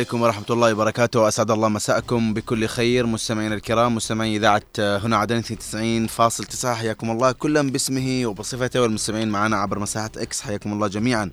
عليكم 0.00 0.22
ورحمة 0.22 0.44
الله 0.50 0.72
وبركاته. 0.72 1.28
أسعد 1.28 1.50
الله 1.50 1.68
مساءكم 1.68 2.34
بكل 2.34 2.66
خير 2.66 3.06
مستمعينا 3.06 3.54
الكرام 3.54 3.94
مستمعي 3.94 4.36
إذاعة 4.36 4.62
هنا 4.78 5.16
عدن 5.16 5.42
92.9 5.42 6.74
حياكم 6.74 7.10
الله 7.10 7.32
كلا 7.32 7.70
باسمه 7.70 8.26
وبصفته 8.26 8.82
والمستمعين 8.82 9.28
معنا 9.28 9.56
عبر 9.56 9.78
مساحة 9.78 10.10
إكس 10.16 10.40
حياكم 10.40 10.72
الله 10.72 10.88
جميعا. 10.88 11.30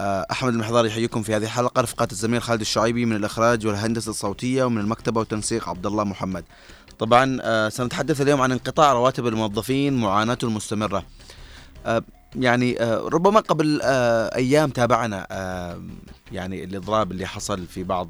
آه، 0.00 0.26
أحمد 0.30 0.52
المحضار 0.52 0.86
يحييكم 0.86 1.22
في 1.22 1.36
هذه 1.36 1.42
الحلقة. 1.42 1.80
رفقة 1.80 2.08
الزميل 2.12 2.42
خالد 2.42 2.60
الشعيبي 2.60 3.04
من 3.04 3.16
الإخراج 3.16 3.66
والهندسة 3.66 4.10
الصوتية 4.10 4.64
ومن 4.64 4.80
المكتبة 4.80 5.20
والتنسيق 5.20 5.68
عبد 5.68 5.86
الله 5.86 6.04
محمد. 6.04 6.44
طبعا 6.98 7.38
آه، 7.42 7.68
سنتحدث 7.68 8.20
اليوم 8.20 8.40
عن 8.40 8.52
انقطاع 8.52 8.92
رواتب 8.92 9.26
الموظفين 9.26 10.00
معاناته 10.00 10.46
المستمرة. 10.48 11.04
آه، 11.86 12.02
يعني 12.36 12.76
ربما 12.82 13.40
قبل 13.40 13.80
أيام 13.82 14.70
تابعنا 14.70 15.26
يعني 16.32 16.64
الإضراب 16.64 17.12
اللي 17.12 17.26
حصل 17.26 17.66
في 17.66 17.84
بعض 17.84 18.08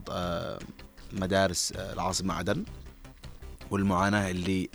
مدارس 1.13 1.73
العاصمة 1.73 2.35
عدن 2.35 2.65
والمعاناة 3.71 4.31
اللي 4.31 4.69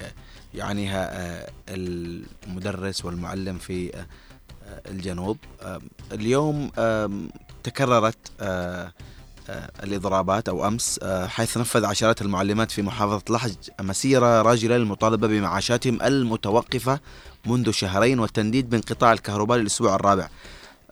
يعانيها 0.54 1.46
المدرس 1.70 3.06
والمعلم 3.06 3.58
في 3.58 4.06
الجنوب. 4.88 5.38
اليوم 6.12 6.72
تكررت 7.64 8.32
الإضرابات 9.84 10.50
أو 10.50 10.68
أمس 10.68 11.00
حيث 11.28 11.58
نفذ 11.58 11.86
عشرات 11.86 12.22
المعلمات 12.22 12.72
في 12.72 12.82
محافظة 12.82 13.22
لحج 13.30 13.56
مسيرة 13.82 14.42
راجلة 14.42 14.78
للمطالبة 14.78 15.28
بمعاشاتهم 15.28 16.02
المتوقفة 16.02 17.00
منذ 17.46 17.72
شهرين 17.72 18.20
والتنديد 18.20 18.70
بانقطاع 18.70 19.14
الكهرباء 19.14 19.58
للأسبوع 19.58 19.96
الرابع. 19.96 20.30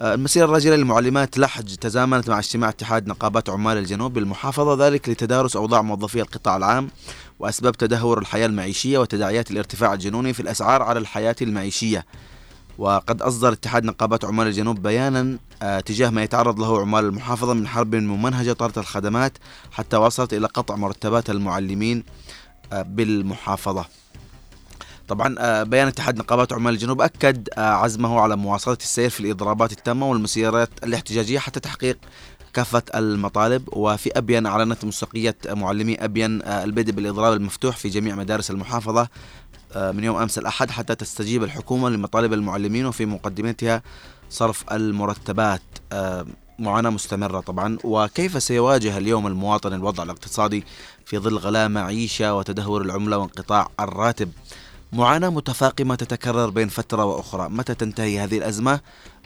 المسيرة 0.01 0.45
الراجلة 0.45 0.75
للمعلمات 0.75 1.37
لحج 1.37 1.75
تزامنت 1.75 2.29
مع 2.29 2.39
اجتماع 2.39 2.69
اتحاد 2.69 3.07
نقابات 3.07 3.49
عمال 3.49 3.77
الجنوب 3.77 4.13
بالمحافظة 4.13 4.87
ذلك 4.87 5.09
لتدارس 5.09 5.55
أوضاع 5.55 5.81
موظفي 5.81 6.21
القطاع 6.21 6.57
العام 6.57 6.89
وأسباب 7.39 7.77
تدهور 7.77 8.19
الحياة 8.19 8.45
المعيشية 8.45 8.97
وتداعيات 8.97 9.51
الارتفاع 9.51 9.93
الجنوني 9.93 10.33
في 10.33 10.39
الأسعار 10.39 10.81
على 10.81 10.99
الحياة 10.99 11.35
المعيشية. 11.41 12.05
وقد 12.77 13.21
أصدر 13.21 13.53
اتحاد 13.53 13.85
نقابات 13.85 14.25
عمال 14.25 14.47
الجنوب 14.47 14.81
بيانا 14.81 15.37
آه، 15.61 15.79
تجاه 15.79 16.09
ما 16.09 16.23
يتعرض 16.23 16.59
له 16.59 16.81
عمال 16.81 17.05
المحافظة 17.05 17.53
من 17.53 17.67
حرب 17.67 17.95
ممنهجة 17.95 18.53
طالت 18.53 18.77
الخدمات 18.77 19.37
حتى 19.71 19.97
وصلت 19.97 20.33
إلى 20.33 20.47
قطع 20.47 20.75
مرتبات 20.75 21.29
المعلمين 21.29 22.03
آه، 22.73 22.81
بالمحافظة. 22.81 23.85
طبعا 25.07 25.35
آه، 25.39 25.63
بيان 25.63 25.87
اتحاد 25.87 26.17
نقابات 26.17 26.53
عمال 26.53 26.73
الجنوب 26.73 27.01
أكد 27.01 27.49
عزمه 27.57 28.19
على 28.19 28.35
مواصلة 28.35 28.77
السير 28.81 29.09
في 29.09 29.19
الإضرابات 29.19 29.71
التامة 29.71 30.09
والمسيرات 30.09 30.69
الاحتجاجية 30.83 31.39
حتى 31.39 31.59
تحقيق 31.59 31.97
كافة 32.53 32.83
المطالب. 32.95 33.69
وفي 33.73 34.17
أبين 34.17 34.45
أعلنت 34.45 34.85
مستقية 34.85 35.35
معلمي 35.47 35.95
أبين 35.95 36.41
البدء 36.41 36.91
بالإضراب 36.91 37.33
المفتوح 37.33 37.77
في 37.77 37.89
جميع 37.89 38.15
مدارس 38.15 38.51
المحافظة 38.51 39.07
من 39.75 40.03
يوم 40.03 40.15
أمس 40.17 40.37
الأحد 40.37 40.71
حتى 40.71 40.95
تستجيب 40.95 41.43
الحكومة 41.43 41.89
لمطالب 41.89 42.33
المعلمين 42.33 42.85
وفي 42.85 43.05
مقدمتها 43.05 43.81
صرف 44.29 44.63
المرتبات. 44.71 45.61
آه، 45.91 46.25
معاناة 46.59 46.89
مستمرة 46.89 47.39
طبعا. 47.39 47.77
وكيف 47.83 48.43
سيواجه 48.43 48.97
اليوم 48.97 49.27
المواطن 49.27 49.73
الوضع 49.73 50.03
الاقتصادي 50.03 50.63
في 51.05 51.17
ظل 51.17 51.37
غلاء 51.37 51.69
معيشة 51.69 52.35
وتدهور 52.35 52.81
العملة 52.81 53.17
وانقطاع 53.17 53.67
الراتب؟ 53.79 54.31
معاناة 54.93 55.29
متفاقمة 55.29 55.95
تتكرر 55.95 56.49
بين 56.49 56.67
فترة 56.69 57.05
وأخرى. 57.05 57.49
متى 57.49 57.75
تنتهي 57.75 58.19
هذه 58.19 58.37
الأزمة؟ 58.37 58.79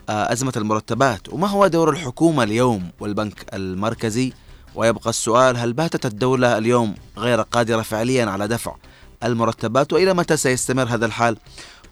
آه، 0.09 0.33
أزمة 0.33 0.53
المرتبات. 0.57 1.33
وما 1.33 1.47
هو 1.47 1.67
دور 1.67 1.89
الحكومة 1.89 2.43
اليوم 2.43 2.89
والبنك 2.99 3.45
المركزي؟ 3.53 4.33
ويبقى 4.75 5.09
السؤال 5.09 5.57
هل 5.57 5.73
باتت 5.73 6.05
الدولة 6.05 6.57
اليوم 6.57 6.95
غير 7.17 7.41
قادرة 7.41 7.81
فعليا 7.81 8.25
على 8.25 8.47
دفع 8.47 8.75
المرتبات 9.23 9.93
وإلى 9.93 10.13
متى 10.13 10.37
سيستمر 10.37 10.83
هذا 10.83 11.05
الحال. 11.05 11.37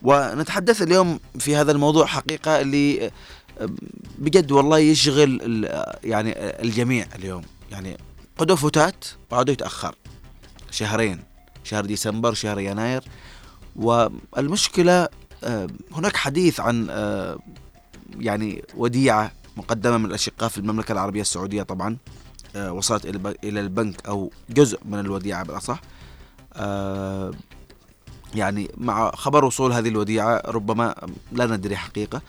ونتحدث 0.01 0.81
اليوم 0.81 1.19
في 1.39 1.55
هذا 1.55 1.71
الموضوع 1.71 2.05
حقيقة 2.05 2.61
اللي 2.61 3.11
بجد 4.17 4.51
والله 4.51 4.79
يشغل 4.79 5.69
يعني 6.03 6.33
الجميع 6.37 7.05
اليوم. 7.15 7.43
يعني 7.71 7.97
قدوا 8.37 8.55
فتات 8.55 9.05
وعادوا 9.31 9.53
يتأخر. 9.53 9.95
شهرين. 10.71 11.23
شهر 11.63 11.85
ديسمبر 11.85 12.33
شهر 12.33 12.59
يناير. 12.59 13.03
والمشكلة 13.75 15.07
هناك 15.91 16.15
حديث 16.15 16.59
عن 16.59 16.87
يعني 18.19 18.63
وديعة 18.75 19.31
مقدمة 19.57 19.97
من 19.97 20.05
الأشقاء 20.05 20.49
في 20.49 20.57
المملكة 20.57 20.91
العربية 20.91 21.21
السعودية 21.21 21.63
طبعا 21.63 21.97
وصلت 22.55 23.05
إلى 23.43 23.59
البنك 23.59 24.07
أو 24.07 24.31
جزء 24.49 24.79
من 24.85 24.99
الوديعة 24.99 25.43
بالأصح. 25.43 25.81
آه، 25.81 25.96
يعني 28.35 28.71
مع 28.77 29.11
خبر 29.11 29.45
وصول 29.45 29.73
هذه 29.73 29.89
الوديعة 29.89 30.41
ربما 30.45 30.95
لا 31.31 31.45
ندري 31.45 31.75
حقيقة. 31.75 32.21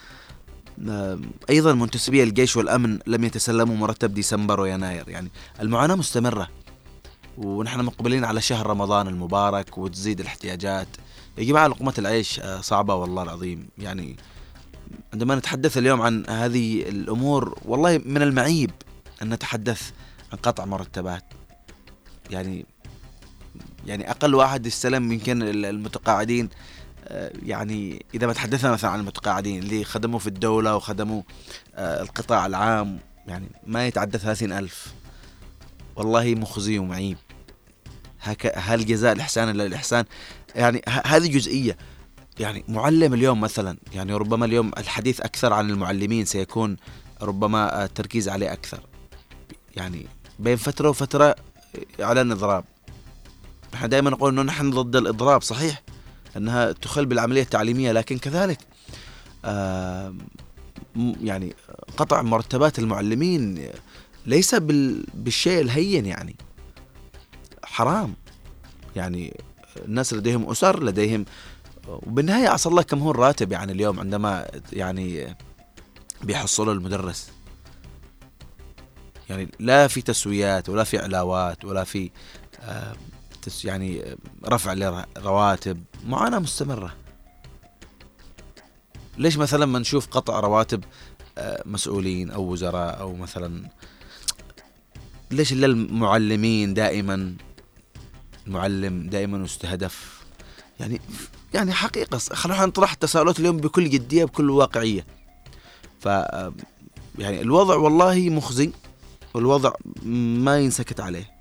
آه، 0.88 1.18
أيضا 1.50 1.72
منتسبي 1.72 2.22
الجيش 2.22 2.56
والأمن 2.56 2.98
لم 3.06 3.24
يتسلموا 3.24 3.76
مرتب 3.76 4.14
ديسمبر 4.14 4.60
ويناير. 4.60 5.08
يعني 5.08 5.30
المعاناة 5.60 5.94
مستمرة 5.94 6.48
ونحن 7.38 7.80
مقبلين 7.80 8.24
على 8.24 8.40
شهر 8.40 8.66
رمضان 8.66 9.08
المبارك 9.08 9.78
وتزيد 9.78 10.20
الاحتياجات. 10.20 10.88
يا 11.38 11.44
جماعة 11.44 11.66
لقمة 11.66 11.94
العيش 11.98 12.40
آه، 12.40 12.60
صعبة 12.60 12.94
والله 12.94 13.22
العظيم. 13.22 13.68
يعني 13.78 14.16
عندما 15.12 15.34
نتحدث 15.34 15.78
اليوم 15.78 16.02
عن 16.02 16.24
هذه 16.28 16.82
الأمور 16.82 17.58
والله 17.64 18.00
من 18.04 18.22
المعيب 18.22 18.70
أن 19.22 19.28
نتحدث 19.34 19.90
عن 20.32 20.38
قطع 20.38 20.64
مرتبات. 20.64 21.24
يعني 22.30 22.66
يعني 23.88 24.10
أقل 24.10 24.34
واحد 24.34 24.66
استلم 24.66 25.12
يمكن 25.12 25.42
المتقاعدين 25.42 26.48
آه، 27.08 27.32
يعني 27.42 28.06
إذا 28.14 28.26
ما 28.26 28.32
تحدثنا 28.32 28.72
مثلا 28.72 28.90
عن 28.90 29.00
المتقاعدين 29.00 29.62
اللي 29.62 29.84
خدموا 29.84 30.18
في 30.18 30.26
الدولة 30.26 30.76
وخدموا 30.76 31.22
آه، 31.74 32.02
القطاع 32.02 32.46
العام 32.46 32.98
يعني 33.26 33.48
ما 33.66 33.86
يتعدى 33.86 34.18
ثلاثين 34.18 34.52
ألف. 34.52 34.92
والله 35.96 36.34
مخزي 36.34 36.78
ومعيب. 36.78 37.16
هل 38.54 38.86
جزاء 38.86 39.12
الإحسان 39.12 39.48
إلا 39.48 39.66
الإحسان؟ 39.66 40.04
يعني 40.54 40.82
هذه 41.06 41.26
جزئية. 41.26 41.76
يعني 42.40 42.64
معلم 42.68 43.14
اليوم 43.14 43.40
مثلا 43.40 43.78
يعني 43.92 44.14
ربما 44.14 44.44
اليوم 44.44 44.70
الحديث 44.78 45.20
أكثر 45.20 45.52
عن 45.52 45.70
المعلمين 45.70 46.24
سيكون 46.24 46.76
ربما 47.22 47.84
التركيز 47.84 48.28
عليه 48.28 48.52
أكثر. 48.52 48.80
يعني 49.76 50.06
بين 50.38 50.56
فترة 50.56 50.88
وفترة 50.88 51.36
إعلان 52.00 52.32
إضراب 52.32 52.64
نحن 53.74 53.88
دائما 53.88 54.10
نقول 54.10 54.32
إنه 54.32 54.42
نحن 54.42 54.70
ضد 54.70 54.96
الإضراب 54.96 55.42
صحيح؟ 55.42 55.82
إنها 56.36 56.72
تخل 56.72 57.06
بالعملية 57.06 57.42
التعليمية 57.42 57.92
لكن 57.92 58.18
كذلك 58.18 58.58
آه 59.44 60.14
يعني 61.22 61.54
قطع 61.96 62.22
مرتبات 62.22 62.78
المعلمين 62.78 63.68
ليس 64.26 64.54
بالشيء 64.54 65.60
الهين 65.60 66.06
يعني. 66.06 66.36
حرام. 67.64 68.14
يعني 68.96 69.40
الناس 69.76 70.14
لديهم 70.14 70.50
أسر 70.50 70.82
لديهم 70.82 71.24
وبالنهاية 71.88 72.48
عسى 72.48 72.68
الله 72.68 72.82
كم 72.82 72.98
هو 72.98 73.10
الراتب 73.10 73.52
يعني 73.52 73.72
اليوم 73.72 74.00
عندما 74.00 74.50
يعني 74.72 75.36
بيحصلوا 76.22 76.74
المدرس. 76.74 77.30
يعني 79.30 79.48
لا 79.58 79.88
في 79.88 80.02
تسويات 80.02 80.68
ولا 80.68 80.84
في 80.84 80.98
علاوات 80.98 81.64
ولا 81.64 81.84
في 81.84 82.10
يعني 83.64 84.16
رفع 84.44 84.72
لرواتب 84.72 85.84
معاناة 86.06 86.38
مستمرة. 86.38 86.94
ليش 89.18 89.38
مثلا 89.38 89.66
ما 89.66 89.78
نشوف 89.78 90.06
قطع 90.06 90.40
رواتب 90.40 90.84
آه، 91.38 91.62
مسؤولين 91.66 92.30
أو 92.30 92.42
وزراء 92.42 93.00
أو 93.00 93.16
مثلا 93.16 93.68
ليش 95.30 95.52
إلا 95.52 95.66
المعلمين 95.66 96.74
دائما 96.74 97.36
المعلم 98.46 99.08
دائما 99.08 99.44
يستهدف 99.44 100.22
يعني 100.80 101.00
يعني 101.54 101.72
حقيقة 101.72 102.18
خلونا 102.18 102.66
نطرح 102.66 102.92
التساؤلات 102.92 103.40
اليوم 103.40 103.56
بكل 103.56 103.90
جدية 103.90 104.24
بكل 104.24 104.50
واقعية. 104.50 105.06
ف 106.00 106.06
يعني 107.18 107.40
الوضع 107.40 107.76
والله 107.76 108.30
مخزي 108.30 108.70
والوضع 109.34 109.72
ما 110.02 110.58
ينسكت 110.58 111.00
عليه. 111.00 111.37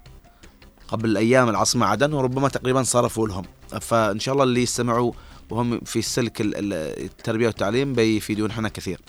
قبل 0.87 1.17
أيام 1.17 1.49
العاصمة 1.49 1.85
عدن 1.85 2.13
وربما 2.13 2.49
تقريبا 2.49 2.83
صرفوا 2.83 3.27
لهم. 3.27 3.45
فإن 3.81 4.19
شاء 4.19 4.33
الله 4.33 4.43
اللي 4.43 4.63
يستمعوا 4.63 5.11
وهم 5.49 5.79
في 5.79 6.01
سلك 6.01 6.37
التربية 6.41 7.47
والتعليم 7.47 7.93
بيفيدوننا 7.93 8.69
كثير. 8.69 9.01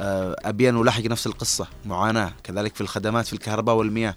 آه، 0.00 0.36
ابين 0.44 0.76
ولحق 0.76 1.02
نفس 1.02 1.26
القصة. 1.26 1.66
معاناة 1.86 2.32
كذلك 2.44 2.74
في 2.74 2.80
الخدمات 2.80 3.26
في 3.26 3.32
الكهرباء 3.32 3.74
والمياه. 3.74 4.14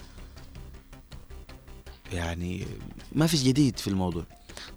يعني 2.13 2.67
ما 3.11 3.27
في 3.27 3.37
جديد 3.37 3.79
في 3.79 3.87
الموضوع. 3.87 4.23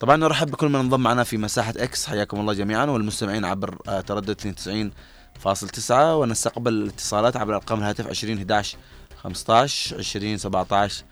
طبعا 0.00 0.16
نرحب 0.16 0.50
بكل 0.50 0.68
من 0.68 0.76
انضم 0.76 1.00
معنا 1.00 1.24
في 1.24 1.36
مساحة 1.36 1.74
إكس 1.76 2.06
حياكم 2.06 2.40
الله 2.40 2.52
جميعا 2.52 2.86
والمستمعين 2.86 3.44
عبر 3.44 3.78
آه، 3.88 4.00
تردد 4.00 4.30
92.9 4.30 5.90
ونستقبل 5.90 6.72
الاتصالات 6.72 7.36
عبر 7.36 7.54
أرقام 7.54 7.78
الهاتف 7.78 8.06
20 8.06 8.38
11 8.38 8.78
15 9.22 9.98
20 9.98 10.38
17 10.38 11.04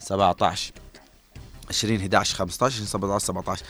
17 0.00 0.72
20 1.70 2.00
11 2.00 2.36
15 2.36 2.74
20 2.74 2.86
17 2.86 3.26
17 3.26 3.64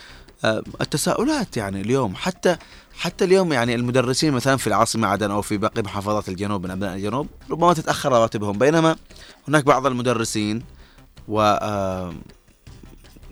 آه، 0.44 0.62
التساؤلات 0.80 1.56
يعني 1.56 1.80
اليوم 1.80 2.14
حتى 2.16 2.56
حتى 2.98 3.24
اليوم 3.24 3.52
يعني 3.52 3.74
المدرسين 3.74 4.32
مثلا 4.32 4.56
في 4.56 4.66
العاصمة 4.66 5.08
عدن 5.08 5.30
أو 5.30 5.42
في 5.42 5.56
باقي 5.56 5.82
محافظات 5.82 6.28
الجنوب 6.28 6.64
من 6.64 6.70
أبناء 6.70 6.96
الجنوب 6.96 7.26
ربما 7.50 7.72
تتأخر 7.72 8.12
رواتبهم. 8.12 8.58
بينما 8.58 8.96
هناك 9.48 9.64
بعض 9.64 9.86
المدرسين 9.86 10.62
و 11.28 11.40
آه، 11.40 12.14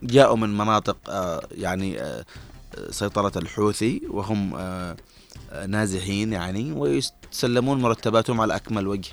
جاءوا 0.03 0.37
من 0.37 0.59
مناطق 0.59 0.97
آه، 1.09 1.49
يعني 1.51 2.01
سيطرة 2.91 3.33
الحوثي 3.37 4.03
وهم 4.11 4.59
نازحين 5.67 6.33
يعني 6.33 6.73
ويسلمون 6.73 7.83
مرتباتهم 7.83 8.41
على 8.41 8.57
أكمل 8.57 8.87
وجه. 8.87 9.11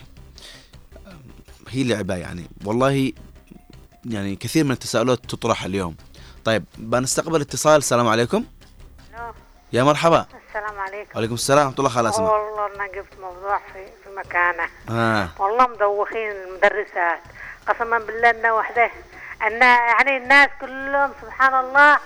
هي 1.70 1.84
لعبة 1.84 2.16
يعني. 2.16 2.46
والله 2.66 3.12
يعني 4.10 4.36
كثير 4.36 4.64
من 4.64 4.72
التساؤلات 4.72 5.20
تطرح 5.26 5.64
اليوم. 5.64 5.96
طيب 6.46 6.66
بنستقبل 6.78 7.42
اتصال. 7.42 7.78
السلام 7.78 8.08
عليكم. 8.08 8.46
يا 9.74 9.84
مرحبا. 9.84 10.26
السلام 10.48 10.80
عليكم. 10.80 11.12
وعليكم 11.16 11.34
السلام. 11.34 11.68
ورحمة 11.68 11.80
الله 11.80 11.90
خلاص 11.90 12.20
والله 12.20 12.76
أنا 12.76 12.88
جبت 12.88 13.20
موضوع 13.22 13.58
في 13.74 13.86
في 14.04 14.10
مكانه. 14.18 14.70
آه. 14.90 15.30
والله 15.40 15.68
مدوخين 15.68 16.32
المدرسات 16.32 17.20
قسما 17.68 18.00
بالله 18.00 18.30
إنه 18.30 18.54
وحده. 18.54 18.92
إن 19.48 19.62
يعني 19.62 20.18
الناس 20.18 20.50
كلهم 20.62 21.12
سبحان 21.22 21.66
الله 21.66 22.00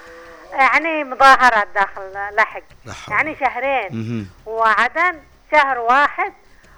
يعني 0.51 1.03
مظاهرات 1.03 1.67
داخل 1.75 2.35
لحق. 2.35 2.63
يعني 3.09 3.35
شهرين. 3.35 4.29
وعدن 4.45 5.19
شهر 5.51 5.77
واحد. 5.79 6.33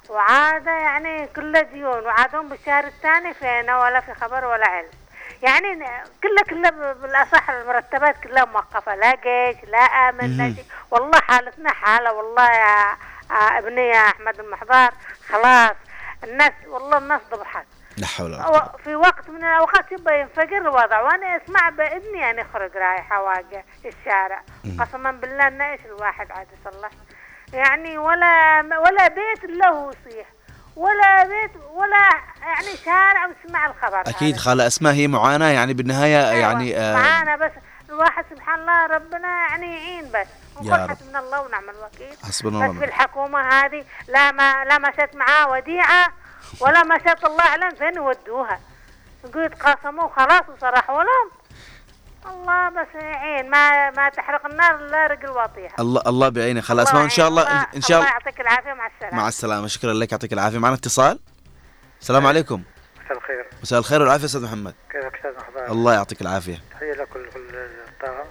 وعادة 0.09 0.71
يعني 0.71 1.27
كله 1.27 1.62
ديون. 1.62 2.03
وعادهم 2.03 2.50
بالشهر 2.50 2.88
الثاني 2.88 3.33
فينا 3.33 3.79
ولا 3.79 4.01
في 4.01 4.13
خبر 4.13 4.45
ولا 4.45 4.67
علم. 4.67 4.89
يعني 5.41 5.85
كله 6.23 6.43
كله 6.49 6.69
بالأصح 6.93 7.49
المرتبات 7.49 8.23
كلها 8.23 8.45
موقفة. 8.45 8.95
لا 8.95 9.15
جيش 9.15 9.63
لا 9.69 9.77
آمن 9.77 10.38
لا 10.38 10.53
شيء. 10.55 10.65
والله 10.91 11.19
حالتنا 11.19 11.73
حالة 11.73 12.13
والله 12.13 12.51
يا 12.51 12.97
ابني 13.31 13.88
يا 13.88 14.07
أحمد 14.07 14.39
المحضار 14.39 14.91
خلاص. 15.29 15.75
الناس 16.23 16.51
والله 16.67 16.97
الناس 16.97 17.21
ضبحت. 17.31 17.65
لا 17.97 18.07
حول 18.07 18.25
ولا 18.33 18.43
قوة. 18.43 18.77
في 18.83 18.95
وقت 18.95 19.29
من 19.29 19.43
الأوقات 19.43 19.91
يبقى 19.91 20.19
ينفجر 20.19 20.57
الوضع. 20.57 21.01
وأنا 21.01 21.38
أسمع 21.38 21.69
بابني 21.69 22.19
يعني 22.19 22.41
يخرج 22.41 22.77
رايحة 22.77 23.21
واقع 23.21 23.63
الشارع. 23.85 24.41
قسما 24.79 25.11
بالله 25.11 25.47
ان 25.47 25.61
إيش 25.61 25.81
الواحد 25.85 26.31
عاد 26.31 26.47
يصلح 26.61 26.89
يعني 27.53 27.97
ولا 27.97 28.59
ولا 28.79 29.07
بيت 29.07 29.43
له 29.43 29.91
يصيح. 29.91 30.27
ولا 30.75 31.23
بيت 31.23 31.51
ولا 31.73 32.09
يعني 32.41 32.77
شارع 32.85 33.27
وسمع 33.27 33.65
الخبر 33.65 34.01
أكيد 34.01 34.38
خالة 34.38 34.68
أسماء 34.68 34.94
هي 34.94 35.07
معاناة 35.07 35.50
يعني 35.50 35.73
بالنهاية 35.73 36.29
أيوة 36.29 36.39
يعني 36.39 36.77
آه 36.77 36.94
معاناة 36.95 37.35
بس 37.35 37.51
الواحد 37.89 38.25
سبحان 38.29 38.59
الله 38.59 38.85
ربنا 38.85 39.27
يعني 39.27 39.65
يعين 39.77 40.06
بس. 40.12 40.27
ونقول 40.57 40.89
حسبنا 40.89 41.19
الله 41.19 41.41
ونعم 41.41 41.63
الوكيل. 41.69 42.18
حسبنا 42.27 42.50
الله 42.57 42.68
بس 42.73 42.77
في 42.79 42.85
الحكومة 42.85 43.39
هذه 43.50 43.85
لا 44.07 44.31
ما 44.31 44.65
لا 44.65 44.77
مشت 44.77 45.09
معاه 45.15 45.50
وديعة 45.51 46.07
ولا 46.59 46.83
مشت 46.83 47.25
الله 47.25 47.44
اعلم 47.47 47.75
فين 47.75 47.95
يودوها 47.95 48.59
يقول 49.24 49.44
يتقاسموا 49.45 50.07
خلاص 50.15 50.41
وصرحوا 50.50 51.03
لهم. 51.03 51.40
الله 52.25 52.69
بس 52.69 52.88
يعين 52.95 53.50
ما 53.50 53.91
ما 53.91 54.09
تحرق 54.09 54.45
النار 54.45 54.75
الا 54.75 55.07
رجل 55.07 55.29
واطيها. 55.29 55.75
الله 55.79 56.01
الله 56.07 56.29
بعينه. 56.29 56.62
خلاص 56.62 56.94
ما 56.94 57.03
إن 57.03 57.09
شاء 57.09 57.27
الله 57.27 57.68
ان 57.75 57.81
شاء 57.81 58.00
الله 58.00 58.12
يعطيك 58.12 58.41
العافية 58.41 58.73
مع 58.73 58.88
السلامة. 58.88 59.18
مع 59.18 59.27
السلامة. 59.27 59.68
شكرا 59.68 59.94
لك 59.94 60.12
يعطيك 60.12 60.33
العافية. 60.33 60.57
معنا 60.57 60.75
اتصال؟ 60.75 61.19
السلام 62.01 62.27
عليكم. 62.27 62.63
مساء 63.06 63.18
الخير. 63.18 63.45
مساء 63.62 63.79
الخير 63.79 64.01
والعافية 64.01 64.25
أستاذ 64.25 64.44
محمد. 64.44 64.73
كيفك 64.91 65.15
أستاذ 65.15 65.35
محضار 65.35 65.71
الله 65.71 65.94
يعطيك 65.94 66.21
العافية. 66.21 66.57
تحية 66.71 66.94
لكل 66.94 67.29
الطاقم 67.89 68.29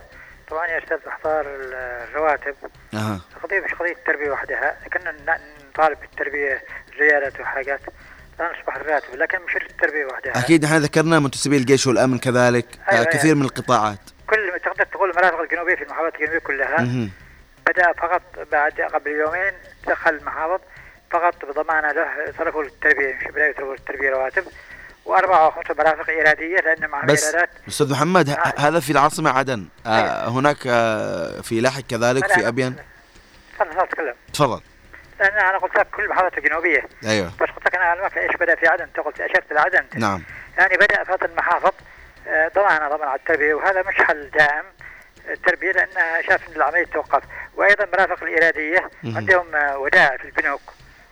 طبعا 0.50 0.66
يا 0.66 0.78
أستاذ 0.78 0.98
محضار 1.06 1.44
الرواتب. 1.46 2.54
أها. 2.94 3.20
القضية 3.36 3.60
مش 3.60 3.74
قضية 3.74 3.92
التربيه 3.92 4.30
وحدها 4.30 4.76
كنا 4.92 5.38
نطالب 5.70 6.00
بالتربية 6.00 6.64
زياده 6.98 7.32
وحاجات 7.40 7.80
أصبح 8.44 8.76
الراتب 8.76 9.14
لكن 9.14 9.38
مش 9.48 9.56
التربيه 9.56 10.04
وحدها 10.04 10.38
أكيد 10.38 10.64
إحنا 10.64 10.78
ذكرنا 10.78 11.18
منتسبي 11.18 11.56
الجيش 11.56 11.86
والأمن 11.86 12.18
كذلك 12.18 12.66
آه، 12.88 12.92
أيوة 12.92 13.04
كثير 13.04 13.24
أيوة. 13.24 13.36
من 13.36 13.44
القطاعات 13.44 14.00
كل 14.26 14.60
تقدر 14.64 14.84
تقول 14.84 15.10
المرافق 15.10 15.40
الجنوبيه 15.40 15.74
في 15.74 15.82
المحافظات 15.82 16.14
الجنوبية 16.14 16.38
كلها 16.38 16.80
مه. 16.80 17.08
بدأ 17.66 17.92
فقط 17.92 18.22
بعد 18.52 18.80
قبل 18.80 19.10
يومين 19.10 19.52
دخل 19.86 20.10
المحافظ 20.10 20.60
فقط 21.10 21.44
بضمانة 21.44 21.92
له 21.92 22.32
صرفوا 22.38 22.62
للتربيه 22.62 23.14
مش 23.14 23.24
بدايه 23.24 23.50
يصرفوا 23.50 23.72
للتربيه 23.74 24.10
رواتب 24.10 24.44
واربعه 25.04 25.44
أو 25.44 25.50
خمسه 25.50 25.74
مرافق 25.78 26.10
إرادية 26.10 26.56
لأن 26.56 26.90
معهم 26.90 27.06
بس 27.06 27.36
أستاذ 27.68 27.92
محمد 27.92 28.28
آه. 28.28 28.54
هذا 28.58 28.80
في 28.80 28.92
العاصمة 28.92 29.30
عدن 29.30 29.68
آه 29.86 29.88
أيوة. 29.88 30.28
هناك 30.28 30.56
آه 30.66 31.40
في 31.40 31.60
لاحق 31.60 31.80
كذلك 31.80 32.26
في 32.26 32.48
ابين 32.48 32.76
تفضل 33.58 33.88
تكلم 33.88 34.14
تفضل 34.32 34.60
لأن 35.20 35.38
أنا 35.38 35.58
قلت 35.58 35.76
لك 35.78 35.86
كل 35.90 36.04
المحافظات 36.04 36.38
الجنوبيه 36.38 36.82
أيوه. 37.06 37.26
بس 37.26 37.48
قلت 37.48 37.66
لك 37.66 37.74
أنا 37.74 37.84
اعلمك 37.84 38.18
إيش 38.18 38.36
بدا 38.36 38.54
في 38.54 38.66
عدن. 38.66 38.82
أنت 38.84 39.00
قلت 39.00 39.20
أشرت 39.20 39.52
لعدن 39.52 39.84
نعم. 39.96 40.22
يعني 40.58 40.76
بدأ 40.76 41.04
فترة 41.04 41.26
المحافظ. 41.26 41.72
ضمانه 42.26 42.84
آه، 42.86 42.88
طبعا 42.88 43.08
على 43.08 43.18
التربية 43.20 43.54
وهذا 43.54 43.82
مش 43.82 43.94
حل 43.94 44.30
دائم. 44.30 44.64
التربية 45.28 45.72
لانها 45.72 46.22
شاف 46.22 46.48
إن 46.48 46.56
العملية 46.56 46.84
توقف. 46.84 47.22
وأيضا 47.56 47.86
مرافق 47.92 48.22
الإرادية. 48.22 48.90
عندهم 49.04 49.54
آه، 49.54 49.78
ودائع 49.78 50.16
في 50.16 50.24
البنوك. 50.24 50.60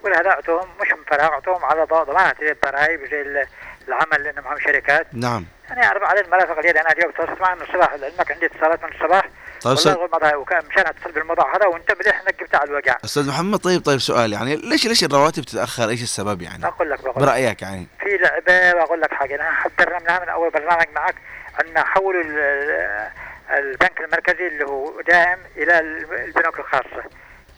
ولهذا 0.03 0.31
أعطوهم 0.31 0.69
مش 0.81 0.89
من 0.93 1.05
فراغ 1.05 1.33
أعطوهم 1.33 1.65
على 1.65 1.83
ضمانه 1.83 2.35
زي 2.41 2.51
الضرائب 2.51 3.05
زي 3.05 3.47
العمل 3.89 4.25
لأن 4.25 4.45
معهم 4.45 4.59
شركات. 4.59 5.07
نعم. 5.13 5.45
يعني 5.69 5.91
أربع 5.91 6.09
عدد 6.09 6.29
مرافق 6.29 6.59
اليد 6.59 6.77
أنا 6.77 6.93
اليوم 6.93 7.13
تواصلت 7.13 7.41
معهم 7.41 7.59
من 7.59 7.63
الصباح 7.63 7.95
لعلمك 7.95 8.33
عندي 8.33 8.47
اتصالات 8.47 8.85
من 8.85 8.91
الصباح. 8.93 9.29
طيب 9.63 9.97
والله 9.97 10.37
وكان 10.37 10.63
مشان 10.71 10.87
أتصل 10.87 11.13
بالموضوع 11.13 11.57
هذا 11.57 11.67
وأنت 11.67 11.93
مليح 12.01 12.21
إنك 12.21 12.41
جبت 12.41 12.55
على 12.55 12.71
الوقع. 12.71 12.97
أستاذ 13.05 13.29
محمد 13.29 13.59
طيب 13.59 13.85
طيب 13.85 13.99
سؤال 13.99 14.33
يعني 14.33 14.57
ليش 14.57 14.87
ليش 14.87 15.05
الرواتب 15.05 15.43
تتأخر؟ 15.43 15.89
إيش 15.89 16.03
السبب 16.03 16.43
يعني؟ 16.43 16.67
أقول 16.67 16.91
لك 16.91 17.03
بقول 17.03 17.25
برأيك 17.27 17.63
يعني. 17.63 17.87
في 18.01 18.17
لعبة 18.17 18.85
بقول 18.85 19.01
لك 19.01 19.15
حاجة 19.15 19.35
أنا 19.35 19.51
حضرنا 19.51 19.99
منها 19.99 20.21
من 20.21 20.29
أول 20.29 20.51
برنامج 20.51 20.87
معك 20.95 21.15
أن 21.61 21.79
حولوا 21.79 22.23
البنك 23.51 24.01
المركزي 24.01 24.47
اللي 24.47 24.65
هو 24.65 25.01
دائم 25.01 25.39
إلى 25.57 25.79
البنوك 26.27 26.59
الخاصة. 26.59 27.05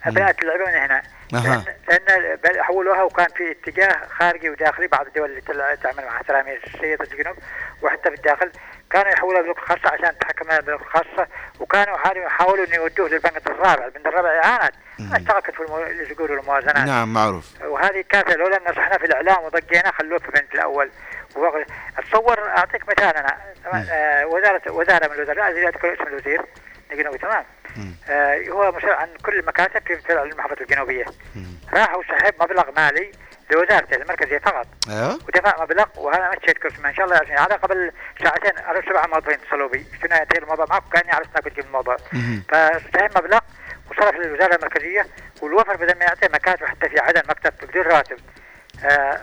بدات 0.07 0.42
اللعبه 0.42 0.64
من 0.64 0.75
هنا. 0.75 1.02
أه. 1.35 1.64
لأن 1.88 2.62
حولوها 2.62 3.02
وكان 3.02 3.26
في 3.37 3.50
اتجاه 3.50 4.07
خارجي 4.19 4.50
وداخلي 4.50 4.87
بعض 4.87 5.07
الدول 5.07 5.30
اللي 5.30 5.76
تعمل 5.83 6.04
مع 6.04 6.16
احترامي 6.16 6.57
السيد 6.57 7.02
الجنوب 7.02 7.37
وحتى 7.83 8.11
في 8.11 8.16
الداخل 8.16 8.52
كانوا 8.90 9.12
يحولوا 9.12 9.38
البنوك 9.38 9.59
الخاصة 9.59 9.88
عشان 9.95 10.19
تحكم 10.19 10.50
البنوك 10.50 10.80
الخاصة 10.80 11.26
وكانوا 11.61 11.99
يحاولوا 12.16 12.66
إنه 12.66 12.75
يودوه 12.75 13.09
للبنك 13.09 13.47
الرابع. 13.47 13.85
البنك 13.85 14.07
الرابع 14.07 14.45
اعانات 14.45 14.73
اشتركت 15.12 15.50
في 15.50 15.61
المو... 15.61 15.78
يقولوا 15.78 16.40
الموازنات. 16.40 16.76
نعم 16.76 17.12
معروف. 17.12 17.62
وهذه 17.62 18.04
كافيه 18.09 18.35
لولا 18.35 18.61
نصحنا 18.71 18.99
في 18.99 19.07
الإعلام 19.07 19.45
وضجينا 19.45 19.92
خلوه 19.92 20.19
في 20.19 20.30
بنت 20.30 20.54
الأول. 20.54 20.90
أتصور 21.99 22.49
أعطيك 22.49 22.83
مثال 22.88 23.16
أنا. 23.16 23.37
آه 23.90 24.26
وزاره 24.26 24.73
وزارة 24.73 25.09
من 25.09 25.14
الوزارات 25.14 25.54
لا 25.54 25.69
أذكر 25.69 25.95
اسم 25.95 26.07
الوزير. 26.07 26.45
الجنوبي 26.92 27.19
تمام. 27.19 27.45
هو 28.50 28.72
مسؤول 28.72 28.92
عن 28.92 29.08
كل 29.26 29.38
المكاتب 29.38 30.00
في 30.00 30.22
المحافظة 30.22 30.60
الجنوبية. 30.60 31.04
راحوا 31.72 32.02
سحب 32.02 32.34
مبلغ 32.40 32.70
مالي 32.76 33.12
لوزارته 33.50 33.96
المركزيه 33.96 34.38
فقط 34.38 34.66
أيوه. 34.88 35.14
ودفع 35.14 35.62
مبلغ 35.62 35.84
وهذا 35.96 36.28
مشيت 36.28 36.58
كرسي 36.58 36.76
إن 36.86 36.94
شاء 36.94 37.04
الله 37.06 37.16
يعني 37.16 37.40
هذا 37.40 37.56
قبل 37.56 37.92
ساعتين 38.22 38.58
أنا 38.64 38.80
سبع 38.80 39.06
موظفين 39.06 39.34
اتصلوا 39.34 39.68
بي 39.68 39.86
شنو 40.02 40.42
الموضوع 40.42 40.66
معك 40.70 40.82
كأني 40.92 41.12
عرفت 41.12 41.40
كنت 41.40 41.58
الموضوع. 41.58 41.96
فاستهم 42.48 43.08
مبلغ 43.16 43.38
وصرف 43.90 44.14
للوزارة 44.14 44.54
المركزية 44.56 45.06
والوفر 45.42 45.76
بدل 45.76 45.98
ما 45.98 46.04
يعطيه 46.04 46.28
مكاتب 46.28 46.66
حتى 46.66 46.88
في 46.88 47.00
عدن 47.00 47.22
مكتب 47.28 47.52
رواتب 47.76 48.16
آه 48.16 48.39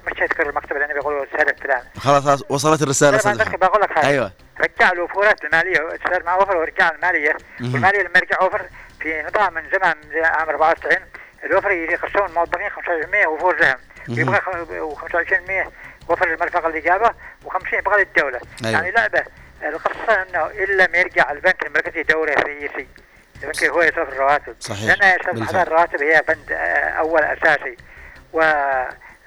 مش 0.08 0.20
يذكر 0.22 0.50
المكتب 0.50 0.78
لأنه 0.78 0.94
بيقولوا 0.94 1.26
سهل 1.38 1.56
فلان 1.64 1.82
خلاص 1.98 2.44
وصلت 2.50 2.82
الرسالة 2.82 3.18
أستاذ 3.18 3.58
بقول 3.58 3.82
لك 3.82 3.92
حاجة. 3.92 4.08
أيوه. 4.08 4.32
رجع 4.60 4.92
الوفورات 4.92 5.46
المالية 5.46 5.90
صار 6.10 6.24
مع 6.24 6.36
وفر 6.36 6.58
ورجع 6.58 6.90
المالية. 6.90 7.38
والمالية 7.62 8.00
لما 8.02 8.12
يرجع 8.18 8.44
وفر 8.44 8.62
في 9.00 9.24
نظام 9.24 9.54
من 9.54 9.62
زمان 9.74 9.96
عام 10.26 10.50
94 10.50 10.98
الوفر 11.44 11.72
يقسمون 11.72 12.30
الموظفين 12.30 12.70
25% 12.70 13.28
وفور 13.28 13.62
زهم 13.62 13.78
يبغى 14.10 14.40
25% 14.42 15.72
وفر 16.10 16.34
المرفق 16.34 16.66
الإجابة 16.66 17.12
و50 17.46 17.74
يبغى 17.74 18.04
للدولة. 18.04 18.40
أيوة. 18.66 18.74
يعني 18.78 18.92
لعبة. 18.92 19.24
القصة 19.64 20.22
أنه 20.22 20.46
إن 20.46 20.78
لم 20.78 20.96
يرجع 20.96 21.32
البنك 21.32 21.66
المركزي 21.68 22.04
دوري 22.04 22.34
رئيسي 22.34 22.88
البنك 23.44 23.64
هو 23.64 23.82
يصرف 23.82 24.10
الرواتب. 24.10 24.56
صحيح. 24.60 24.98
لأن 24.98 25.18
الرواتب 25.62 26.02
هي 26.02 26.22
بند 26.28 26.52
آه، 26.52 26.90
أول 26.90 27.22
أساسي. 27.22 27.78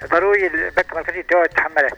وضروري 0.04 0.46
البنك 0.46 0.92
المركزي 0.92 1.20
الدولة 1.20 1.46
تتحمله 1.46 1.90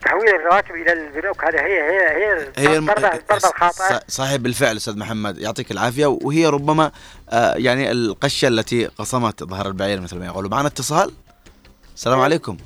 تحويل 0.00 0.28
الرواتب 0.28 0.74
إلى 0.74 0.92
البنوك 0.92 1.44
هذه 1.44 1.60
هي 1.60 1.80
هي 1.80 2.08
هي, 2.16 2.52
هي 2.56 2.78
الضربه 2.78 3.20
الخاطئة. 3.30 4.00
صحيح 4.08 4.36
بالفعل 4.36 4.76
أستاذ 4.76 4.98
محمد 4.98 5.38
يعطيك 5.38 5.70
العافية. 5.70 6.06
وهي 6.06 6.46
ربما 6.46 6.92
آه 7.30 7.54
يعني 7.54 7.90
القشة 7.90 8.48
التي 8.48 8.86
قصمت 8.86 9.44
ظهر 9.44 9.66
البعير 9.66 10.00
مثل 10.00 10.18
ما 10.18 10.26
يقولوا. 10.26 10.50
معنا 10.50 10.68
اتصال؟ 10.68 11.14
السلام 11.94 12.20
عليكم. 12.20 12.56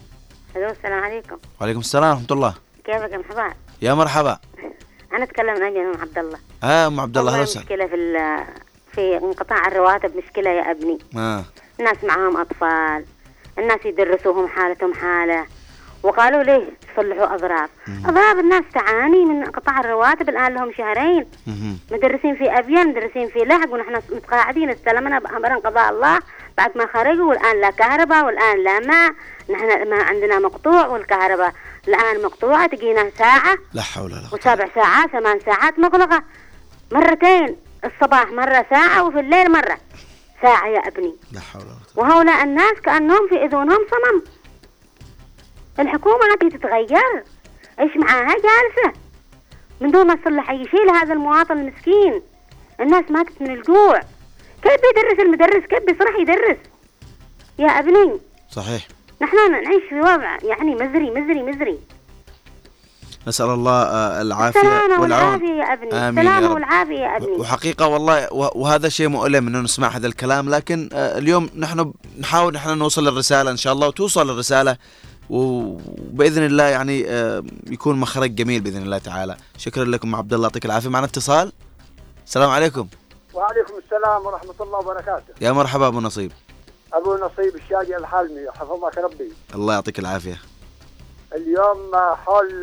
ألو 0.57 0.71
السلام 0.71 1.03
عليكم. 1.05 1.39
وعليكم 1.61 1.81
السلام 1.81 2.11
ورحمة 2.11 2.27
الله. 2.31 2.55
كيفك 2.85 3.13
يا 3.13 3.19
مرحبا 3.19 3.55
يا 3.83 3.95
مرحبا. 3.95 4.39
أنا 5.13 5.25
أتكلم 5.25 5.55
من 5.55 5.63
أجل 5.63 5.95
ام 5.95 6.01
عبد 6.01 6.19
الله. 6.19 6.39
آه 6.65 6.87
أم 6.87 7.01
عبد 7.01 7.19
الله 7.19 7.43
وسهلا. 7.43 7.65
مشكلة 7.65 7.87
في 7.87 8.19
في 8.93 9.17
انقطاع 9.17 9.67
الرواتب 9.67 10.17
مشكلة 10.17 10.51
يا 10.51 10.71
أبني. 10.71 10.99
آه. 11.17 11.45
الناس 11.81 11.97
معاهم 12.05 12.37
أطفال. 12.37 13.05
الناس 13.61 13.79
يدرسوهم 13.85 14.49
حالتهم 14.49 14.95
حالة. 14.95 15.47
وقالوا 16.03 16.43
ليه 16.43 16.71
تصلحوا 16.95 17.35
اضرار 17.35 17.69
اضرار 18.07 18.41
الناس 18.41 18.63
تعاني 18.75 19.25
من 19.25 19.43
انقطاع 19.43 19.81
الرواتب 19.81 20.29
الآن 20.29 20.55
لهم 20.55 20.73
شهرين. 20.73 21.27
مدرسين 21.93 22.37
في 22.37 22.59
ابين 22.59 22.89
مدرسين 22.89 23.29
في 23.29 23.39
لحق 23.39 23.73
ونحن 23.73 23.95
متقاعدين 23.95 24.71
استلمنا 24.71 25.19
بامر 25.19 25.59
قضاء 25.59 25.91
الله. 25.91 26.19
بعد 26.59 26.77
ما 26.77 26.87
خرجوا 26.87 27.29
والآن 27.29 27.61
لا 27.61 27.71
كهرباء 27.71 28.25
والآن 28.25 28.65
لا 28.65 28.81
ماء. 28.81 29.13
نحن 29.51 29.91
ما 29.91 30.03
عندنا 30.03 30.39
مقطوع 30.39 30.87
والكهرباء 30.87 31.53
الآن 31.89 32.23
مقطوعة 32.23 32.67
تجينا 32.67 33.11
ساعة. 33.19 33.59
لا 33.73 33.83
حول 33.83 34.13
ولا 34.13 34.29
قوة. 34.31 34.41
وسبع 34.41 34.69
ساعات 34.75 35.11
ثمان 35.11 35.41
ساعات 35.41 35.79
مغلقة. 35.79 36.23
مرتين 36.93 37.57
الصباح 37.85 38.33
مرة 38.33 38.67
ساعة 38.71 39.05
وفي 39.05 39.21
الليل 39.21 39.53
مرة. 39.53 39.79
ساعة 40.43 40.69
يا 40.69 40.89
ابني. 40.89 41.15
لا 41.33 41.41
حول 41.41 41.63
وهؤلاء 41.97 42.45
الناس 42.45 42.81
كأنهم 42.85 43.29
في 43.29 43.45
اذونهم 43.45 43.87
صمم. 43.91 44.23
الحكومة 45.79 46.21
هذه 46.25 46.49
تتغير. 46.49 47.25
إيش 47.81 47.97
معاها 47.97 48.35
جالسة. 48.35 49.01
من 49.81 49.91
دون 49.91 50.07
ما 50.07 50.15
تصلح 50.15 50.51
أي 50.51 50.65
شيء 50.65 50.87
لهذا 50.87 51.13
المواطن 51.13 51.59
المسكين. 51.59 52.23
الناس 52.81 53.11
ماتت 53.11 53.43
من 53.43 53.51
الجوع. 53.51 54.01
كيف 54.63 54.81
بيدرس 54.81 55.21
المدرس؟ 55.21 55.67
كيف 55.67 55.83
بيصرح 55.83 56.19
يدرس؟ 56.19 56.57
يا 57.59 57.69
ابني. 57.69 58.21
صحيح. 58.51 58.89
نحن 59.23 59.51
نعيش 59.53 59.83
في 59.89 60.01
وضع 60.01 60.37
يعني 60.43 60.75
مزري 60.75 61.11
مزري 61.11 61.43
مزري. 61.43 61.79
نسأل 63.27 63.47
الله 63.51 63.83
آه، 63.83 64.23
العافية 64.23 64.61
السلامة 64.61 65.01
والعون 65.01 65.33
والعافية 65.33 65.47
يا 65.55 65.73
أبني. 65.73 65.95
آمين 65.95 66.25
يا 66.27 66.31
السلامة 66.31 66.47
رب. 66.49 66.55
والعافية 66.55 66.99
يا 66.99 67.17
أبني. 67.17 67.37
وحقيقة 67.37 67.87
والله 67.87 68.33
و- 68.33 68.51
وهذا 68.55 68.89
شيء 68.89 69.09
مؤلم 69.09 69.47
إنه 69.47 69.59
نسمع 69.61 69.89
هذا 69.89 70.07
الكلام 70.07 70.51
لكن 70.51 70.89
آه، 70.93 71.19
اليوم 71.19 71.51
نحن 71.57 71.93
نحاول 72.21 72.53
نحن 72.55 72.79
نوصل 72.79 73.09
الرسالة 73.09 73.51
إن 73.51 73.57
شاء 73.57 73.73
الله 73.73 73.89
وتوصل 73.89 74.31
الرسالة 74.31 74.77
وبإذن 75.31 76.47
الله 76.47 76.65
يعني 76.65 77.05
آه، 77.09 77.43
يكون 77.71 77.97
مخرج 78.01 78.35
جميل 78.35 78.61
بإذن 78.61 78.83
الله 78.83 78.99
تعالى. 78.99 79.37
شكرا 79.59 79.85
لكم 79.85 80.15
عبد 80.15 80.33
الله 80.35 80.47
يعطيك 80.47 80.65
العافية. 80.65 80.89
معنا 80.89 81.07
اتصال؟ 81.07 81.53
السلام 82.27 82.51
عليكم. 82.51 82.87
وعليكم 83.35 83.73
السلام 83.85 84.27
ورحمة 84.27 84.55
الله 84.61 84.79
وبركاته. 84.79 85.35
يا 85.41 85.53
مرحبا 85.53 85.87
أبو 85.87 86.01
نصيب. 86.01 86.33
أبو 86.93 87.15
نصيب 87.15 87.55
الشاجي 87.55 87.97
الحلمي 87.97 88.47
حفظك 88.55 88.99
ربي. 88.99 89.33
الله 89.55 89.75
يعطيك 89.75 89.99
العافية. 89.99 90.41
اليوم 91.35 91.97
حول 91.97 92.61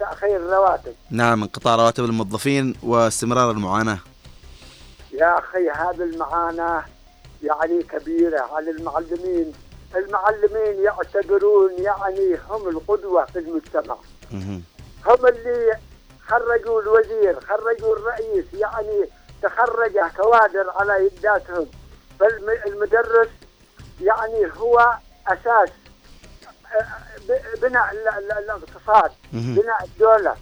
تأخير 0.00 0.36
الرواتب 0.36 0.94
نعم 1.10 1.42
انقطاع 1.42 1.76
رواتب 1.76 2.04
الموظفين 2.04 2.74
واستمرار 2.82 3.50
المعاناة. 3.50 3.98
يا 5.12 5.38
أخي 5.38 5.70
هذه 5.70 6.02
المعاناة 6.02 6.84
يعني 7.42 7.82
كبيرة 7.82 8.40
على 8.40 8.70
المعلمين. 8.70 9.52
المعلمين 9.96 10.84
يعتبرون 10.84 11.72
يعني 11.78 12.38
هم 12.50 12.68
القدوة 12.68 13.24
في 13.24 13.38
المجتمع. 13.38 13.96
هم 15.06 15.26
اللي 15.26 15.72
خرجوا 16.28 16.82
الوزير 16.82 17.40
خرجوا 17.40 17.96
الرئيس 17.96 18.44
يعني 18.54 19.08
تخرج 19.42 19.92
كوادر 20.16 20.70
على 20.76 21.06
يداتهم 21.06 21.66
فالمدرس 22.20 23.28
يعني 24.00 24.46
هو 24.58 24.94
ب- 25.30 25.68
بناء 27.62 27.92
ال- 27.92 28.08
ال- 28.08 28.32
الاقتصاد. 28.32 29.10
بناء 29.32 29.84
الدولة. 29.84 30.34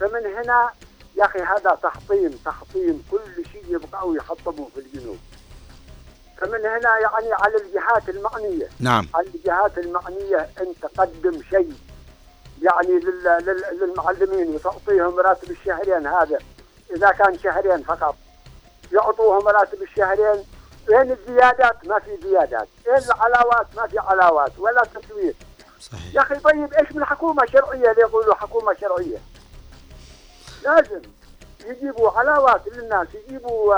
فمن 0.00 0.26
هنا 0.26 0.70
يا 1.16 1.24
أخي 1.24 1.38
هذا 1.38 1.78
تحطيم 1.82 2.38
تحطيم 2.44 3.04
كل 3.10 3.44
شيء 3.52 3.64
يبقوا 3.68 4.16
يحطموا 4.16 4.66
في 4.74 4.80
الجنوب. 4.80 5.18
فمن 6.38 6.66
هنا 6.66 6.98
يعني 6.98 7.32
على 7.32 7.56
الجهات 7.56 8.08
المعنية. 8.08 8.68
نعم. 8.80 9.08
على 9.14 9.26
الجهات 9.34 9.78
المعنية 9.78 10.48
أن 10.60 10.74
تقدم 10.82 11.42
شيء 11.50 11.72
يعني 12.62 12.88
لل- 12.98 13.24
لل- 13.46 13.78
للمعلمين 13.80 14.54
وتعطيهم 14.54 15.20
راتب 15.20 15.50
الشهرين 15.50 16.06
هذا. 16.06 16.38
إذا 16.96 17.10
كان 17.10 17.38
شهرين 17.38 17.82
فقط. 17.82 18.16
يعطوهم 18.92 19.48
راتب 19.48 19.82
الشهرين. 19.82 20.44
وين 20.88 21.10
الزيادات؟ 21.12 21.86
ما 21.86 21.98
في 21.98 22.16
زيادات. 22.22 22.68
وين 22.86 22.98
العلاوات 22.98 23.66
ما 23.76 23.86
في 23.86 23.98
علاوات 23.98 24.52
ولا 24.58 24.82
تسويق 24.94 25.34
صحيح. 25.82 26.14
يا 26.14 26.20
أخي 26.20 26.34
طيب 26.34 26.72
إيش 26.72 26.92
من 26.92 27.04
حكومة 27.04 27.46
شرعية 27.46 27.90
اللي 27.90 28.00
يقولوا 28.00 28.34
حكومة 28.34 28.74
شرعية؟ 28.80 29.18
لازم 30.64 31.02
يجيبوا 31.66 32.10
علاوات 32.10 32.62
للناس 32.76 33.06
يجيبوا 33.14 33.74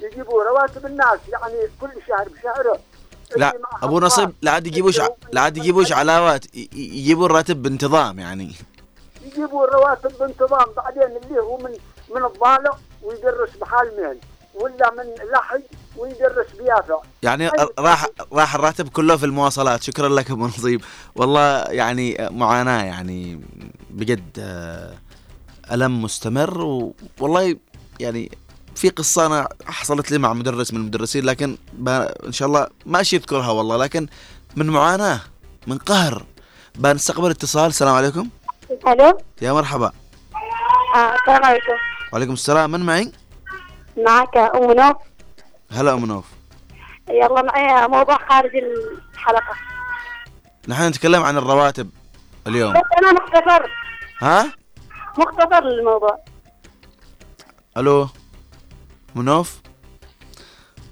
يجيبوا 0.00 0.42
رواتب 0.44 0.86
الناس 0.86 1.18
يعني 1.28 1.68
كل 1.80 1.90
شهر 2.08 2.28
بشهره 2.28 2.78
لا 3.36 3.52
أبو 3.82 4.00
نصيب 4.00 4.32
لا 4.42 4.50
عاد 4.50 4.66
يجيبوش 4.66 5.00
لا 5.32 5.40
عاد 5.40 5.56
يجيبوش 5.56 5.92
علاوات 5.92 6.56
يجيبوا 6.74 7.26
الراتب 7.26 7.62
بانتظام 7.62 8.18
يعني. 8.18 8.54
يجيبوا 9.24 9.64
الرواتب 9.66 10.18
بانتظام 10.18 10.66
بعدين 10.76 11.02
اللي 11.02 11.40
هو 11.40 11.56
من 11.56 11.70
من 12.14 12.24
الضالع 12.24 12.76
ويدرس 13.02 13.50
بحال 13.60 13.92
مهن 14.00 14.18
ولا 14.54 14.90
من 14.90 15.14
لحج 15.32 15.62
ويدرس 15.96 16.46
بيافع 16.58 16.98
يعني. 17.22 17.50
راح 17.78 18.06
راح 18.32 18.54
الراتب 18.54 18.88
كله 18.88 19.16
في 19.16 19.26
المواصلات. 19.26 19.82
شكرا 19.82 20.08
لك 20.08 20.30
أبو 20.30 20.46
نصيب. 20.46 20.82
والله 21.16 21.62
يعني 21.62 22.28
معاناة 22.30 22.84
يعني 22.84 23.40
بجد 23.90 24.38
آه، 24.38 24.94
ألم 25.72 26.02
مستمر. 26.02 26.90
والله 27.20 27.56
يعني 28.00 28.30
في 28.74 28.88
قصة 28.88 29.26
أنا 29.26 29.48
حصلت 29.66 30.10
لي 30.10 30.18
مع 30.18 30.32
مدرس 30.32 30.72
من 30.72 30.80
المدرسين 30.80 31.24
لكن 31.24 31.56
إن 32.26 32.32
شاء 32.32 32.48
الله 32.48 32.66
ما 32.86 33.00
اشي 33.00 33.16
اذكرها 33.16 33.50
والله 33.50 33.76
لكن 33.76 34.06
من 34.56 34.66
معاناة 34.66 35.20
من 35.66 35.78
قهر. 35.78 36.24
بنستقبل 36.74 37.30
اتصال. 37.30 37.66
السلام 37.66 37.94
عليكم. 37.94 38.28
ألو؟ 38.86 39.18
يا 39.42 39.52
مرحبا. 39.52 39.92
آه، 40.94 41.14
السلام 41.14 41.44
عليكم. 41.44 41.72
وعليكم 42.12 42.32
السلام. 42.32 42.70
من 42.70 42.80
معي؟ 42.80 43.12
معك 44.06 44.36
ام 44.36 44.72
نوف 44.72 44.96
هلا 45.72 45.92
ام 45.94 46.04
نوف 46.06 46.24
يلا 47.10 47.42
معي 47.42 47.88
موضوع 47.88 48.18
خارج 48.28 48.50
الحلقة. 49.14 49.54
نحن 50.68 50.88
نتكلم 50.88 51.22
عن 51.22 51.36
الرواتب 51.36 51.90
اليوم. 52.46 52.72
بس 52.72 52.80
أنا 52.98 53.12
مختصر. 53.12 53.70
ها؟ 54.20 54.52
مختصر 55.18 55.64
للموضوع. 55.64 56.18
ألو؟ 57.76 58.08
منوف؟ 59.14 59.60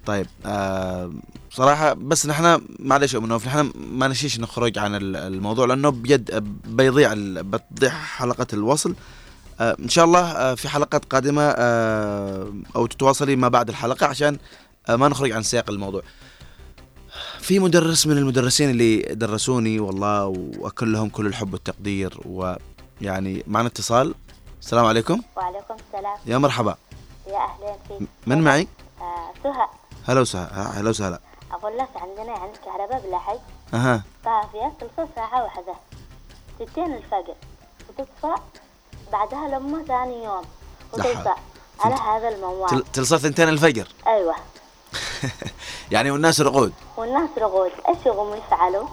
طيب 0.07 0.27
آه 0.47 1.13
صراحة 1.51 1.93
بس 1.93 2.27
نحن 2.27 2.61
معلش 2.79 3.15
يا 3.15 3.19
منوف 3.19 3.47
نحن 3.47 3.73
ما 3.77 4.09
نشيش 4.09 4.41
نخرج 4.41 4.79
عن 4.79 4.95
ال- 4.95 5.17
الموضوع 5.17 5.67
لأنه 5.67 5.89
بجد 5.91 6.45
بيضيع 6.67 7.15
بتضيع 7.17 7.91
حلقة 7.91 8.47
الوصل. 8.53 8.95
آه 9.61 9.77
إن 9.81 9.89
شاء 9.89 10.05
الله 10.05 10.21
آه 10.33 10.55
في 10.55 10.69
حلقات 10.69 11.05
قادمة 11.05 11.43
آه 11.43 12.53
أو 12.77 12.87
تتواصلي 12.87 13.37
ما 13.37 13.49
بعد 13.49 13.69
الحلقة 13.69 14.07
عشان 14.07 14.39
ما 14.89 15.09
نخرج 15.09 15.33
عن 15.33 15.43
سياق 15.43 15.71
الموضوع. 15.71 16.03
في 17.39 17.59
مدرس 17.59 18.07
من 18.07 18.19
المدرسين 18.19 18.71
اللي 18.71 18.97
درسوني 19.03 19.81
والله 19.81 20.27
وأكل 20.59 20.93
لهم 20.93 21.09
كل 21.09 21.27
الحب 21.27 21.53
والتقدير 21.53 22.21
ويعني 22.27 23.45
معنا 23.47 23.69
اتصال. 23.69 24.15
السلام 24.61 24.87
عليكم. 24.87 25.23
وعليكم 25.37 25.75
السلام. 25.75 26.17
يا 26.27 26.39
مرحبا. 26.39 26.77
يا 27.27 27.37
أهلين 27.37 27.75
فيك 27.89 28.09
من 28.27 28.45
معي؟ 28.45 28.69
آه 29.01 29.33
سهى 29.43 29.67
هلا 30.07 30.21
وسهلا 30.21 30.81
هلا 30.81 30.91
وسهلا. 30.91 31.21
أقول 31.53 31.79
لك 31.79 31.89
عندنا 31.97 32.37
يعني 32.37 32.51
الكهرباء 32.53 33.07
بلا 33.09 33.19
حج 33.19 33.39
أها. 33.75 34.03
طافية 34.25 34.73
تلصق 34.81 35.09
ساعة 35.17 35.43
واحدة. 35.45 35.75
ستين 36.57 36.95
الفجر. 36.95 37.35
وتطفى 37.89 38.43
بعدها 39.13 39.49
لما 39.49 39.85
ثاني 39.85 40.25
يوم. 40.25 40.45
وتلصق 40.93 41.37
على 41.81 41.95
هذا 41.95 42.29
الموال. 42.29 42.71
تل- 42.71 42.85
تلصق 42.93 43.17
ثنتين 43.17 43.49
الفجر. 43.49 43.89
أيوة. 44.07 44.35
يعني 45.91 46.11
والناس 46.11 46.41
رقود. 46.41 46.73
والناس 46.97 47.31
رغود 47.39 47.71
إيش 47.89 47.99
يقوموا 48.07 48.37
يفعلوا؟ 48.37 48.87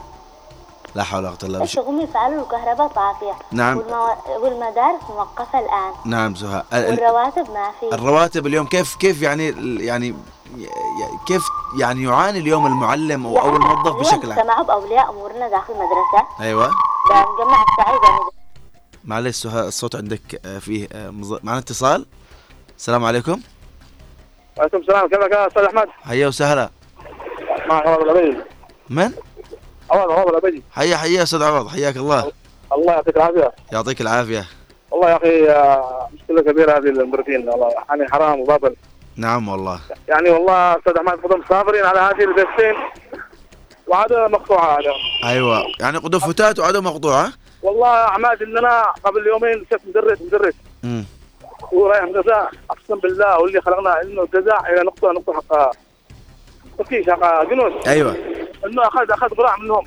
لا 0.96 1.04
حول 1.04 1.20
ولا 1.20 1.27
قوة 1.30 1.38
إلا 1.44 1.60
بالله. 1.60 1.72
يقوموا 1.77 2.04
يفعلوا؟ 2.04 2.42
الكهرباء 2.44 2.88
طافية. 2.88 3.34
نعم. 3.51 3.77
والمو... 3.77 4.08
والمدارس 4.39 5.01
موقفة 5.10 5.60
الآن. 5.60 5.94
نعم 6.06 6.34
ال- 6.74 6.86
والرواتب 6.92 7.50
ما 7.51 7.72
في. 7.80 7.96
الرواتب 7.96 8.48
اليوم 8.48 8.66
كيف 8.68 8.96
كيف 8.96 9.22
يعني 9.22 9.48
يعني 9.86 10.16
كيف 11.27 11.44
يعني 11.80 12.04
يعاني 12.04 12.39
اليوم 12.39 12.66
المعلم 12.68 13.25
أو 13.25 13.39
أو 13.39 13.56
الموظف 13.56 13.96
بشكل 13.96 14.32
عام؟ 14.32 14.42
سمعوا 14.44 14.63
بأولياء 14.63 15.10
أمورنا 15.10 15.50
داخل 15.50 15.74
المدرسة. 15.74 16.27
أيوه. 16.42 16.68
بنجمع 17.10 17.63
السعيد 17.70 18.00
معلش 19.04 19.38
سهى 19.44 19.68
الصوت 19.68 19.96
عندك 19.96 20.42
آه، 20.46 20.60
فيه 20.60 20.88
آه، 20.94 21.10
مز- 21.10 21.39
معنا 21.44 21.60
اتصال؟ 21.60 22.06
السلام 22.77 23.06
عليكم. 23.06 23.42
وعليكم 24.58 24.78
السلام. 24.78 25.08
كيفك 25.08 25.32
يا 25.32 25.48
أستاذ 25.48 25.64
أحمد؟ 25.64 25.88
حيا 26.02 26.28
وسهلا. 26.28 26.70
مع 27.68 27.80
محمد 27.80 28.00
الغريب 28.00 28.44
من؟ 28.90 29.12
عوض 29.92 30.12
عوض 30.12 30.42
بجي 30.44 30.64
حيا 30.72 30.98
حيا 30.98 31.24
أستاذ 31.24 31.44
عوض. 31.44 31.68
حياك 31.68 31.98
الله. 31.98 32.32
الله 32.74 32.94
يعطيك 32.94 33.18
العافية. 33.18 33.52
يعطيك 33.74 34.02
العافية. 34.02 34.46
والله 34.92 35.10
يا 35.10 35.18
أخي 35.18 35.50
آه، 35.50 36.10
مشكلة 36.14 36.42
كبيرة 36.42 36.72
هذه 36.72 36.90
المدرسين. 36.90 37.50
والله 37.50 37.70
يعني 37.90 38.08
حرام 38.12 38.40
وباطل. 38.40 38.76
نعم 39.16 39.48
والله. 39.48 39.80
يعني 40.08 40.30
والله 40.30 40.78
أستاذ 40.78 40.94
أحمد 40.98 41.20
فضل 41.20 41.44
صابرين 41.50 41.86
على 41.86 42.00
هذه 42.00 42.24
البثين 42.24 42.76
وعادة 43.88 44.28
مقطوعة 44.28 44.80
هذا. 44.80 44.94
أيوه. 45.24 45.64
يعني 45.80 45.98
قدوم 45.98 46.20
فتات 46.20 46.60
وعدو 46.60 46.82
مقطوعة؟ 46.82 47.30
والله 47.64 47.88
عماد 47.88 48.42
إننا 48.42 48.84
قبل 49.04 49.28
يومين 49.28 49.66
شفت 49.72 49.82
مدرس 49.88 50.22
مدرس. 50.22 50.54
امم 50.84 51.06
ورايح 51.72 52.06
جزاء 52.06 52.52
أقسم 52.70 53.00
بالله 53.00 53.40
واللي 53.40 53.62
خلقنا 53.62 54.02
إنه 54.02 54.28
جزاء 54.34 54.74
إلى 54.74 54.84
نقطه 54.84 55.12
نقطة 55.12 55.34
حق 55.34 55.72
تفتيش 56.80 57.10
حق 57.10 57.44
جنود 57.50 57.88
أيوه. 57.88 58.16
إنه 58.66 58.88
اخذ 58.88 59.12
أخذ 59.12 59.28
قراع 59.28 59.58
منهم. 59.58 59.84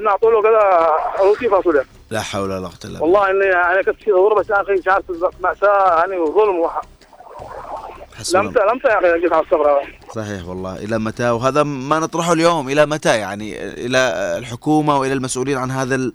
إنه 0.00 0.10
اعطوا 0.10 0.30
له 0.30 0.42
كذا 0.42 0.90
روتي 1.20 1.48
فاصوليا. 1.48 1.84
لا 2.10 2.20
حول 2.20 2.42
ولا 2.42 2.58
قوة 2.58 2.68
إلا 2.68 2.74
بالله. 2.84 3.02
والله 3.02 3.30
اني 3.30 3.44
يعني 3.44 3.82
كنت 3.82 4.02
في 4.02 4.10
ضربه 4.10 4.44
يا 4.50 4.62
أخي 4.62 4.82
شعرت 4.82 5.04
ماساه 5.40 5.98
يعني 5.98 6.16
وظلم 6.16 6.58
وح... 6.58 6.80
لمسه 8.34 8.60
لمسه 8.72 8.88
يا 8.88 8.98
أخي 8.98 9.20
جيت 9.20 9.32
على 9.32 9.42
الصبر. 9.42 9.82
صحيح 10.14 10.48
والله. 10.48 10.76
إلى 10.76 10.98
متى؟ 10.98 11.30
وهذا 11.30 11.62
ما 11.62 11.98
نطرحه 11.98 12.32
اليوم. 12.32 12.68
إلى 12.68 12.86
متى 12.86 13.18
يعني؟ 13.18 13.62
إلى 13.86 13.98
الحكومة 14.38 14.98
وإلى 14.98 15.12
المسؤولين 15.12 15.58
عن 15.58 15.70
هذا 15.70 16.12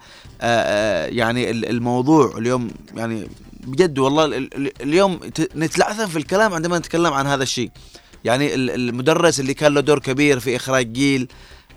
يعني 1.10 1.52
ال- 1.52 1.70
الموضوع 1.70 2.32
اليوم 2.38 2.72
يعني 2.96 3.28
بجد 3.66 4.00
والله 4.00 4.26
ال- 4.26 4.34
ال- 4.56 4.82
اليوم 4.82 5.20
نتلعثم 5.56 6.08
في 6.08 6.18
الكلام 6.18 6.54
عندما 6.54 6.80
نتكلم 6.80 7.14
عن 7.14 7.28
هذا 7.28 7.44
الشيء. 7.44 7.72
يعني 8.26 8.54
ال- 8.56 8.70
المدرس 8.72 9.40
اللي 9.40 9.54
كان 9.54 9.74
له 9.74 9.82
دور 9.82 10.00
كبير 10.00 10.40
في 10.40 10.56
إخراج 10.56 10.94
جيل 10.94 11.28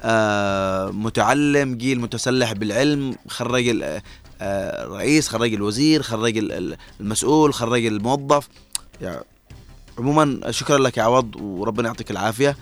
آه، 0.03 0.91
متعلم 0.91 1.75
جيل 1.75 2.01
متسلح 2.01 2.53
بالعلم 2.53 3.15
خرج 3.29 3.69
ال- 3.69 3.83
آه، 4.41 4.85
الرئيس 4.87 5.29
خرج 5.29 5.55
الوزير 5.55 6.03
خرج 6.03 6.39
ال- 6.39 6.53
ال- 6.53 6.77
المسؤول 7.01 7.55
خرج 7.55 7.87
الموظف. 7.87 8.49
يعني 9.01 9.21
عموما 9.99 10.51
شكرا 10.51 10.79
لك 10.79 10.97
يا 10.97 11.03
عوض 11.03 11.37
وربنا 11.37 11.89
يعطيك 11.89 12.11
العافية. 12.11 12.57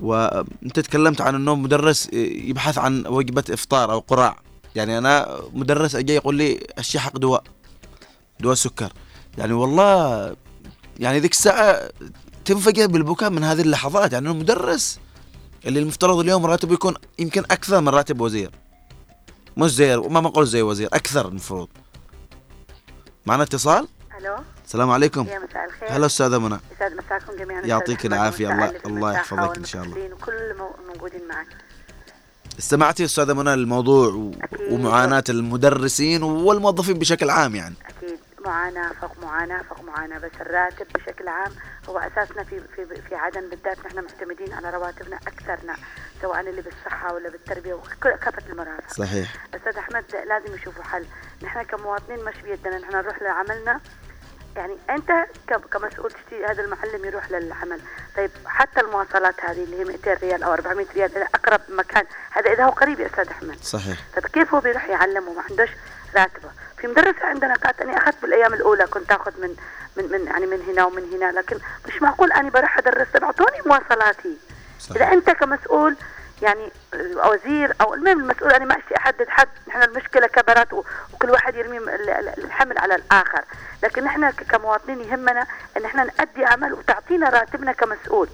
وأنت 0.00 0.80
تكلمت 0.80 1.20
عن 1.20 1.34
إنه 1.34 1.54
مدرس 1.54 2.08
يبحث 2.12 2.78
عن 2.78 3.06
وجبة 3.06 3.44
إفطار 3.50 3.92
أو 3.92 3.98
قراع 3.98 4.36
يعني 4.74 4.98
أنا 4.98 5.38
مدرس 5.54 5.94
أجي 5.94 6.14
يقول 6.14 6.34
لي 6.34 6.60
الشيء 6.78 7.00
حق 7.00 7.18
دواء. 7.18 7.42
دواء 8.40 8.54
سكر 8.54 8.92
يعني 9.38 9.52
والله 9.52 10.36
يعني 10.98 11.18
ذيك 11.20 11.32
الساعة 11.32 11.90
تنفجر 12.44 12.86
بالبكاء 12.86 13.30
من 13.30 13.44
هذه 13.44 13.60
اللحظات. 13.60 14.12
يعني 14.12 14.28
المدرس 14.30 14.98
اللي 15.66 15.80
المفترض 15.80 16.18
اليوم 16.18 16.46
راتبه 16.46 16.74
يكون 16.74 16.94
يمكن 17.18 17.40
أكثر 17.40 17.80
من 17.80 17.88
راتب 17.88 18.20
وزير. 18.20 18.50
مش 19.56 19.70
زي 19.74 19.96
ما 19.96 20.20
بقول 20.20 20.46
زي 20.46 20.62
وزير 20.62 20.88
أكثر 20.92 21.28
المفروض. 21.28 21.68
معنا 23.26 23.42
اتصال؟ 23.42 23.88
ألو؟ 24.20 24.36
السلام 24.66 24.90
عليكم. 24.90 25.26
يا 25.26 25.38
مساء 25.38 25.64
الخير. 25.64 25.96
هلا 25.96 26.06
أستاذة 26.06 26.38
منى. 26.38 26.58
يسعد 26.76 26.92
مساكم 26.92 27.36
جميعا. 27.38 27.62
يعطيك 27.66 28.06
العافية، 28.06 28.52
الله- 28.52 28.72
الله 28.86 29.12
يحفظك 29.12 29.56
إن 29.58 29.64
شاء 29.64 29.82
الله. 29.84 29.96
وكل 29.96 30.32
مو- 30.58 30.92
موجودين 30.92 31.28
معك. 31.28 31.46
استمعتي 32.58 33.04
أستاذة 33.04 33.32
منى 33.32 33.56
للموضوع 33.56 34.08
و-. 34.08 34.32
ومعاناة 34.70 35.24
المدرسين 35.28 36.22
والموظفين 36.22 36.98
بشكل 36.98 37.30
عام 37.30 37.54
يعني. 37.56 37.74
أكيد. 37.86 38.15
معاناة 38.46 38.92
فوق 38.92 39.18
معاناة 39.22 39.62
فوق 39.62 39.80
معاناة. 39.84 40.18
بس 40.18 40.30
الراتب 40.40 40.86
بشكل 40.94 41.28
عام 41.28 41.52
هو 41.88 41.98
أساسنا 41.98 42.44
في 42.44 42.60
في 42.76 43.02
في 43.08 43.14
عدن 43.14 43.48
بالذات 43.48 43.86
نحن 43.86 43.96
معتمدين 44.00 44.52
على 44.52 44.70
رواتبنا 44.70 45.16
أكثرنا 45.16 45.76
سواء 46.22 46.40
اللي 46.40 46.62
بالصحة 46.62 47.14
ولا 47.14 47.28
بالتربية 47.30 47.74
وكافة 47.74 48.42
المرافق. 48.50 48.92
صحيح. 48.92 49.34
أستاذ 49.54 49.76
أحمد 49.76 50.04
لازم 50.26 50.54
يشوفوا 50.54 50.82
حل. 50.84 51.06
نحن 51.42 51.62
كمواطنين 51.62 52.24
مش 52.24 52.34
بيدنا 52.44 52.78
نحن 52.78 52.92
نروح 52.96 53.22
لعملنا. 53.22 53.80
يعني 54.56 54.76
أنت 54.90 55.10
ك- 55.48 55.60
كمسؤول 55.72 56.10
تشتري 56.12 56.46
هذا 56.46 56.62
المعلم 56.62 57.04
يروح 57.04 57.30
للعمل. 57.30 57.80
طيب 58.16 58.30
حتى 58.46 58.80
المواصلات 58.80 59.40
هذه 59.44 59.64
اللي 59.64 59.80
هي 59.80 59.84
200 59.84 60.14
ريال 60.14 60.42
أو 60.42 60.52
400 60.52 60.86
ريال 60.94 61.16
إلى 61.16 61.24
أقرب 61.34 61.60
مكان 61.68 62.04
هذا 62.30 62.52
إذا 62.52 62.64
هو 62.64 62.70
قريب 62.70 63.00
يا 63.00 63.06
أستاذ 63.06 63.28
أحمد. 63.28 63.56
صحيح. 63.62 63.98
طيب 64.14 64.26
كيف 64.26 64.54
هو 64.54 64.60
بيروح 64.60 64.84
يعلم 64.88 65.28
وما 65.28 65.42
عندوش 65.50 65.68
راتبة. 66.16 66.50
في 66.78 66.86
مدرسة 66.86 67.26
عندنا 67.26 67.54
قالت 67.54 67.80
أني 67.80 67.96
أخذت 67.96 68.22
بالأيام 68.22 68.54
الأولى 68.54 68.86
كنت 68.86 69.12
أخذ 69.12 69.32
من 69.40 69.56
من 69.96 70.10
من 70.12 70.26
يعني 70.26 70.46
من 70.46 70.62
هنا 70.68 70.84
ومن 70.84 71.12
هنا 71.12 71.32
لكن 71.40 71.58
مش 71.88 72.02
معقول 72.02 72.32
أني 72.32 72.50
بروح 72.50 72.78
أدرس. 72.78 73.06
طيب 73.14 73.24
أعطوني 73.24 73.56
مواصلاتي. 73.66 74.36
صحيح. 74.80 74.96
إذا 75.02 75.12
أنت 75.12 75.30
كمسؤول 75.30 75.96
يعني 76.42 76.72
وزير 77.14 77.74
أو 77.80 77.94
المهم 77.94 78.20
المسؤول 78.20 78.50
أنا 78.52 78.64
ما 78.64 78.78
اشتي 78.78 78.96
احدد 78.96 79.28
حد 79.28 79.48
نحن 79.68 79.82
المشكلة 79.82 80.26
كبرت 80.26 80.72
وكل 80.72 81.30
واحد 81.30 81.54
يرمي 81.54 81.78
ال- 81.78 82.10
ال- 82.10 82.44
الحمل 82.44 82.78
على 82.78 82.94
الآخر. 82.94 83.44
لكن 83.82 84.04
نحن 84.04 84.30
كمواطنين 84.30 85.00
يهمنا 85.00 85.46
إن 85.76 85.84
إحنا 85.84 86.04
نأدي 86.04 86.44
عمل 86.44 86.72
وتعطينا 86.72 87.28
راتبنا 87.28 87.72
كمسؤول. 87.72 88.28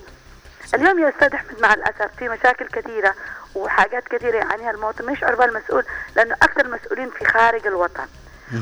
اليوم 0.74 0.98
يا 0.98 1.09
أستاذ 1.09 1.35
أحمد 1.35 1.61
مع 1.62 1.74
الأسف 1.74 2.11
في 2.18 2.28
مشاكل 2.28 2.66
كثيرة 2.68 3.14
وحاجات 3.55 4.09
كثيرة 4.09 4.37
يعانيها 4.37 4.70
المواطن 4.70 5.05
ما 5.07 5.12
يشعر 5.12 5.35
بها 5.35 5.46
المسؤول 5.46 5.85
لأنه 6.16 6.35
أكثر 6.35 6.61
المسؤولين 6.64 7.11
في 7.11 7.24
خارج 7.24 7.66
الوطن. 7.66 8.07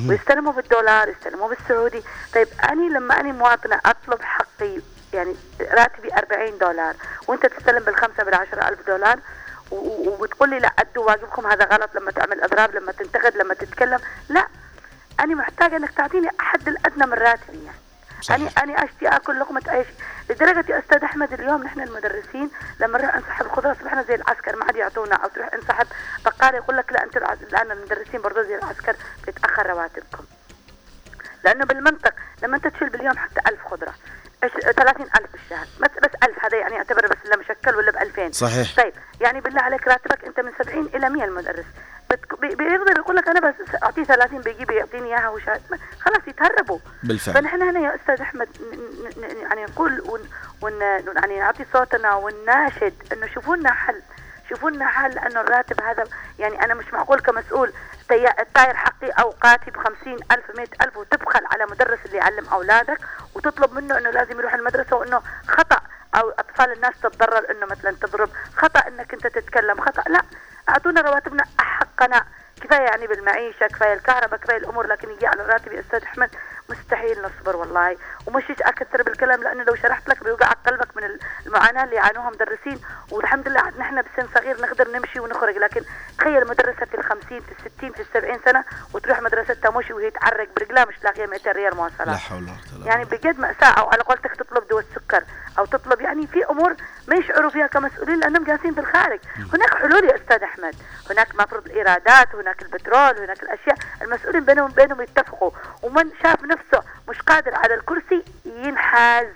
ويستلموا 0.09 0.53
بالدولار 0.53 1.09
يستلموا 1.09 1.49
بالسعودي. 1.49 2.03
طيب 2.35 2.49
أني 2.71 2.89
لما 2.89 3.21
أني 3.21 3.33
مواطنة 3.33 3.81
أطلب 3.87 4.23
حقي 4.23 4.81
يعني 5.13 5.35
راتبي 5.61 6.15
40 6.15 6.59
دولار 6.59 6.95
وأنت 7.29 7.47
تستلم 7.47 7.85
بالخمسة 7.85 8.25
بالعشرة 8.25 8.69
ألف 8.69 8.87
دولار 8.87 9.19
وبتقول 9.71 10.51
لي 10.51 10.59
لا 10.59 10.69
أدوا 10.79 11.07
واجبكم 11.07 11.47
هذا 11.47 11.65
غلط 11.65 11.95
لما 11.95 12.11
تعمل 12.11 12.43
اضراب 12.43 12.75
لما 12.75 12.93
تنتقد 12.93 13.37
لما 13.37 13.55
تتكلم. 13.55 13.99
لا 14.29 14.47
أنا 15.21 15.35
محتاجة 15.35 15.77
إنك 15.77 15.91
تعطيني 15.91 16.29
حد 16.39 16.69
الأدنى 16.69 17.07
من 17.07 17.13
راتبي 17.13 17.65
يعني. 17.65 17.79
صحيح. 18.21 18.41
أنا 18.41 18.51
أنا 18.65 18.85
أشتي 18.85 19.09
آكل 19.09 19.41
لقمة 19.41 19.63
عيش. 19.69 19.87
لدرجة 20.31 20.73
يا 20.73 20.79
أستاذ 20.79 21.05
أحمد 21.05 21.33
اليوم 21.33 21.63
نحن 21.63 21.81
المدرسين 21.81 22.51
لما 22.81 22.99
نروح 22.99 23.17
نسحب 23.17 23.47
الخضرة 23.47 23.73
أصبحنا 23.73 24.03
زي 24.03 24.15
العسكر 24.15 24.57
ما 24.57 24.65
حد 24.65 24.77
يعطونا 24.77 25.15
أو 25.15 25.29
تروح 25.29 25.55
انسحب 25.55 25.87
بقالة 26.25 26.57
يقول 26.57 26.77
لك 26.77 26.93
لا 26.93 27.05
العز- 27.17 27.43
الآن 27.43 27.71
المدرسين 27.71 28.21
برضو 28.23 28.43
زي 28.43 28.55
العسكر 28.59 28.97
بيتأخر 29.27 29.67
رواتبكم. 29.71 30.25
لأنه 31.45 31.65
بالمنطق 31.65 32.15
لما 32.43 32.57
أنت 32.57 32.67
تشيل 32.67 32.89
باليوم 32.91 33.19
حتى 33.19 33.41
ألف 33.51 33.61
خضرة 33.67 33.95
إيش- 34.45 34.71
30 34.71 35.07
ألف 35.07 35.33
بالشهر 35.33 35.67
بس 35.81 35.91
بس 36.03 36.11
ألف 36.29 36.45
هذا 36.45 36.57
يعني 36.59 36.75
يعتبر 36.75 37.07
بس 37.07 37.17
إلا 37.27 37.37
مشكل 37.37 37.77
ولا 37.77 37.91
ب 37.93 37.97
2000 37.97 38.33
صحيح. 38.33 38.77
طيب 38.77 38.93
يعني 39.21 39.41
بالله 39.41 39.63
عليك 39.63 39.89
راتبك 39.89 40.25
أنت 40.25 40.41
من 40.41 40.53
70 40.59 40.87
إلى 40.95 41.11
100 41.11 41.25
المدرس. 41.25 41.65
بيقدر 42.41 42.97
يقول 42.99 43.17
لك 43.17 43.29
أنا 43.29 43.41
بس 43.41 43.55
أعطيه 43.83 44.05
30 44.05 44.41
بيجي 44.41 44.65
بيعطيني 44.65 45.07
إياها 45.09 45.29
وشهر 45.29 45.61
خلاص 46.01 46.21
يتهربوا. 46.29 46.79
بالفعل. 47.03 47.35
فنحن 47.35 47.63
هنا 47.63 47.81
يا 47.81 47.95
أستاذ 47.95 48.23
نعطي 51.41 51.67
صوتنا 51.73 52.15
ونناشد 52.15 53.13
إنه 53.13 53.27
شوفوا 53.27 53.57
لنا 53.57 53.73
حل. 53.73 54.03
شوفوا 54.49 54.71
لنا 54.71 54.87
حل 54.87 55.11
لأنه 55.15 55.41
الراتب 55.41 55.81
هذا 55.83 56.05
يعني 56.39 56.65
أنا 56.65 56.75
مش 56.75 56.93
معقول 56.93 57.21
كمسؤول. 57.21 57.73
الطاير 58.41 58.77
حقي 58.77 59.09
أوقاتي 59.11 59.71
ب 59.71 59.77
ألف 60.33 60.59
مئة 60.59 60.85
ألف 60.85 60.97
وتبخل 60.97 61.47
على 61.47 61.67
مدرس 61.67 61.99
اللي 62.07 62.17
يعلم 62.17 62.49
أولادك 62.49 62.99
وتطلب 63.35 63.73
منه 63.73 63.99
إنه 63.99 64.11
لازم 64.11 64.39
يروح 64.39 64.55
المدرسة 64.55 64.97
وإنه 64.97 65.23
خطأ 65.49 65.81
أو 66.15 66.31
أطفال 66.31 66.73
الناس 66.73 67.01
تتضرر 67.03 67.51
إنه 67.51 67.67
مثلا 67.67 67.91
تضرب 67.91 68.31
خطأ 68.57 68.89
إنك 68.89 69.15
أنت 69.15 69.27
تتكلم 69.27 69.81
خطأ 69.81 70.03
لا. 70.09 70.23
أعطونا 70.69 71.01
رواتبنا 71.01 71.45
حقنا 71.59 72.25
كفاية 72.61 72.81
يعني 72.81 73.07
بالمعيشة 73.07 73.67
كفاية 73.67 73.93
الكهرباء 73.93 74.41
كفايه 74.41 74.57
الأمور 74.57 74.87
لكن 74.87 75.11
يجي 75.11 75.27
على 75.27 75.43
الراتب 75.43 75.73
يا 75.73 75.81
أستاذ 75.81 76.03
احمد 76.03 76.31
مستحيل 76.69 77.23
نصبر 77.23 77.57
والله 77.57 77.97
ومش 78.27 78.45
أكثر 78.51 79.03
بالكلام 79.03 79.43
لأنه 79.43 79.63
لو 79.65 79.75
شرحت 79.75 80.09
لك 80.09 80.25
بيوقع 80.25 80.49
قلبك 80.49 80.97
من 80.97 81.19
المعاناه 81.47 81.85
اللي 81.85 81.90
يعانوها 82.01 82.31
مدرسين 82.31 82.81
والحمد 83.11 83.49
لله 83.49 83.61
عاد 83.61 83.79
نحن 83.79 84.03
بسن 84.03 84.29
صغير 84.35 84.61
نقدر 84.61 84.89
نمشي 84.91 85.21
ونخرج. 85.21 85.57
لكن 85.57 85.83
تخيل 86.19 86.49
مدرسة 86.49 86.87
في 86.87 86.95
الخمسين 86.95 87.41
في 87.41 87.53
الستين 87.59 87.93
في 87.93 88.01
السبعين 88.03 88.39
سنة 88.45 88.65
وتروح 88.95 89.23
مدرستها 89.23 89.71
مشي 89.71 89.93
وهي 89.93 90.11
تعرق 90.11 90.49
برجلها 90.57 90.85
مش 90.85 90.95
لاقية 91.05 91.27
200 91.27 91.53
ريال 91.53 91.71
لا 91.71 91.77
مواصلات 91.77 92.17
حول 92.19 92.43
ولا 92.43 92.53
قوة 92.77 92.87
يعني 92.87 93.05
بجد 93.05 93.39
مأساة 93.41 93.67
أو 93.81 93.89
على 93.91 94.03
قولتك 94.03 94.37
تطلب 94.37 94.69
دواء 94.69 94.85
السكر 94.91 95.25
أو 95.59 95.65
تطلب 95.65 96.01
يعني 96.01 96.27
في 96.27 96.45
أمور 96.51 96.75
ما 97.09 97.17
يشعروا 97.17 97.51
فيها 97.51 97.67
كمسؤولين 97.67 98.21
لأنهم 98.21 98.45
جالسين 98.45 98.75
في 98.75 98.81
الخارج. 98.81 99.21
هناك 99.53 99.75
حلول 99.75 100.05
يا 100.05 100.15
أستاذ 100.17 100.43
أحمد. 100.43 100.75
هناك 101.11 101.35
مفروض 101.35 101.67
الإيرادات 101.67 102.35
هناك 102.35 102.63
البترول 102.63 103.19
هناك 103.19 103.43
الأشياء. 103.43 103.77
المسؤولين 104.03 104.45
بينهم 104.45 104.71
بينهم 104.71 105.01
يتفقوا 105.01 105.51
ومن 105.83 106.11
شاف 106.23 106.45
نفسه 106.45 106.83
مش 107.09 107.23
قادر 107.23 107.55
على 107.55 107.75
الكرسي 107.75 108.25
ينحاز 108.47 109.27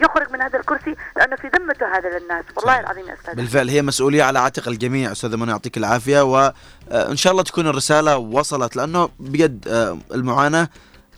يخرج 0.00 0.30
من 0.32 0.42
هذا 0.42 0.58
الكرسي 0.58 0.96
لأنه 1.16 1.36
في 1.36 1.48
ذمته 1.48 1.96
هذا 1.96 2.18
للناس 2.18 2.44
والله. 2.70 2.80
العظيم 2.90 3.08
يا 3.08 3.14
أحمد. 3.14 3.36
بالفعل 3.36 3.68
هي 3.68 3.82
مسؤولية 3.82 4.22
على 4.22 4.38
عاتق 4.38 4.68
الجميع 4.68 5.12
أستاذة 5.12 5.36
منى 5.36 5.50
يعطيك 5.50 5.76
العافية. 5.76 6.20
وان 6.20 7.16
شاء 7.16 7.30
الله 7.32 7.42
تكون 7.42 7.66
الرسالة 7.66 8.18
وصلت 8.18 8.76
لأنه 8.76 9.08
بجد 9.20 9.68
آه، 9.68 9.98
المعاناة 10.14 10.68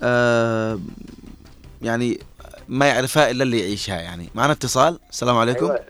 آه، 0.03 0.79
يعني 1.83 2.19
ما 2.69 2.87
يعرفها 2.87 3.31
إلا 3.31 3.43
اللي 3.43 3.61
يعيشها 3.61 4.01
يعني. 4.01 4.29
معنا 4.35 4.53
اتصال. 4.53 4.99
السلام 5.11 5.37
عليكم. 5.38 5.67
أيوة. 5.67 5.81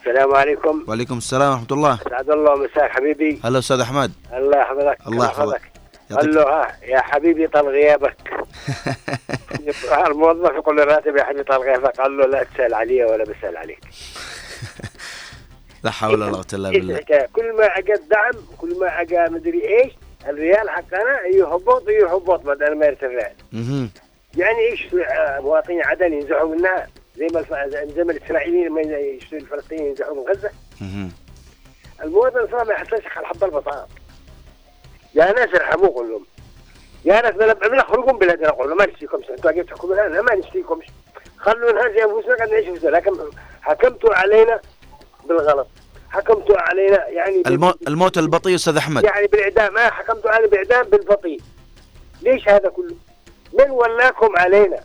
السلام 0.00 0.34
عليكم. 0.34 0.84
وعليكم 0.88 1.18
السلام 1.18 1.50
ورحمة 1.50 1.66
الله. 1.72 1.98
اسعد 2.06 2.30
الله 2.30 2.56
مساك 2.56 2.90
حبيبي. 2.90 3.40
هلا 3.44 3.58
أستاذ 3.58 3.80
أحمد. 3.80 4.12
الله 4.32 4.58
يحفظك. 4.58 4.96
الله 5.06 5.26
يحفظك. 5.26 5.72
قال 6.12 6.34
له 6.34 6.42
ها 6.42 6.76
يا 6.82 7.00
حبيبي 7.00 7.46
طال 7.46 7.68
غيابك. 7.68 8.16
الموظف 10.06 10.50
يقول 10.54 10.76
له 10.76 10.84
راتب 10.84 11.16
يا 11.16 11.24
حبيبي 11.24 11.44
طال 11.44 11.60
غيابك. 11.60 12.00
قال 12.00 12.16
له 12.16 12.26
لا 12.26 12.44
تسأل 12.54 12.74
علي 12.74 13.04
ولا 13.04 13.24
بسأل 13.24 13.56
عليك. 13.56 13.80
لا 15.84 15.90
حول 15.90 16.22
ولا 16.22 16.32
قوة 16.32 16.46
إلا 16.52 16.70
بالله. 16.70 17.00
كل 17.32 17.52
ما 17.52 17.78
اجى 17.78 17.94
الدعم 17.94 18.32
كل 18.58 18.78
ما 18.78 19.00
اجى 19.00 19.18
مدري 19.18 19.68
إيش 19.68 19.92
الريال 20.28 20.70
حقنا 20.70 21.26
يهبط 21.34 21.88
يهبط 21.88 22.40
بدل 22.40 22.78
ما 22.78 22.86
يرتفع 22.86 23.30
يعني 24.36 24.58
إيش 24.70 24.86
مواطنين 25.38 25.82
عدن 25.84 26.12
ينزحوا 26.12 26.54
منها 26.54 26.88
زي 27.16 27.26
ما 27.34 27.68
زي 27.68 28.04
ما 28.04 28.12
الإسرائيليين 28.12 28.72
ما 28.72 28.80
يشتروا 28.80 29.40
الفلسطينيين 29.40 29.88
ينزحوا 29.88 30.14
من 30.14 30.22
غزة. 30.28 30.50
المواطن 32.02 32.48
صار 32.50 32.64
ما 32.64 32.72
يحصلش 32.72 33.06
على 33.16 33.26
حب 33.26 33.44
البطاطا 33.44 33.88
يا 35.14 35.32
ناس 35.32 35.48
ارحموه 35.54 35.88
كلهم. 35.88 36.26
يا 37.04 37.20
ناس 37.20 37.34
بنخرجوا 37.54 38.12
من 38.12 38.18
بلادنا 38.18 38.50
قولوا 38.50 38.76
ما 38.76 38.86
نشتيكم 38.86 39.16
أنتوا 39.16 39.36
قاعدين 39.36 39.66
تحكموا 39.66 39.94
لنا 39.94 40.22
ما 40.22 40.34
نشتيكمش 40.34 40.86
خلوا 41.38 41.72
نهاجي 41.72 42.04
انفسنا 42.04 42.36
قاعد 42.36 42.50
نعيش 42.50 42.78
في 42.78 42.86
لكن 42.90 43.12
حكمتوا 43.62 44.14
علينا 44.14 44.60
بالغلط. 45.28 45.68
حكمتوا 46.10 46.58
علينا 46.58 47.08
يعني 47.08 47.42
الموت, 47.46 47.88
الموت 47.88 48.18
البطيء 48.18 48.54
أستاذ 48.54 48.76
أحمد. 48.76 49.04
يعني 49.04 49.26
بالإعدام 49.26 49.74
ما 49.74 49.90
حكمتوا 49.90 50.30
علينا 50.30 50.48
بالاعدام 50.48 50.90
بالبطيء. 50.90 51.40
ليش 52.22 52.48
هذا 52.48 52.68
كله؟ 52.68 52.96
من 53.52 53.70
ولاكم 53.70 54.36
علينا؟ 54.36 54.80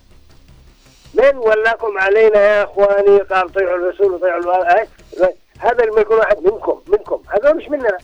من 1.13 1.37
ولاكم 1.37 1.97
علينا 1.97 2.39
يا 2.39 2.63
إخواني؟ 2.63 3.17
قال 3.17 3.53
طيعوا 3.53 3.75
الرسول 3.75 4.11
وطيعوا 4.13 4.41
الوالد. 4.41 4.87
هذا 5.59 5.85
لما 5.85 6.01
يكون 6.01 6.17
واحد 6.17 6.37
منكم 6.39 6.81
منكم. 6.87 7.23
هذا 7.29 7.53
مش 7.53 7.69
مننا 7.69 7.97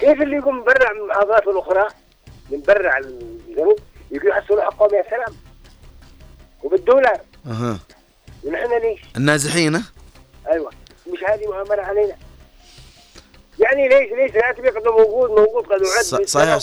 كيف 0.00 0.22
اللي 0.22 0.36
يقوم 0.36 0.58
مبرع 0.58 0.92
من 0.92 1.00
المحافظات 1.00 1.46
الأخرى؟ 1.48 1.88
مبرع 2.50 2.98
الجنوب 2.98 3.78
يجوا 4.10 4.30
يحصلوا 4.30 4.62
حقهم 4.62 4.94
يا 4.94 5.04
سلام. 5.10 5.36
وبالدولار. 6.62 7.20
أها. 7.46 7.78
ونحن 8.44 8.80
ليش؟ 8.80 9.00
النازحين 9.16 9.84
أيوه. 10.52 10.70
مش 11.12 11.18
هذه 11.28 11.46
مؤامره 11.46 11.82
علينا. 11.82 12.14
يعني 13.58 13.88
ليش 13.88 14.12
ليش 14.12 14.30
الراتب 14.30 14.64
يقدم 14.64 14.90
موجود 14.90 15.30
موجود 15.30 15.64
قد 15.64 15.82
وعد؟ 15.82 16.04
صحيح 16.26 16.58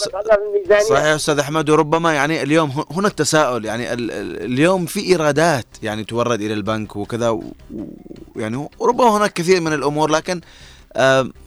صحيح 0.81 1.05
أستاذ 1.05 1.39
أحمد 1.39 1.69
وربما 1.69 2.13
يعني 2.13 2.43
اليوم 2.43 2.85
هنا 2.91 3.07
التساؤل 3.07 3.65
يعني 3.65 3.93
اليوم 3.93 4.85
في 4.85 4.99
إيرادات 4.99 5.65
يعني 5.83 6.03
تورد 6.03 6.41
إلى 6.41 6.53
البنك 6.53 6.95
وكذا 6.95 7.39
يعني 8.35 8.69
وربما 8.79 9.17
هناك 9.17 9.33
كثير 9.33 9.61
من 9.61 9.73
الأمور 9.73 10.09
لكن 10.09 10.41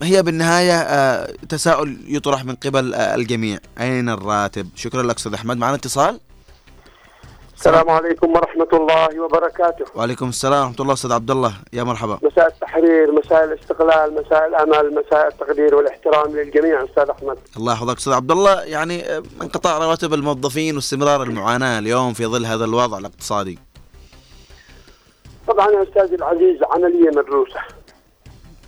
هي 0.02 0.22
بالنهاية 0.22 0.78
آه، 0.80 1.32
تساؤل 1.48 1.96
يطرح 2.06 2.44
من 2.44 2.54
قبل 2.54 2.94
آه، 2.94 3.14
الجميع. 3.14 3.58
أين 3.80 4.08
الراتب؟ 4.08 4.68
شكرا 4.74 5.02
لك 5.02 5.16
أستاذ 5.16 5.34
أحمد. 5.34 5.56
معنا 5.56 5.74
اتصال؟ 5.74 6.20
السلام 7.56 7.90
عليكم 7.90 8.32
ورحمة 8.58 8.78
الله 8.78 9.20
وبركاته. 9.20 9.84
وعليكم 9.94 10.28
السلام 10.28 10.66
ورحمة 10.66 10.80
الله 10.80 10.92
أستاذ 10.92 11.12
عبد 11.12 11.30
الله 11.30 11.52
يا 11.72 11.82
مرحبا. 11.82 12.18
مساء 12.22 12.48
التحرير، 12.48 13.12
مساء 13.12 13.44
الاستقلال، 13.44 14.14
مساء 14.14 14.48
الأمل، 14.48 14.94
مساء 14.94 15.28
التقدير 15.28 15.74
والاحترام 15.74 16.36
للجميع 16.36 16.84
أستاذ 16.84 17.10
أحمد. 17.10 17.38
الله 17.56 17.72
يحفظك 17.72 17.96
أستاذ 17.96 18.12
عبد 18.12 18.30
الله، 18.30 18.62
يعني 18.62 19.16
انقطاع 19.42 19.78
رواتب 19.78 20.14
الموظفين 20.14 20.76
واستمرار 20.76 21.22
المعاناة 21.22 21.78
اليوم 21.78 22.12
في 22.12 22.26
ظل 22.26 22.46
هذا 22.46 22.64
الوضع 22.64 22.98
الاقتصادي. 22.98 23.58
طبعا 25.48 25.82
أستاذي 25.82 26.14
العزيز 26.14 26.62
عملية 26.62 27.10
مدروسة. 27.10 27.60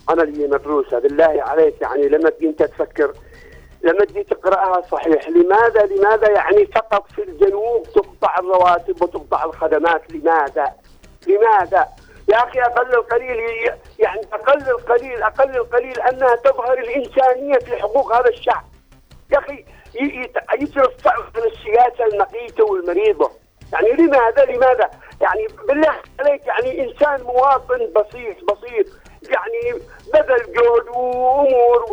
عملية 0.09 0.47
مدروسة، 0.47 0.99
بالله 0.99 1.43
عليك 1.47 1.81
يعني 1.81 2.09
لما 2.09 2.31
أنت 2.43 2.63
تفكر 2.63 3.13
لما 3.83 4.05
تجي 4.05 4.23
تقرأها 4.23 4.81
صحيح. 4.91 5.29
لماذا 5.29 5.85
لماذا 5.85 6.29
يعني 6.29 6.65
فقط 6.65 7.11
في 7.11 7.23
الجنوب 7.23 7.83
تقطع 7.83 8.35
الرواتب 8.39 9.01
وتقطع 9.01 9.43
الخدمات؟ 9.43 10.11
لماذا؟ 10.11 10.73
لماذا؟ 11.27 11.87
يا 12.29 12.37
أخي 12.37 12.61
أقل 12.61 12.93
القليل 12.93 13.39
يعني 13.99 14.21
أقل 14.33 14.69
القليل 14.69 15.23
أقل 15.23 15.57
القليل 15.57 15.99
أنها 15.99 16.35
تظهر 16.35 16.73
الإنسانية 16.77 17.57
في 17.57 17.75
حقوق 17.75 18.15
هذا 18.15 18.29
الشعب. 18.29 18.63
يا 19.31 19.39
أخي 19.39 19.65
يترفع 20.59 21.11
عن 21.13 21.43
السياسة 21.51 22.05
المقيتة 22.13 22.63
والمريضة. 22.63 23.31
يعني 23.73 23.91
لماذا 23.91 24.45
لماذا؟ 24.45 24.89
يعني 25.21 25.47
بالله 25.67 25.95
عليك 26.19 26.47
يعني 26.47 26.83
إنسان 26.83 27.23
مواطن 27.23 27.77
بسيط 27.95 28.37
بسيط. 28.43 28.87
يعني 29.29 29.81
بذل 30.13 30.53
جهد 30.53 30.87
وأمور 30.95 31.85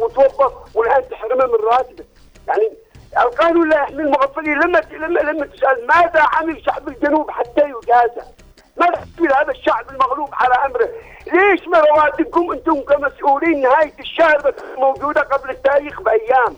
وتوظف 0.00 0.76
والان 0.76 1.08
تحرمه 1.08 1.46
من 1.46 1.64
راتبه 1.64 2.04
يعني 2.48 2.70
القانون 3.18 3.68
لا 3.68 3.76
يحمي 3.76 4.02
المغفلين 4.02 4.58
لما 4.58 4.78
لما 4.78 5.20
لما 5.20 5.46
تسأل 5.46 5.86
ماذا 5.86 6.22
عمل 6.32 6.62
شعب 6.66 6.88
الجنوب 6.88 7.30
حتى 7.30 7.60
يجازى؟ 7.60 8.26
ماذا 8.76 9.06
عمل 9.18 9.32
هذا 9.32 9.50
الشعب 9.50 9.90
المغلوب 9.90 10.28
على 10.32 10.54
أمره؟ 10.54 10.88
ليش 11.26 11.68
ما 11.68 11.80
رواتبكم 11.80 12.52
أنتم 12.52 12.80
كمسؤولين 12.80 13.62
نهاية 13.62 13.94
الشهر 14.00 14.54
موجودة 14.76 15.20
قبل 15.20 15.50
التاريخ 15.50 16.00
بأيام؟ 16.00 16.56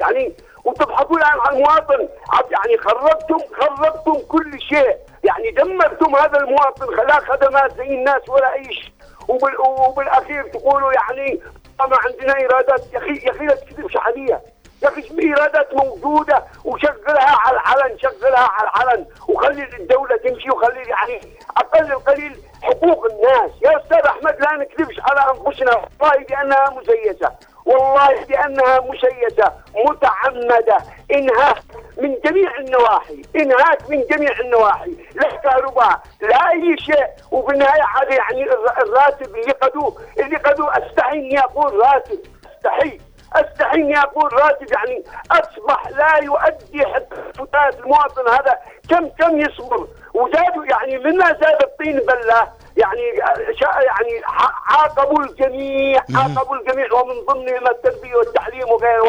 يعني 0.00 0.32
وتبحثون 0.64 1.18
الان 1.18 1.40
عن 1.40 1.54
المواطن 1.54 2.08
يعني 2.50 2.78
خربتم 2.78 3.38
خربتم 3.60 4.26
كل 4.28 4.60
شيء 4.60 4.96
يعني 5.24 5.50
دمرتم 5.50 6.16
هذا 6.16 6.38
المواطن 6.38 6.86
لا 7.06 7.20
خدمات 7.20 7.76
زي 7.76 7.94
الناس 7.94 8.28
ولا 8.28 8.54
أي 8.54 8.64
شيء 8.64 8.92
وبالأخير 9.88 10.42
تقولوا 10.48 10.92
يعني 10.92 11.40
ما 11.80 11.98
عندنا 12.06 12.36
إيرادات. 12.36 12.92
يا 12.92 12.98
أخي 12.98 13.26
يا 13.26 13.30
أخي 13.30 13.46
لا 13.46 13.54
تكذب 13.54 13.90
شعبيه 13.90 14.42
يا 14.82 14.88
أخي 14.88 15.04
إيرادات 15.22 15.74
موجودة 15.74 16.44
وشغلها 16.64 17.36
على 17.40 17.56
العلن 17.56 17.98
شغلها 17.98 18.48
على 18.50 18.68
العلن. 18.68 19.06
وخلي 19.28 19.62
الدولة 19.62 20.16
تمشي 20.16 20.50
وخلي 20.50 20.82
يعني 20.82 21.20
أقل 21.56 21.92
القليل 21.92 22.42
حقوق 22.62 23.06
الناس. 23.06 23.50
يا 23.64 23.76
أستاذ 23.76 24.06
أحمد 24.06 24.36
لا 24.40 24.52
نكذبش 24.56 25.00
على 25.00 25.30
أنفسنا. 25.30 25.88
والله 26.00 26.24
بأنها 26.28 26.70
مسيسه 26.70 27.32
والله 27.64 28.24
بأنها 28.24 28.80
مسيسه 28.80 29.52
متعمدة. 29.74 30.78
إنهاك 31.12 31.62
من 31.98 32.16
جميع 32.24 32.58
النواحي. 32.58 33.22
إنهاك 33.36 33.90
من 33.90 34.04
جميع 34.10 34.40
النواحي. 34.40 34.96
لا 35.14 35.36
كهرباء 35.36 36.00
لا 36.20 36.50
أي 36.50 36.76
شيء. 36.78 37.06
وفي 37.40 37.54
النهاية 37.54 37.82
هذا 38.00 38.14
يعني 38.14 38.52
الراتب 38.82 39.34
اللي 39.34 39.52
قدوه 39.52 39.96
اللي 40.18 40.36
قدوه 40.36 40.78
أستحي 40.78 41.16
إني 41.18 41.40
أقول 41.40 41.72
راتب 41.74 42.18
أستحي 42.56 43.00
أستحي 43.32 43.76
إني 43.76 43.98
أقول 43.98 44.32
راتب 44.32 44.66
يعني 44.72 45.04
أصبح 45.30 45.88
لا 45.88 46.16
يؤدي 46.24 46.86
حتى 46.86 47.78
المواطن 47.78 48.28
هذا 48.28 48.58
كم 48.90 49.08
كم 49.08 49.38
يصبر. 49.38 49.86
وزادوا 50.14 50.64
يعني 50.70 50.98
مما 50.98 51.26
زاد 51.26 51.62
الطين 51.62 51.98
بلة 51.98 52.48
يعني 52.76 53.02
يعني 53.86 54.22
عاقبوا 54.68 55.24
الجميع 55.24 56.00
عاقبوا 56.14 56.56
الجميع 56.56 56.92
ومن 56.92 57.24
ضمنهم 57.28 57.66
التربيه 57.68 58.14
والتعليم 58.14 58.68
وغيره 58.68 59.02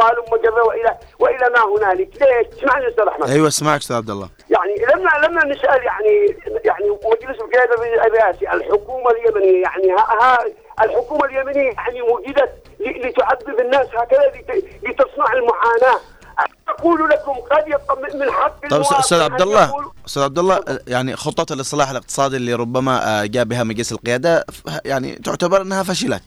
والى 0.64 0.98
وإلى 1.20 1.50
ما 1.50 1.60
هنالك. 1.78 2.10
ليش؟ 2.22 2.48
اسمعني 2.58 2.88
أستاذ 2.88 3.08
أحمد. 3.08 3.30
أيوه 3.30 3.48
اسمعك 3.48 3.80
أستاذ 3.80 3.96
عبد 3.96 4.10
الله. 4.10 4.30
يعني 4.66 4.86
لما 4.96 5.10
لما 5.28 5.46
نسأل 5.46 5.84
يعني 5.84 6.36
يعني 6.66 6.90
مجلس 6.90 7.42
القيادة 7.42 7.74
الرئاسي 8.06 8.52
الحكومة 8.54 9.12
اليمنية 9.12 9.62
يعني 9.62 9.92
ها, 9.92 10.08
ها 10.22 10.38
الحكومة 10.84 11.26
اليمنية 11.26 11.72
يعني 11.72 12.02
وجدت 12.02 12.52
لتعذب 12.80 13.60
الناس 13.60 13.88
هكذا 13.96 14.32
لتصنع 14.84 15.34
المعاناة. 15.34 16.00
أقول 16.68 17.10
لكم 17.10 17.32
قد 17.32 17.68
يبقى 17.68 17.98
من 18.14 18.32
حق 18.32 18.68
طيب 18.70 18.82
أستاذ 18.82 19.22
عبد 19.22 19.42
الله 19.42 19.92
أستاذ 20.08 20.24
عبد 20.24 20.40
الله 20.40 20.64
يعني 20.88 21.16
خطة 21.16 21.54
الإصلاح 21.54 21.90
الاقتصادي 21.90 22.36
اللي 22.38 22.54
ربما 22.54 23.22
آه، 23.22 23.26
جاء 23.26 23.44
بها 23.44 23.64
مجلس 23.64 23.92
القيادة 23.92 24.46
يعني 24.86 25.16
تعتبر 25.16 25.62
أنها 25.62 25.84
فشلت. 25.84 26.24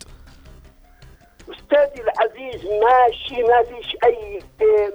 أستاذي 1.51 2.03
العزيز 2.03 2.63
ماشي 2.65 3.43
ما 3.43 3.63
فيش 3.63 3.97
اي 4.05 4.39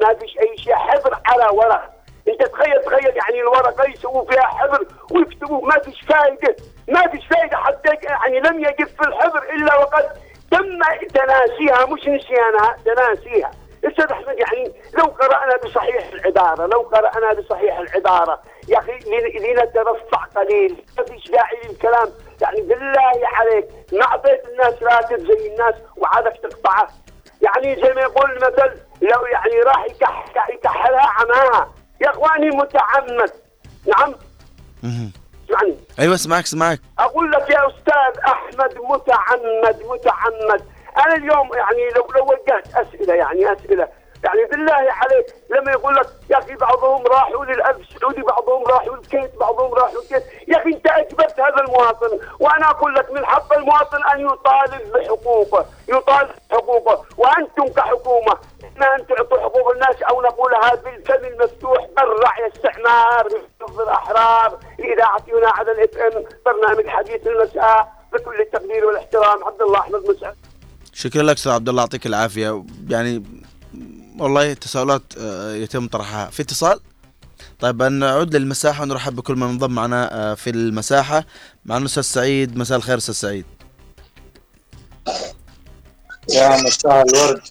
ما 0.02 0.14
فيش 0.14 0.38
أي 0.40 0.58
شيء. 0.58 0.76
حبر 0.76 1.20
على 1.26 1.58
ورق. 1.58 1.99
انت 2.30 2.44
تخيل 2.44 2.82
تخيل 2.84 3.18
يعني 3.18 3.42
الورقة 3.42 3.90
يسووا 3.90 4.32
فيها 4.32 4.42
حبر 4.44 4.88
ويكتبوا 5.12 5.68
ما 5.68 5.80
فيش 5.80 6.02
فائده 6.10 6.56
ما 6.88 7.08
فيش 7.08 7.28
فائده 7.28 7.58
حتى 7.58 7.90
يعني 8.04 8.40
لم 8.40 8.60
يجب 8.60 8.88
في 8.88 9.08
الحبر 9.08 9.44
إلا 9.54 9.76
وقد 9.76 10.10
تم 10.52 10.80
تناسيها. 11.14 11.86
مش 11.86 12.02
نسيانها 12.02 12.76
تناسيها. 12.86 13.52
أستاذ 13.86 14.12
أحمد 14.12 14.40
يعني 14.40 14.74
لو 14.98 15.06
قرأنا 15.06 15.58
بصحيح 15.58 16.08
العبارة 16.14 16.66
لو 16.66 16.80
قرأنا 16.82 17.34
بصحيح 17.34 17.78
العبارة 17.80 18.42
يا 18.68 18.80
أخي 18.80 19.00
لنترفع 19.40 20.24
قليل. 20.36 20.86
ما 20.98 21.04
فيش 21.04 21.32
داعي 21.32 21.58
للكلام. 21.70 22.10
يعني 22.42 22.62
بالله 22.62 23.12
عليك 23.24 23.66
ما 23.94 24.04
اعطيت 24.06 24.46
الناس 24.48 24.84
راتب 24.84 25.20
زي 25.20 25.48
الناس 25.48 25.76
وعادك 25.98 26.34
تقطعه 26.44 26.88
يعني 27.42 27.76
زي 27.76 27.94
ما 27.94 28.02
يقول 28.02 28.32
المثل 28.32 28.82
لو 29.02 29.26
يعني 29.26 29.62
راح 29.62 29.86
يكحلها 30.50 31.10
عماها. 31.20 31.70
يا 32.02 32.10
إخواني 32.10 32.50
متعمد. 32.50 33.32
نعم؟ 33.88 34.16
اسمعني 35.50 35.76
أيوه 36.00 36.16
اسمعك 36.16 36.44
اسمعك 36.44 36.80
أقول 37.00 37.32
لك 37.32 37.50
يا 37.50 37.68
أستاذ 37.68 38.24
أحمد 38.28 38.78
متعمد 38.90 39.84
متعمد. 39.90 40.64
أنا 40.98 41.16
اليوم 41.16 41.50
يعني 41.54 41.90
لو 41.96 42.08
لو 42.16 42.24
وجهت 42.26 42.76
أسئلة 42.76 43.14
يعني 43.14 43.54
أسئلة 43.54 43.88
يعني 44.24 44.46
بالله 44.52 44.74
عليك 44.74 45.36
لما 45.50 45.72
يقول 45.72 45.96
لك 45.96 46.08
يا 46.30 46.38
أخي 46.38 46.56
بعضهم 46.56 47.08
راحوا 47.08 47.46
للألف 47.46 47.78
السعودي 47.78 48.22
بعضهم 48.22 48.64
راحوا 48.64 48.96
الكيت 48.96 49.36
بعضهم 49.40 49.74
راحوا 49.74 50.02
الكيت 50.02 50.24
يا 50.48 50.58
أخي 50.58 50.70
أنت 50.70 50.88
اجبرت 50.88 51.40
هذا 51.40 51.60
المواطن 51.60 52.20
وأنا 52.40 52.70
أقول 52.70 52.96
لك 52.96 53.12
من 53.12 53.26
حق 53.26 53.54
المواطن 53.54 54.04
أن 54.14 54.20
يطالب 54.20 54.94
بحقوقه 54.94 55.66
يطالب 55.88 56.30
بحقوقه. 56.52 57.06
وأنتم 57.18 57.68
كحكومة 57.68 58.38
اما 58.78 58.96
أن 58.96 59.08
تعطوا 59.08 59.40
حقوق 59.40 59.72
الناس 59.72 60.02
أو 60.10 60.22
نقولها 60.22 60.76
بالفم 60.76 61.26
المفتوح 61.26 61.88
برع 61.98 62.48
استعمار 62.54 63.28
الأحرار. 63.80 64.60
اذاعتنا 64.80 65.50
على 65.50 65.72
الاف 65.72 65.98
ام 65.98 66.24
برنامج 66.46 66.88
حديث 66.88 67.28
المساء 67.28 67.94
بكل 68.14 68.42
التقدير 68.42 68.86
والإحترام 68.86 69.44
عبد 69.44 69.62
الله 69.62 69.80
أحمد 69.80 70.02
مسعد 70.10 70.36
شكرا 70.94 71.24
لك 71.24 71.36
أستاذ 71.36 71.52
عبد 71.52 71.70
الله 71.70 71.82
يعطيك 71.82 72.06
العافية. 72.06 72.64
يعني 72.90 73.24
والله 74.20 74.54
تساؤلات 74.54 75.04
آه، 75.18 75.54
يتم 75.56 75.88
طرحها. 75.88 76.30
في 76.30 76.42
اتصال؟ 76.42 76.80
طيب 77.60 77.84
نعود 77.84 78.36
للمساحة 78.36 78.84
ونرحب 78.84 79.16
بكل 79.16 79.36
من 79.36 79.44
انضم 79.44 79.72
معنا 79.72 80.32
آه، 80.32 80.34
في 80.34 80.50
المساحة. 80.50 81.26
مع 81.66 81.78
الأستاذ 81.78 82.04
سعيد 82.04 82.58
مساء 82.58 82.78
الخير 82.78 82.98
أستاذ 82.98 83.14
سعيد. 83.14 83.46
يا 86.30 86.62
مساء 86.62 87.06
الورد. 87.10 87.42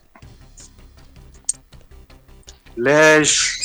ليش؟ 2.77 3.59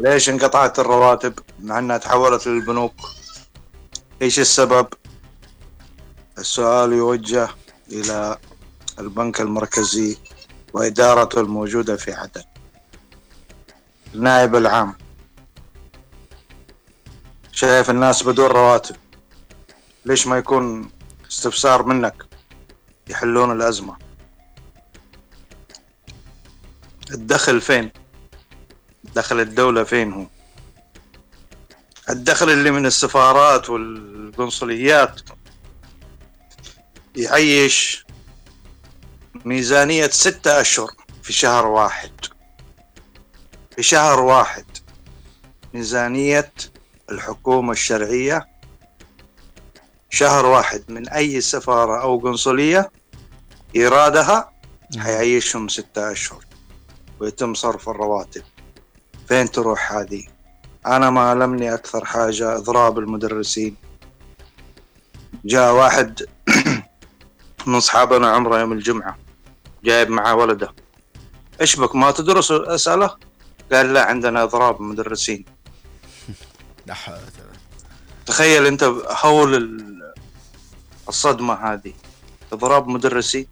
ليش 0.00 0.28
انقطعت 0.28 0.78
الرواتب؟ 0.78 1.34
مع 1.60 1.78
أنها 1.78 1.98
تحولت 1.98 2.46
للبنوك. 2.46 2.94
إيش 4.22 4.38
السبب؟ 4.38 4.86
السؤال 6.38 6.92
يوجه 6.92 7.48
إلى 7.92 8.36
البنك 8.98 9.40
المركزي. 9.40 10.16
وإدارته 10.72 11.40
الموجودة 11.40 11.96
في 11.96 12.12
عدن. 12.12 12.42
النائب 14.14 14.56
العام. 14.56 14.94
شايف 17.52 17.90
الناس 17.90 18.22
بدون 18.22 18.46
رواتب. 18.46 18.96
ليش 20.04 20.26
ما 20.26 20.38
يكون 20.38 20.90
استفسار 21.30 21.82
منك؟ 21.82 22.24
يحلون 23.08 23.52
الأزمة. 23.52 23.96
الدخل 27.10 27.60
فين؟ 27.60 27.90
دخل 29.14 29.40
الدولة 29.40 29.84
فين 29.84 30.12
هو؟ 30.12 30.26
الدخل 32.10 32.50
اللي 32.50 32.70
من 32.70 32.86
السفارات 32.86 33.70
والقنصليات. 33.70 35.20
يعيش 37.16 38.06
ميزانية 39.44 40.06
ستة 40.06 40.60
أشهر 40.60 40.90
في 41.22 41.32
شهر 41.32 41.66
واحد. 41.66 42.10
في 43.76 43.82
شهر 43.82 44.20
واحد 44.20 44.64
ميزانية 45.74 46.52
الحكومة 47.10 47.72
الشرعية. 47.72 48.48
شهر 50.10 50.46
واحد 50.46 50.84
من 50.88 51.08
أي 51.08 51.40
سفارة 51.40 52.02
أو 52.02 52.18
قنصلية 52.18 52.90
إيرادها 53.76 54.52
حيعيشهم 54.98 55.68
ستة 55.68 56.12
أشهر 56.12 56.44
ويتم 57.20 57.54
صرف 57.54 57.88
الرواتب. 57.88 58.42
فين 59.28 59.50
تروح 59.50 59.92
هذه؟ 59.92 60.26
أنا 60.86 61.10
ما 61.10 61.32
ألمني 61.32 61.74
أكثر 61.74 62.04
حاجة 62.04 62.56
إضراب 62.56 62.98
المدرسين. 62.98 63.76
جاء 65.44 65.72
واحد 65.74 66.26
من 67.66 67.74
أصحابنا 67.74 68.30
عمره 68.30 68.60
يوم 68.60 68.72
الجمعة. 68.72 69.29
جايب 69.84 70.10
معاه 70.10 70.34
ولده. 70.34 70.74
إيش 71.60 71.76
بك؟ 71.76 71.96
ما 71.96 72.10
تدرس 72.10 72.50
اساله 72.52 73.16
قال 73.72 73.92
لا 73.92 74.04
عندنا 74.04 74.42
إضراب 74.42 74.82
مدرسين. 74.82 75.44
تخيل 78.26 78.66
أنت 78.66 78.82
هول 79.24 79.80
الصدمة 81.08 81.54
هذه. 81.54 81.92
إضراب 82.52 82.88
مدرسين. 82.88 83.46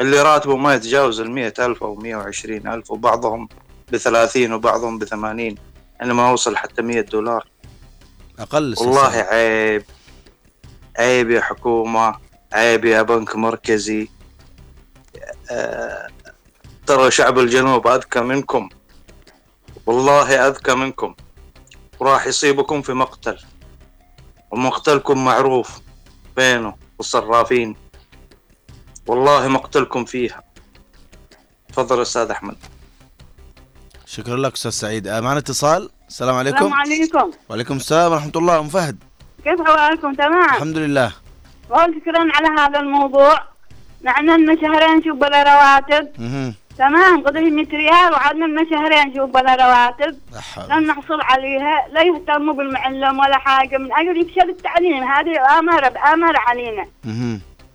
اللي 0.00 0.22
راتبه 0.22 0.56
ما 0.56 0.74
يتجاوز 0.74 1.20
المية 1.20 1.54
ألف 1.58 1.82
أو 1.82 1.94
مية 1.94 2.16
وعشرين 2.16 2.68
ألف 2.68 2.90
وبعضهم 2.90 3.48
بثلاثين 3.92 4.52
وبعضهم 4.52 4.98
بثمانين. 4.98 5.54
يعني 6.00 6.14
ما 6.14 6.30
وصل 6.32 6.56
حتى 6.56 6.82
مية 6.82 7.00
دولار. 7.00 7.48
أقل 8.38 8.74
والله 8.78 9.08
عيب. 9.08 9.84
عيب 10.98 11.30
يا 11.30 11.40
حكومة. 11.40 12.14
عيب 12.52 12.84
يا 12.84 13.02
بنك 13.02 13.36
مركزي. 13.36 14.08
ترى 16.86 17.10
شعب 17.10 17.38
الجنوب 17.38 17.86
أذكى 17.86 18.20
منكم. 18.20 18.68
والله 19.86 20.48
أذكى 20.48 20.74
منكم. 20.74 21.14
وراح 22.00 22.26
يصيبكم 22.26 22.82
في 22.82 22.92
مقتل. 22.92 23.38
ومقتلكم 24.50 25.24
معروف 25.24 25.80
بينه 26.36 26.76
والصرافين. 26.98 27.76
والله 29.06 29.48
مقتلكم 29.48 30.04
فيها. 30.04 30.42
تفضل 31.68 32.02
أستاذ 32.02 32.30
أحمد. 32.30 32.56
شكرا 34.06 34.36
لك 34.36 34.52
أستاذ 34.52 34.70
سعيد. 34.70 35.08
آه، 35.08 35.20
معنا 35.20 35.38
اتصال. 35.38 35.90
السلام 36.08 36.34
عليكم. 36.34 36.56
السلام 36.56 36.74
عليكم. 36.74 37.30
وعليكم 37.48 37.76
السلام 37.76 38.12
ورحمة 38.12 38.32
الله. 38.36 38.58
أم 38.58 38.68
فهد. 38.68 38.98
كيف 39.44 39.60
حوالكم؟ 39.60 40.14
تمام. 40.14 40.44
الحمد 40.44 40.78
لله. 40.78 41.12
شكرا 41.66 42.28
على 42.34 42.60
هذا 42.60 42.80
الموضوع. 42.80 43.55
نحن 44.02 44.30
لنا 44.30 44.56
شهرين 44.60 44.96
نشوف 44.96 45.16
بلا 45.16 45.42
رواتب. 45.42 46.08
تمام؟ 46.78 47.22
قضي 47.22 47.50
100 47.50 47.66
ريال 47.68 48.12
وعدنا 48.12 48.44
لنا 48.44 48.64
شهرين 48.70 49.08
نشوف 49.08 49.30
بلا 49.30 49.54
رواتب. 49.54 50.18
لن 50.70 50.86
نحصل 50.86 51.20
عليها. 51.20 51.88
لا 51.92 52.02
يهتموا 52.02 52.54
بالمعلم 52.54 53.18
ولا 53.18 53.38
حاجة. 53.38 53.76
من 53.78 53.92
أجل 53.92 54.20
يفشل 54.20 54.50
التعليم. 54.50 55.04
هذه 55.04 55.58
آمرة 55.58 55.88
بآمرة 55.88 56.38
علينا. 56.38 56.86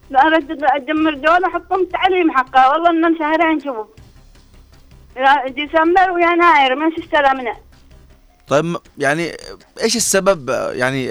لا 0.10 0.28
أرد 0.28 0.64
أدمر 0.64 1.14
دولة 1.14 1.50
حطهم 1.50 1.82
التعليم 1.82 2.32
حقها 2.32 2.68
والله 2.68 2.90
إننا 2.90 3.20
شهرين 3.20 3.58
نشوف 3.58 3.88
ديسمبر 5.48 6.12
ويناير. 6.12 6.76
ما 6.76 6.92
استلمنا؟ 7.00 7.56
طيب 8.48 8.76
يعني 8.98 9.32
إيش 9.84 9.96
السبب؟ 9.96 10.50
يعني 10.74 11.10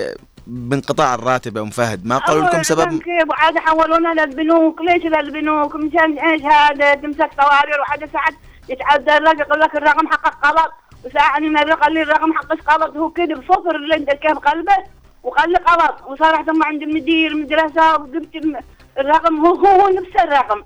بانقطاع 0.51 1.15
الراتب 1.15 1.57
يا 1.57 1.63
أم 1.63 1.71
فهد 1.71 2.07
ما 2.07 2.19
قالوا 2.19 2.45
لكم 2.45 2.63
سبب 2.63 3.03
كيف 3.03 3.29
وعاد 3.29 3.59
حولونا 3.59 4.09
للبنوك 4.09 4.81
ليش 4.81 5.05
للبنوك 5.05 5.77
مشان 5.77 6.19
إيش 6.19 6.43
هذا؟ 6.43 6.95
تمسك 6.95 7.31
طوارئ 7.39 7.81
وحد 7.81 8.11
ساعات 8.13 8.35
يتعدى 8.69 9.17
الرقم 9.17 9.41
يقول 9.41 9.61
لك 9.61 9.77
الرقم 9.77 10.09
حقك 10.09 10.47
غلط. 10.47 10.73
وساعة 11.05 11.39
من 11.39 11.57
قال 11.57 11.93
لي 11.93 12.03
الرقم 12.03 12.33
حقك 12.33 12.71
غلط 12.71 12.97
هو 12.97 13.11
كذا 13.11 13.35
بصفر 13.35 13.77
اللي 13.77 13.97
أنت 13.97 14.11
كيف 14.11 14.39
قلبه؟ 14.39 14.77
وقال 15.23 15.51
لي 15.51 15.59
غلط. 15.69 16.03
وصارحت 16.07 16.47
ثم 16.47 16.63
عند 16.63 16.83
المدير 16.83 17.31
المدرسة 17.31 17.97
وجبت 17.97 18.63
الرقم 18.99 19.47
هو 19.47 19.55
هو 19.55 19.89
نفس 19.89 20.17
الرقم. 20.25 20.63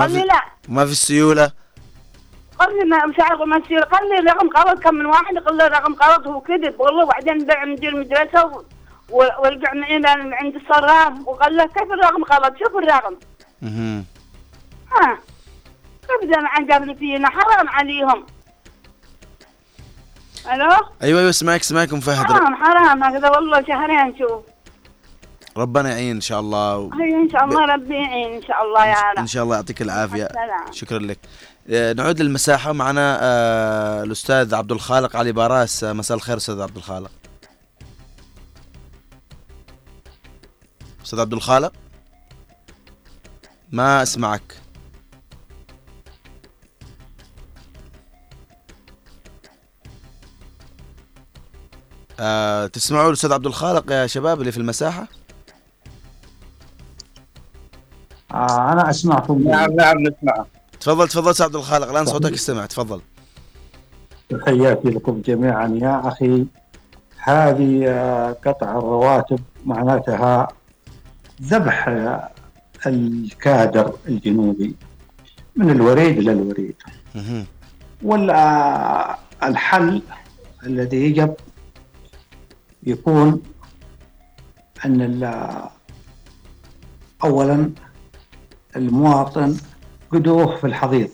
قال 0.00 0.12
لي 0.12 0.22
لا. 0.22 0.42
ما 0.68 0.84
في 0.86 0.92
السيولة؟ 0.92 1.52
قال 2.58 2.78
لي 2.78 2.84
ما 2.84 3.06
مش 3.06 3.16
عارف 3.20 3.40
ما 3.40 3.56
السيولة. 3.56 3.84
قال 3.84 4.08
لي 4.08 4.18
الرقم 4.18 4.48
غلط 4.56 4.78
كم 4.82 4.94
من 4.94 5.06
واحد 5.06 5.38
قال 5.38 5.56
لي 5.56 5.66
الرقم 5.66 5.94
غلط 5.94 6.26
هو 6.26 6.40
كذب 6.40 6.74
والله 6.78 7.04
وبعدين 7.04 7.46
بع 7.46 7.64
مدير 7.64 7.92
المدرسة 7.92 8.64
ورجع 9.14 9.72
من 9.74 10.34
عند 10.34 10.54
الصراف 10.54 11.12
وقال 11.26 11.56
له 11.56 11.66
كيف 11.66 11.82
الرقم 11.82 12.24
غلط 12.24 12.54
شوف 12.58 12.76
الرقم 12.76 13.16
أها 13.62 14.04
ها. 14.92 15.18
كيف 16.20 16.30
ما 16.30 16.48
عجبني 16.48 16.94
فينا؟ 16.94 17.28
حرام 17.30 17.68
عليهم. 17.68 18.26
ألو؟ 20.52 20.70
أيوه 21.02 21.20
أيوه 21.20 21.30
اسمعك 21.30 21.60
اسمعك 21.60 21.92
ام 21.92 22.00
فهد. 22.00 22.26
حرام 22.26 22.54
حرام. 22.54 23.04
هكذا 23.04 23.30
والله 23.30 23.64
شهرين 23.66 24.18
شوف. 24.18 24.42
ربنا 25.56 25.90
يعين 25.90 26.10
إن 26.10 26.20
شاء 26.20 26.40
الله. 26.40 26.78
و... 26.78 26.90
إن 26.92 27.28
شاء 27.32 27.44
الله 27.44 27.64
ربي 27.64 27.94
يعين 27.94 28.34
إن 28.34 28.42
شاء 28.42 28.62
الله 28.62 28.86
يا 28.86 29.10
رب. 29.10 29.18
إن 29.18 29.26
شاء 29.26 29.44
الله 29.44 29.56
يعطيك 29.56 29.82
العافية. 29.82 30.28
شكرا 30.70 30.98
لك. 30.98 31.18
آه، 31.70 31.92
نعود 31.92 32.20
للمساحة. 32.20 32.72
معنا 32.72 33.18
آه 33.22 34.02
الأستاذ 34.02 34.54
عبد 34.54 34.72
الخالق 34.72 35.16
علي 35.16 35.32
باراس. 35.32 35.84
مساء 35.84 36.16
الخير 36.16 36.36
أستاذ 36.36 36.60
عبد 36.60 36.76
الخالق. 36.76 37.10
أستاذ 41.14 41.22
عبد 41.24 41.32
الخالق. 41.32 41.72
ما 43.72 44.02
أسمعك. 44.02 44.58
أه 52.20 52.66
تسمعوا 52.66 53.08
الأستاذ 53.08 53.32
عبد 53.32 53.46
الخالق 53.46 53.92
يا 53.92 54.06
شباب 54.06 54.40
اللي 54.40 54.52
في 54.52 54.58
المساحة؟ 54.58 55.06
آه 58.32 58.72
أنا 58.72 58.90
أسمعكم. 58.90 59.48
نعم 59.48 59.72
نعم 59.72 59.98
نسمع. 59.98 60.44
تفضل 60.80 61.08
تفضل 61.08 61.30
أستاذ 61.30 61.46
عبد 61.46 61.56
الخالق 61.56 61.90
الآن 61.90 62.06
صوتك 62.06 62.32
استمع 62.32 62.66
تفضل. 62.66 63.00
تحياتي 64.28 64.88
لكم 64.88 65.22
جميعا. 65.24 65.78
يا 65.82 66.08
أخي 66.08 66.46
هذه 67.18 67.84
آه، 67.88 68.36
قطع 68.46 68.78
الرواتب 68.78 69.40
معناتها 69.64 70.48
ذبح 71.42 71.88
الكادر 72.86 73.94
الجنوبي 74.08 74.74
من 75.56 75.70
الوريد 75.70 76.18
إلى 76.18 76.32
الوريد. 76.32 76.74
ولا 78.02 79.18
الحل 79.42 80.02
الذي 80.66 80.96
يجب 80.96 81.34
يكون 82.82 83.42
أن 84.84 85.22
أولا 87.24 87.70
المواطن 88.76 89.56
قدوه 90.12 90.56
في 90.56 90.66
الحضيض 90.66 91.08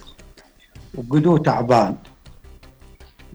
وقدوه 0.94 1.38
تعبان 1.38 1.96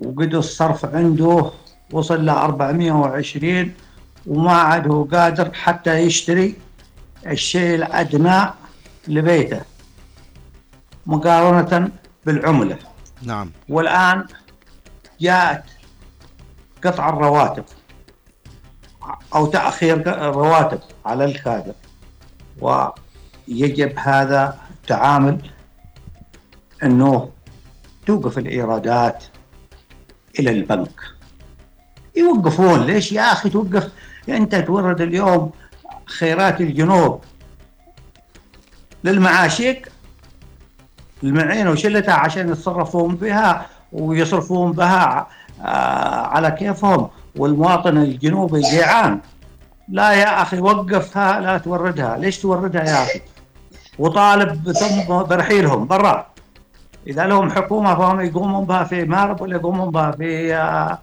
وقدو 0.01 0.39
الصرف 0.39 0.85
عنده 0.85 1.51
وصل 1.91 2.25
ل 2.25 2.29
420 2.29 3.71
وما 4.27 4.51
عاد 4.51 4.87
هو 4.87 5.03
قادر 5.03 5.53
حتى 5.53 5.97
يشتري 5.99 6.55
الشيء 7.25 7.75
الأدنى 7.75 8.49
لبيته 9.07 9.61
مقارنة 11.05 11.89
بالعملة. 12.25 12.77
نعم. 13.21 13.51
والآن 13.69 14.25
جاءت 15.21 15.63
قطع 16.83 17.09
الرواتب 17.09 17.63
أو 19.35 19.45
تأخير 19.45 19.95
الرواتب 20.27 20.79
على 21.05 21.25
الكادر 21.25 21.73
ويجب 22.61 23.99
هذا 23.99 24.59
التعامل 24.71 25.37
أنه 26.83 27.31
توقف 28.05 28.37
الإيرادات 28.37 29.23
إلى 30.39 30.49
البنك. 30.49 31.01
يوقفون 32.15 32.85
ليش 32.85 33.11
يا 33.11 33.21
أخي 33.21 33.49
توقف؟ 33.49 33.91
أنت 34.29 34.55
تورد 34.55 35.01
اليوم 35.01 35.51
خيرات 36.05 36.61
الجنوب 36.61 37.21
للمعاشيق 39.03 39.87
المعين 41.23 41.67
وشلتها 41.67 42.13
عشان 42.13 42.49
يتصرفون 42.49 43.15
بها 43.15 43.65
ويصرفون 43.91 44.71
بها 44.71 45.27
آه، 45.61 46.27
على 46.27 46.51
كيفهم. 46.51 47.09
والمواطن 47.35 47.97
الجنوبي 47.97 48.61
جيعان. 48.61 49.19
لا 49.89 50.11
يا 50.11 50.41
أخي 50.41 50.59
وقفها 50.59 51.39
لا 51.39 51.57
توردها. 51.57 52.17
ليش 52.17 52.39
توردها 52.39 52.83
يا 52.83 53.03
أخي؟ 53.03 53.21
وطالب 53.99 54.71
ثم 54.71 55.23
برحيلهم 55.23 55.87
برا. 55.87 56.27
إذا 57.07 57.25
لهم 57.25 57.51
حكومة 57.51 57.95
فهم 57.95 58.21
يقومون 58.21 58.65
بها 58.65 58.83
في 58.83 59.05
مارب 59.05 59.41
ولا 59.41 59.55
يقومون 59.55 59.91
بها 59.91 60.11
في 60.11 60.55
آه، 60.55 60.99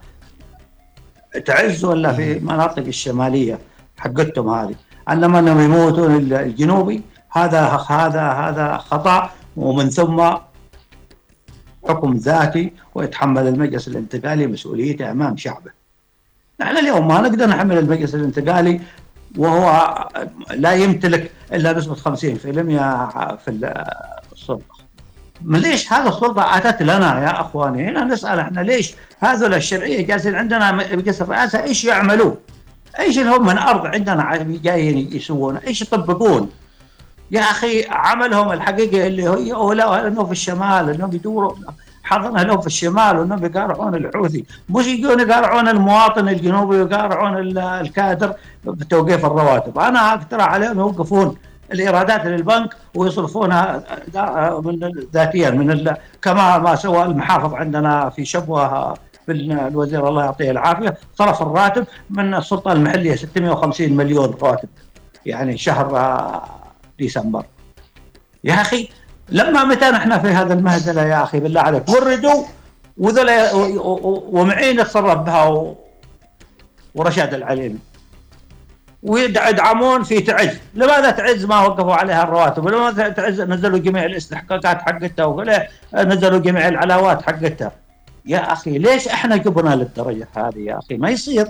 تعز 1.46 1.84
ولا 1.84 2.12
في 2.12 2.38
مناطق 2.38 2.86
الشمالية 2.86 3.58
حقتهم 3.98 4.48
هذه. 4.48 4.74
انما 5.10 5.38
أنهم 5.38 5.60
يموتون 5.60 6.14
الجنوبي 6.16 7.02
هذا 7.30 7.62
هذا 7.88 8.30
هذا 8.30 8.76
خطأ 8.76 9.30
ومن 9.56 9.90
ثم 9.90 10.30
حكم 11.88 12.14
ذاتي 12.14 12.72
ويتحمل 12.94 13.46
المجلس 13.46 13.88
الانتقالي 13.88 14.46
مسؤوليته 14.46 15.10
أمام 15.10 15.36
شعبه. 15.36 15.70
نحن 16.60 16.76
اليوم 16.76 17.08
ما 17.08 17.20
نقدر 17.20 17.46
نحمل 17.46 17.78
المجلس 17.78 18.14
الانتقالي 18.14 18.80
وهو 19.38 19.98
لا 20.50 20.72
يمتلك 20.72 21.30
إلا 21.52 21.72
نسبة 21.72 21.94
50% 21.94 21.98
في 23.36 23.48
السلطة. 24.32 24.82
ليش 25.44 25.92
هذا 25.92 26.08
السلطة 26.08 26.56
أتت 26.56 26.82
لنا 26.82 27.22
يا 27.22 27.40
أخواني؟ 27.40 27.88
هنا 27.88 28.04
نسأل 28.04 28.38
إحنا 28.38 28.60
ليش 28.60 28.94
هذول 29.20 29.54
الشرعية 29.54 30.06
جالسين 30.06 30.34
عندنا 30.34 30.72
مجلس 30.72 31.22
الرئاسة 31.22 31.62
إيش 31.62 31.84
يعملوا؟ 31.84 32.34
إيش 33.00 33.18
هم 33.18 33.46
من 33.46 33.58
ارض 33.58 33.86
عندنا 33.86 34.36
جايين 34.42 35.12
يسوون؟ 35.12 35.56
إيش 35.56 35.82
يطبقون؟ 35.82 36.50
يا 37.30 37.40
أخي 37.40 37.84
عملهم 37.88 38.52
الحقيقي 38.52 39.06
اللي 39.06 39.28
هي 39.28 39.52
اولى 39.52 40.06
انه 40.06 40.24
في 40.24 40.32
الشمال 40.32 40.90
إنهم 40.90 41.12
يدوروا 41.12 41.54
حضنا 42.02 42.40
لهم 42.40 42.60
في 42.60 42.66
الشمال 42.66 43.18
وإنهم 43.18 43.44
يقارعون 43.44 43.94
الحوثي 43.94 44.44
مش 44.68 44.86
يجون 44.86 45.20
يقارعون 45.20 45.68
المواطن 45.68 46.28
الجنوبي 46.28 46.76
ويقارعون 46.76 47.58
الكادر 47.58 48.34
بتوقيف 48.64 49.26
الرواتب 49.26 49.78
أنا 49.78 50.14
أقترح 50.14 50.48
عليهم 50.48 50.78
يوقفون 50.78 51.36
الإيرادات 51.72 52.26
للبنك 52.26 52.76
ويصرفونها 52.94 53.82
من 54.64 54.90
ذاتيا 55.14 55.50
من 55.50 55.94
كما 56.22 56.58
ما 56.58 56.74
سوى 56.74 57.02
المحافظ 57.02 57.54
عندنا 57.54 58.10
في 58.10 58.24
شبوة 58.24 58.94
الوزير 59.28 60.08
الله 60.08 60.24
يعطيه 60.24 60.50
العافية 60.50 60.96
صرف 61.14 61.42
الراتب 61.42 61.86
من 62.10 62.34
السلطه 62.34 62.72
المحلية 62.72 63.16
650 63.16 63.92
مليون 63.92 64.34
راتب 64.42 64.68
يعني 65.26 65.58
شهر 65.58 66.42
ديسمبر. 66.98 67.44
يا 68.44 68.54
أخي 68.54 68.88
لما 69.28 69.64
متى 69.64 69.90
نحن 69.90 70.20
في 70.20 70.28
هذا 70.28 70.54
المهزله 70.54 71.02
يا 71.02 71.22
أخي؟ 71.22 71.40
بالله 71.40 71.60
عليك. 71.60 71.88
وردوا 71.88 72.44
وذل 72.96 73.30
ومعين 74.32 74.80
يتصرف 74.80 75.18
بها 75.18 75.74
ورشاد 76.94 77.34
العليمي 77.34 77.78
ويدعمون 79.02 80.02
في 80.02 80.20
تعز. 80.20 80.58
لماذا 80.74 81.10
تعز 81.10 81.44
ما 81.44 81.60
وقفوا 81.60 81.94
عليها 81.94 82.22
الرواتب؟ 82.22 82.64
ولماذا 82.64 83.08
تعز؟ 83.08 83.40
نزلوا 83.40 83.78
جميع 83.78 84.04
الاستحقاقات 84.04 84.82
حقتها 84.82 85.24
ولا 85.24 85.68
نزلوا 85.94 86.38
جميع 86.38 86.68
العلاوات 86.68 87.22
حقتها. 87.22 87.72
يا 88.26 88.52
أخي 88.52 88.78
ليش 88.78 89.08
إحنا 89.08 89.36
جبنا 89.36 89.74
للدرجة 89.74 90.28
هذه 90.36 90.58
يا 90.58 90.78
أخي؟ 90.78 90.96
ما 90.96 91.10
يصير. 91.10 91.48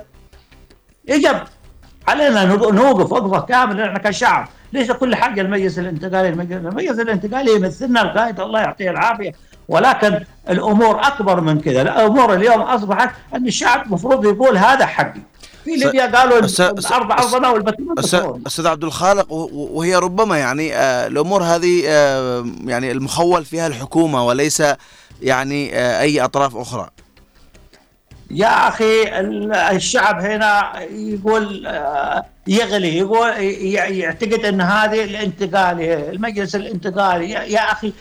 يجب 1.08 1.36
علينا 2.08 2.44
نوقف 2.44 3.12
وقفة 3.12 3.40
كاملة 3.40 3.86
إحنا 3.86 3.98
كشعب. 3.98 4.48
ليس 4.72 4.90
كل 4.90 5.14
حاجة 5.14 5.40
المجلس 5.40 5.78
الانتقالي؟ 5.78 6.28
المجلس 6.28 6.98
الانتقالي 7.00 7.54
يمثلنا 7.54 8.02
القائد 8.02 8.40
الله 8.40 8.60
يعطيه 8.60 8.90
العافية. 8.90 9.32
ولكن 9.68 10.20
الأمور 10.48 11.00
أكبر 11.06 11.40
من 11.40 11.60
كذا. 11.60 11.82
الأمور 11.82 12.34
اليوم 12.34 12.60
أصبحت 12.60 13.14
أن 13.34 13.46
الشعب 13.46 13.86
المفروض 13.86 14.24
يقول 14.24 14.58
هذا 14.58 14.86
حقي. 14.86 15.20
في 15.64 15.70
ليبيا 15.76 16.18
قالوا 16.18 16.38
الأرض 16.38 17.12
ارضنا 17.12 17.48
والبترول 17.48 17.94
أستاذ 18.46 18.66
عبد 18.66 18.84
الخالق 18.84 19.32
وهي 19.52 19.96
ربما 19.96 20.38
يعني 20.38 20.74
آه 20.74 21.06
الأمور 21.06 21.42
هذه 21.42 21.82
آه 21.86 22.46
يعني 22.64 22.92
المخول 22.92 23.44
فيها 23.44 23.66
الحكومة 23.66 24.26
وليس 24.26 24.62
يعني 25.22 25.74
آه 25.74 26.00
أي 26.00 26.20
أطراف 26.20 26.56
أخرى. 26.56 26.90
يا 28.30 28.68
أخي 28.68 29.02
الشعب 29.76 30.20
هنا 30.20 30.80
يقول 30.90 31.66
آه، 31.66 32.24
يغلي 32.46 32.98
يقول 32.98 33.30
يعتقد 33.96 34.44
إن 34.44 34.60
هذه 34.60 35.04
الانتقالي 35.04 36.10
المجلس 36.10 36.56
الانتقالي 36.56 37.30
يا 37.30 37.72
أخي 37.72 37.92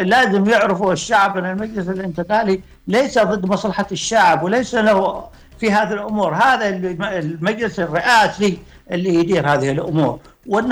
لازم 0.00 0.50
يعرفوا 0.50 0.92
الشعب 0.92 1.38
إن 1.38 1.44
المجلس 1.44 1.88
الانتقالي 1.88 2.60
ليس 2.88 3.18
ضد 3.18 3.46
مصلحة 3.46 3.86
الشعب 3.92 4.42
وليس 4.42 4.74
له 4.74 5.28
في 5.60 5.72
هذه 5.72 5.92
الأمور. 5.92 6.34
هذا 6.34 6.68
المجلس 7.18 7.80
الرئاسي 7.80 8.58
اللي 8.90 9.14
يدير 9.14 9.52
هذه 9.52 9.70
الأمور. 9.70 10.18
وإن 10.46 10.68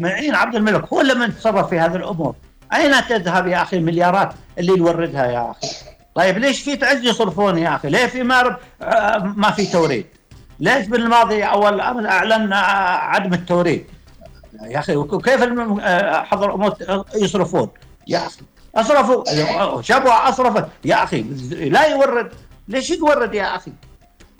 معين 0.00 0.34
عبد 0.34 0.54
الملك 0.54 0.92
هو 0.92 1.00
اللي 1.00 1.14
من 1.14 1.36
تصرف 1.36 1.68
في 1.68 1.78
هذه 1.78 1.96
الأمور. 1.96 2.34
أين 2.74 3.06
تذهب 3.06 3.46
يا 3.46 3.62
أخي 3.62 3.76
المليارات 3.76 4.32
اللي 4.58 4.78
يوردها 4.78 5.26
يا 5.26 5.50
أخي 5.50 5.68
طيب 6.14 6.38
ليش 6.38 6.62
في 6.62 6.76
تعز 6.76 7.04
يصرفون 7.04 7.58
يا 7.58 7.76
أخي؟ 7.76 7.88
ليه 7.88 8.06
في 8.06 8.22
مارب 8.22 8.56
آه، 8.82 9.18
ما 9.36 9.50
في 9.50 9.66
توريد؟ 9.66 10.06
ليش 10.60 10.86
بالماضي 10.86 11.44
أول 11.44 11.80
امس 11.80 12.06
أعلن 12.06 12.52
عدم 12.52 13.34
التوريد؟ 13.34 13.86
يا 14.62 14.78
أخي 14.78 15.04
كيف 15.24 15.42
آه، 15.82 16.22
حضر 16.22 16.74
يصرفون؟ 17.14 17.68
يا 18.06 18.26
أخي 18.26 18.40
أصرفوا 18.74 19.82
شبوة 19.82 20.28
أصرفت 20.28 20.66
يا 20.84 21.04
أخي 21.04 21.22
لا 21.50 21.86
يورد 21.86 22.32
ليش 22.68 22.90
يورد 22.90 23.34
يا 23.34 23.56
أخي؟ 23.56 23.72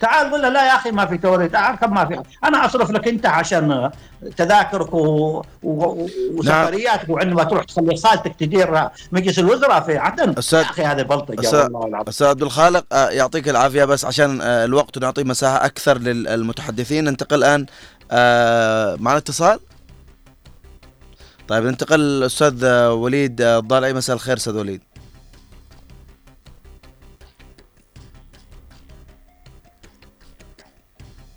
تعال 0.01 0.31
قول 0.31 0.43
له 0.43 0.49
لا 0.49 0.67
يا 0.67 0.75
أخي 0.75 0.91
ما 0.91 1.07
في 1.07 1.19
توريد 1.19 1.51
تعال 1.51 1.77
كم 1.77 1.95
ما 1.95 2.05
في. 2.05 2.23
أنا 2.45 2.67
أصرف 2.67 2.91
لك 2.91 3.09
أنت 3.09 3.27
عشان 3.27 3.91
تذاكرك 4.37 4.95
و... 4.95 5.43
و... 5.63 6.07
وسفرياتك 6.35 7.09
نعم. 7.09 7.11
وعندما 7.11 7.45
تروح 7.45 7.65
تخلي 7.65 7.97
خالتك 7.97 8.35
تدير 8.39 8.89
مجلس 9.13 9.39
الوزراء 9.39 9.81
في 9.81 9.99
عدن. 9.99 10.35
أستاذ... 10.39 10.59
يا 10.59 10.65
أخي 10.65 10.83
هذا 10.83 11.03
بلطجة 11.03 11.69
والله 11.73 12.05
أستاذ 12.09 12.27
عبد 12.27 12.43
الخالق 12.43 12.85
آه، 12.93 13.09
يعطيك 13.09 13.49
العافية 13.49 13.85
بس 13.85 14.05
عشان 14.05 14.41
آه، 14.41 14.65
الوقت 14.65 14.97
ونعطي 14.97 15.25
مساحة 15.25 15.67
أكثر 15.67 15.99
للمتحدثين. 15.99 17.05
ننتقل 17.05 17.37
الآن 17.37 17.67
آه، 18.11 18.97
معنا 19.01 19.19
اتصال 19.19 19.59
طيب 21.49 21.65
ننتقل 21.65 22.01
الاستاذ 22.01 22.67
وليد 22.89 23.41
الضالعي. 23.41 23.93
مساء 23.93 24.17
الخير 24.17 24.37
أستاذ 24.37 24.57
وليد. 24.57 24.81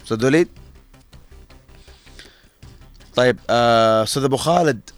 أستاذ 0.10 0.26
وليد 0.26 0.50
طيب 3.16 3.40
آه، 3.50 4.04
أستاذ 4.04 4.24
أبو 4.24 4.38
خالد 4.38 4.90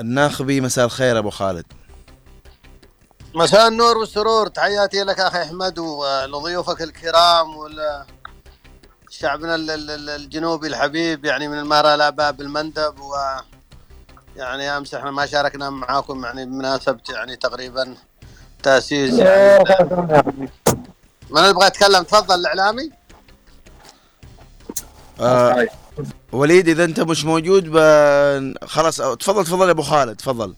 الناخبي 0.00 0.60
مساء 0.60 0.84
الخير 0.84 1.18
أبو 1.18 1.30
خالد. 1.30 1.66
مساء 3.34 3.68
النور 3.68 3.98
والسرور. 3.98 4.48
تحياتي 4.48 5.02
لك 5.02 5.20
أخي 5.20 5.42
أحمد 5.42 5.78
ولضيوفك 5.78 6.82
الكرام 6.82 7.56
وال 7.56 8.04
شعبنا 9.10 9.54
الجنوبي 9.54 10.66
الحبيب 10.66 11.24
يعني 11.24 11.48
من 11.48 11.58
المهرة 11.58 11.94
إلى 11.94 12.12
باب 12.12 12.40
المندب. 12.40 13.00
و 13.00 13.14
يعني 14.36 14.76
أمس 14.76 14.94
إحنا 14.94 15.10
ما 15.10 15.26
شاركنا 15.26 15.70
معاكم 15.70 16.24
يعني 16.24 16.44
بمناسبة 16.44 17.00
يعني 17.08 17.36
تقريبا 17.36 17.96
تأسيس 18.62 19.14
يعني 19.14 19.64
من 21.30 21.44
يبغى 21.44 21.66
يتكلم 21.66 22.02
تفضل 22.02 22.34
الإعلامي. 22.34 23.05
آه 25.20 25.66
وليد 26.32 26.68
إذا 26.68 26.84
أنت 26.84 27.00
مش 27.00 27.24
موجود. 27.24 27.64
خلاص 28.64 28.96
تفضل 28.96 29.44
تفضل 29.44 29.66
يا 29.66 29.70
أبو 29.70 29.82
خالد 29.82 30.16
تفضل. 30.16 30.54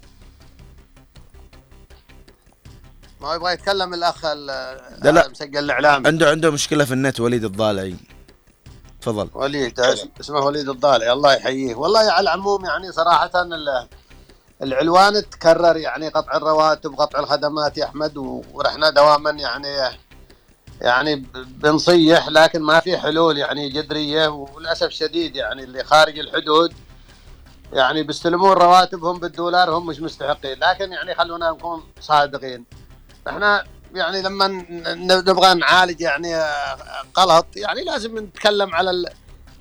ما 3.21 3.35
يبغى 3.35 3.53
يتكلم 3.53 3.95
الأخ 3.95 4.25
لا 4.25 4.79
لا. 5.03 5.29
مسجل 5.29 5.59
الإعلامي. 5.59 6.07
عنده 6.07 6.31
عنده 6.31 6.51
مشكلة 6.51 6.85
في 6.85 6.93
النت 6.93 7.21
وليد 7.21 7.45
الضالعي. 7.45 7.97
تفضل. 9.01 9.29
وليد 9.35 9.81
اسمه 10.21 10.41
وليد 10.41 10.69
الضالعي 10.69 11.13
الله 11.13 11.35
يحييه. 11.35 11.75
والله 11.75 12.01
على 12.01 12.21
العموم 12.21 12.65
يعني 12.65 12.93
صراحة 12.93 13.31
العلوان 14.63 15.31
تكرر 15.31 15.77
يعني 15.77 16.09
قطع 16.09 16.37
الرواتب 16.37 16.95
قطع 16.95 17.19
الخدمات 17.19 17.79
يا 17.79 17.85
أحمد 17.85 18.17
ورحنا 18.53 18.91
دواما 18.91 19.31
يعني 19.31 19.99
يعني 20.81 21.27
بنصيح 21.35 22.29
لكن 22.29 22.63
ما 22.63 22.81
في 22.81 22.99
حلول 22.99 23.39
يعني 23.39 23.69
جذرية 23.69 24.29
وللأسف 24.29 24.87
الشديد 24.87 25.37
يعني 25.37 25.65
اللي 25.65 25.85
خارج 25.85 26.19
الحدود 26.19 26.73
يعني 27.73 28.03
بيستلمون 28.03 28.53
رواتبهم 28.53 29.19
بالدولار 29.19 29.71
هم 29.71 29.87
مش 29.87 30.01
مستحقين. 30.01 30.59
لكن 30.59 30.93
يعني 30.93 31.15
خلونا 31.15 31.51
نكون 31.51 31.83
صادقين. 32.01 32.65
إحنا 33.29 33.65
يعني 33.95 34.23
لما 34.23 34.47
نبغى 34.95 35.55
نعالج 35.55 36.01
يعني 36.01 36.43
قلط 37.15 37.47
يعني 37.57 37.85
لازم 37.85 38.19
نتكلم 38.19 38.75
على 38.75 38.91
ال 38.91 39.07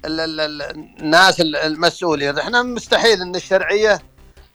ال 0.06 0.40
ال 0.40 0.62
الناس 1.02 1.42
المسؤولين. 1.42 2.40
إحنا 2.40 2.64
مستحيل 2.64 3.22
إن 3.22 3.36
الشرعية 3.36 4.02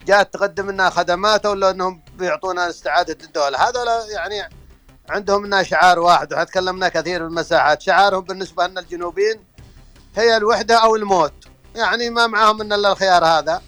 جات 0.07 0.35
تقدم 0.35 0.71
لنا 0.71 0.91
خدمات 0.91 1.47
ولا 1.47 1.71
انهم 1.71 2.03
بيعطونا 2.19 2.69
استعادة 2.69 3.19
الدولة 3.25 3.69
هذا 3.69 3.85
يعني 4.15 4.49
عندهم 5.11 5.47
لنا 5.47 5.63
شعار 5.63 5.99
واحد 5.99 6.35
وتكلمنا 6.35 6.89
كثير 6.89 7.23
بالمساحات 7.23 7.83
شعارهم 7.83 8.21
بالنسبة 8.21 8.67
لنا 8.67 8.81
الجنوبيين 8.81 9.45
هي 10.17 10.37
الوحدة 10.37 10.75
أو 10.75 10.97
الموت. 10.97 11.33
يعني 11.75 12.11
ما 12.11 12.27
معاهم 12.27 12.63
إلا 12.63 12.93
الخيار 12.93 13.25
هذا. 13.25 13.63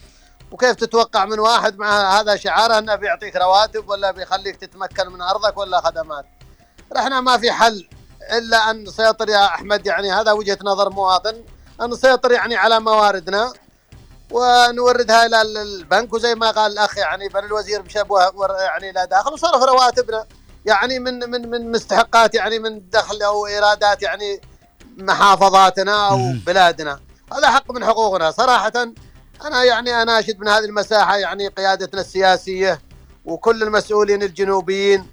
وكيف 0.51 0.77
تتوقع 0.77 1.25
من 1.25 1.39
واحد 1.39 1.79
مع 1.79 2.21
هذا 2.21 2.37
شعاره 2.37 2.79
أنه 2.79 2.95
بيعطيك 2.95 3.37
رواتب 3.37 3.89
ولا 3.89 4.11
بيخليك 4.11 4.57
تتمكن 4.57 5.09
من 5.09 5.23
أرضك 5.23 5.57
ولا 5.57 5.81
خدمات؟ 5.81 6.25
إحنا 6.97 7.21
ما 7.21 7.39
في 7.39 7.53
حل 7.53 7.89
إلا 8.33 8.71
أن 8.71 8.85
نسيطر 8.85 9.29
يا 9.29 9.45
أحمد. 9.45 9.87
يعني 9.87 10.13
هذا 10.13 10.33
وجهة 10.33 10.59
نظر 10.63 10.91
مواطن. 10.91 11.45
أن 11.81 11.91
نسيطر 11.91 12.33
يعني 12.33 12.57
على 12.57 12.81
مواردنا 12.81 13.53
ونوردها 14.31 15.27
إلى 15.27 15.43
البنك. 15.43 16.13
وزي 16.13 16.35
ما 16.35 16.51
قال 16.51 16.73
الأخ 16.73 16.99
يعني 16.99 17.29
بل 17.29 17.45
الوزير 17.45 17.83
بشبه 17.83 18.21
يعني 18.61 18.93
لا 18.93 19.05
داخل 19.05 19.33
وصرف 19.33 19.63
رواتبنا. 19.63 20.27
يعني 20.65 20.99
من 20.99 21.31
من 21.31 21.51
من 21.51 21.73
مستحقات 21.73 22.35
يعني 22.35 22.59
من 22.59 22.91
دخل 22.91 23.23
أو 23.23 23.47
إيرادات 23.47 24.03
يعني 24.03 24.41
محافظاتنا 24.97 26.09
أو 26.09 26.33
بلادنا 26.47 27.01
هذا 27.33 27.51
حق 27.51 27.73
من 27.73 27.85
حقوقنا 27.85 28.31
صراحة 28.31 28.73
أنا 29.45 29.65
يعني 29.65 30.03
اناشد 30.03 30.41
من 30.41 30.49
هذه 30.49 30.65
المساحة 30.65 31.17
يعني 31.17 31.49
قيادتنا 31.49 32.01
السياسية 32.01 32.81
وكل 33.25 33.63
المسؤولين 33.63 34.23
الجنوبيين 34.23 35.07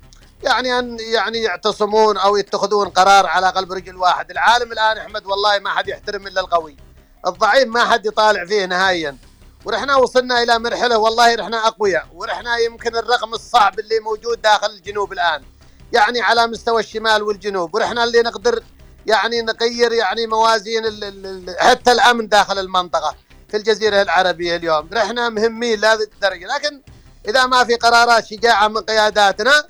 يعني 0.44 0.80
أن 0.80 0.98
يعني 1.00 1.38
يعتصمون 1.38 2.18
أو 2.18 2.38
يتخذون 2.38 2.90
قرار 2.90 3.26
على 3.26 3.50
قلب 3.50 3.72
رجل 3.72 3.96
واحد، 3.96 4.32
العالم 4.32 4.72
الآن 4.72 4.98
أحمد 4.98 5.26
والله 5.26 5.60
ما 5.60 5.70
حد 5.70 5.88
يحترم 5.88 6.28
إلا 6.28 6.42
القوي. 6.42 6.78
الضعيف 7.28 7.68
ما 7.68 7.86
حد 7.86 8.06
يطالع 8.06 8.46
فيه 8.46 8.66
نهائيا. 8.66 9.18
ورحنا 9.66 9.96
وصلنا 9.96 10.44
إلى 10.44 10.60
مرحلة 10.60 10.98
والله 10.98 11.36
رحنا 11.36 11.68
أقوياء 11.68 12.08
ورحنا 12.14 12.58
يمكن 12.58 12.96
الرقم 12.96 13.34
الصعب 13.34 13.80
اللي 13.80 14.00
موجود 14.00 14.42
داخل 14.42 14.70
الجنوب 14.70 15.14
الآن. 15.14 15.44
يعني 15.94 16.22
على 16.22 16.48
مستوى 16.48 16.80
الشمال 16.82 17.24
والجنوب 17.24 17.76
ورحنا 17.76 18.04
اللي 18.04 18.22
نقدر 18.22 18.64
يعني 19.06 19.42
نغير 19.42 19.92
يعني 19.92 20.28
موازين 20.28 20.84
حتى 21.60 21.92
الأمن 21.92 22.28
داخل 22.28 22.60
المنطقة. 22.60 23.16
في 23.50 23.58
الجزيرة 23.58 24.02
العربية 24.02 24.56
اليوم 24.56 24.90
نحن 24.92 25.34
مهمين 25.34 25.80
لهذه 25.80 26.02
الدرجة 26.02 26.48
لكن 26.48 26.82
إذا 27.28 27.46
ما 27.46 27.64
في 27.64 27.76
قرارات 27.76 28.26
شجاعة 28.26 28.68
من 28.68 28.78
قياداتنا 28.78 29.64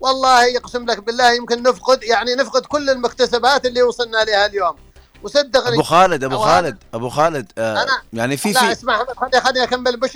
والله 0.00 0.44
يقسم 0.44 0.84
لك 0.86 0.98
بالله 0.98 1.32
يمكن 1.32 1.62
نفقد 1.62 2.02
يعني 2.02 2.34
نفقد 2.34 2.66
كل 2.66 2.90
المكتسبات 2.90 3.66
اللي 3.66 3.82
وصلنا 3.82 4.16
لها 4.16 4.46
اليوم 4.46 4.76
وصدقني 5.24 5.74
أبو 5.74 5.82
خالد 5.82 6.24
أبو 6.24 6.38
خالد 6.38 6.76
أبو 6.94 7.08
خالد 7.08 7.52
آه 7.58 7.82
أنا 7.82 8.02
يعني 8.12 8.36
في 8.36 8.52
لا 8.52 8.60
في 8.60 8.72
اسمع 8.72 9.04
خليني 9.04 9.40
خليني 9.40 9.62
أكمل. 9.64 10.00
مش 10.00 10.10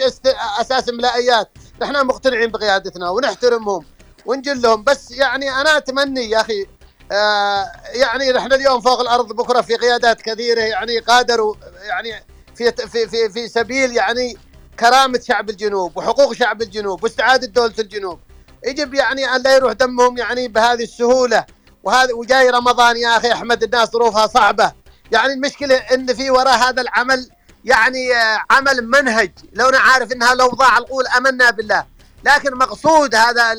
أساس 0.60 0.88
املائيات 0.88 1.50
نحن 1.82 2.06
مقتنعين 2.06 2.50
بقيادتنا 2.50 3.10
ونحترمهم 3.10 3.84
ونجلهم 4.26 4.84
بس 4.84 5.10
يعني 5.10 5.50
أنا 5.50 5.76
اتمنى 5.76 6.30
يا 6.30 6.40
أخي 6.40 6.66
آه 7.12 7.64
يعني 7.92 8.32
نحن 8.32 8.52
اليوم 8.52 8.80
فوق 8.80 9.00
الأرض 9.00 9.32
بكرة 9.32 9.60
في 9.60 9.76
قيادات 9.76 10.22
كثيرة 10.22 10.60
يعني 10.60 10.98
قادروا 10.98 11.54
يعني 11.82 12.24
في 12.54 12.72
في 12.72 13.08
في 13.08 13.30
في 13.30 13.48
سبيل 13.48 13.96
يعني 13.96 14.36
كرامة 14.80 15.20
شعب 15.20 15.50
الجنوب 15.50 15.96
وحقوق 15.96 16.32
شعب 16.32 16.62
الجنوب 16.62 17.02
واستعادة 17.04 17.46
دولة 17.46 17.74
الجنوب. 17.78 18.18
يجب 18.66 18.94
يعني 18.94 19.24
أن 19.24 19.42
لا 19.42 19.56
يروح 19.56 19.72
دمهم 19.72 20.18
يعني 20.18 20.48
بهذه 20.48 20.82
السهولة. 20.82 21.44
وهذا 21.82 22.14
وجاي 22.14 22.50
رمضان 22.50 22.96
يا 22.96 23.16
أخي 23.16 23.32
أحمد 23.32 23.62
الناس 23.62 23.90
ظروفها 23.90 24.26
صعبة. 24.26 24.72
يعني 25.12 25.32
المشكلة 25.32 25.76
إن 25.76 26.14
في 26.14 26.30
وراء 26.30 26.58
هذا 26.58 26.82
العمل 26.82 27.30
يعني 27.64 28.12
عمل 28.50 28.88
منهج. 28.88 29.32
لو 29.52 29.68
أنا 29.68 29.78
عارف 29.78 30.12
إنها 30.12 30.34
لو 30.34 30.48
ضاع 30.48 30.78
القول 30.78 31.06
آمنا 31.06 31.50
بالله. 31.50 31.86
لكن 32.24 32.54
مقصود 32.54 33.14
هذا 33.14 33.54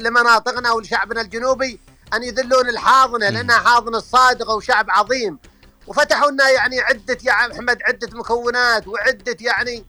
لمناطقنا 0.00 0.72
ولشعبنا 0.72 1.20
الجنوبي 1.20 1.80
أن 2.14 2.22
يذلون 2.22 2.68
الحاضنة 2.68 3.28
لأنها 3.28 3.58
حاضنة 3.58 3.98
صادقة 3.98 4.54
وشعب 4.54 4.86
عظيم. 4.90 5.38
وفتحوا 5.86 6.30
لنا 6.30 6.48
يعني 6.48 6.80
عدة 6.80 7.18
يا 7.24 7.32
أحمد 7.32 7.78
عدة 7.82 8.08
مكونات 8.12 8.88
وعدة 8.88 9.36
يعني 9.40 9.84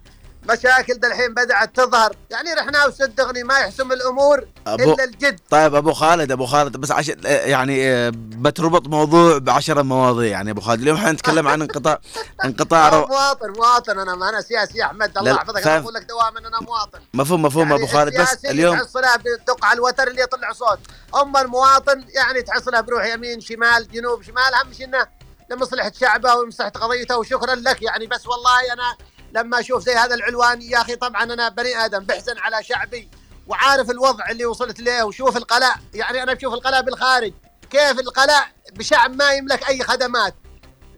مشاكل 0.50 1.00
الحين 1.04 1.34
بدأت 1.34 1.76
تظهر. 1.76 2.16
يعني 2.30 2.54
رحنا 2.54 2.86
وصدقني 2.86 3.44
ما 3.44 3.60
يحسم 3.60 3.92
الأمور 3.92 4.48
أبو 4.68 4.94
إلا 4.94 5.04
الجد. 5.04 5.40
طيب 5.50 5.76
أبو 5.76 5.94
خالد 5.94 6.32
أبو 6.32 6.46
خالد 6.46 6.78
بس 6.78 6.92
عشان 6.92 7.16
يعني 7.24 7.90
آه، 7.92 8.12
بتربط 8.16 8.88
موضوع 8.88 9.38
بعشرة 9.38 9.82
مواضيع. 9.82 10.32
يعني 10.32 10.52
أبو 10.52 10.62
خالد 10.62 10.82
اليوم 10.82 10.98
حنتكلم 10.98 11.48
عن 11.48 11.62
انقطاع 11.62 12.00
انقطاع 12.46 12.90
رو... 12.90 13.08
مواطن 13.08 13.50
مواطن. 13.58 14.00
أنا 14.00 14.16
ما 14.16 14.30
أنا 14.30 14.42
سياسي 14.42 14.84
أحمد 14.84 15.18
الله 15.18 15.32
يحفظك. 15.32 15.68
أنا 15.68 15.78
أقول 15.78 15.94
لك 15.94 16.04
دواما 16.04 16.40
أنا 16.40 16.60
مواطن. 16.62 17.00
مفهوم 17.14 17.42
مفهوم 17.42 17.70
يعني 17.72 17.84
أبو 17.84 17.92
خالد 17.92 18.22
بس 18.22 18.46
اليوم 18.46 18.78
تحصلها 18.78 19.16
بدق 19.18 19.66
على 19.66 19.78
الوتر 19.78 20.08
اللي 20.08 20.22
يطلع 20.22 20.52
صوت. 20.54 20.80
أما 21.22 21.42
المواطن 21.42 22.06
يعني 22.16 22.42
تحصلها 22.42 22.82
بروح 22.82 23.06
يمين 23.06 23.42
شمال 23.42 23.88
جنوب 23.94 24.22
شمال 24.22 24.54
اهم 24.54 24.74
شيء 24.74 24.86
انه 24.86 25.08
لمصلحة 25.52 25.92
شعبه 26.00 26.36
ومصلحة 26.36 26.70
قضيته 26.70 27.18
وشكرا 27.18 27.56
لك. 27.56 27.82
يعني 27.82 28.08
بس 28.08 28.28
والله 28.28 28.74
أنا 28.74 28.96
لما 29.34 29.60
أشوف 29.60 29.84
زي 29.84 29.94
هذا 29.94 30.16
العلوان 30.16 30.62
يا 30.62 30.82
أخي 30.82 30.96
طبعا 30.96 31.24
أنا 31.24 31.50
بني 31.50 31.86
آدم 31.86 32.00
بحزن 32.00 32.38
على 32.38 32.64
شعبي 32.64 33.10
وعارف 33.48 33.92
الوضع 33.92 34.30
اللي 34.30 34.46
وصلت 34.46 34.80
له 34.80 35.06
وشوف 35.06 35.38
القلاء 35.38 35.76
يعني 35.94 36.24
أنا 36.24 36.34
بشوف 36.34 36.54
القلاء 36.54 36.82
بالخارج. 36.82 37.34
كيف 37.70 38.00
القلاء 38.00 38.48
بشعب 38.76 39.16
ما 39.16 39.32
يملك 39.32 39.70
أي 39.70 39.84
خدمات. 39.84 40.36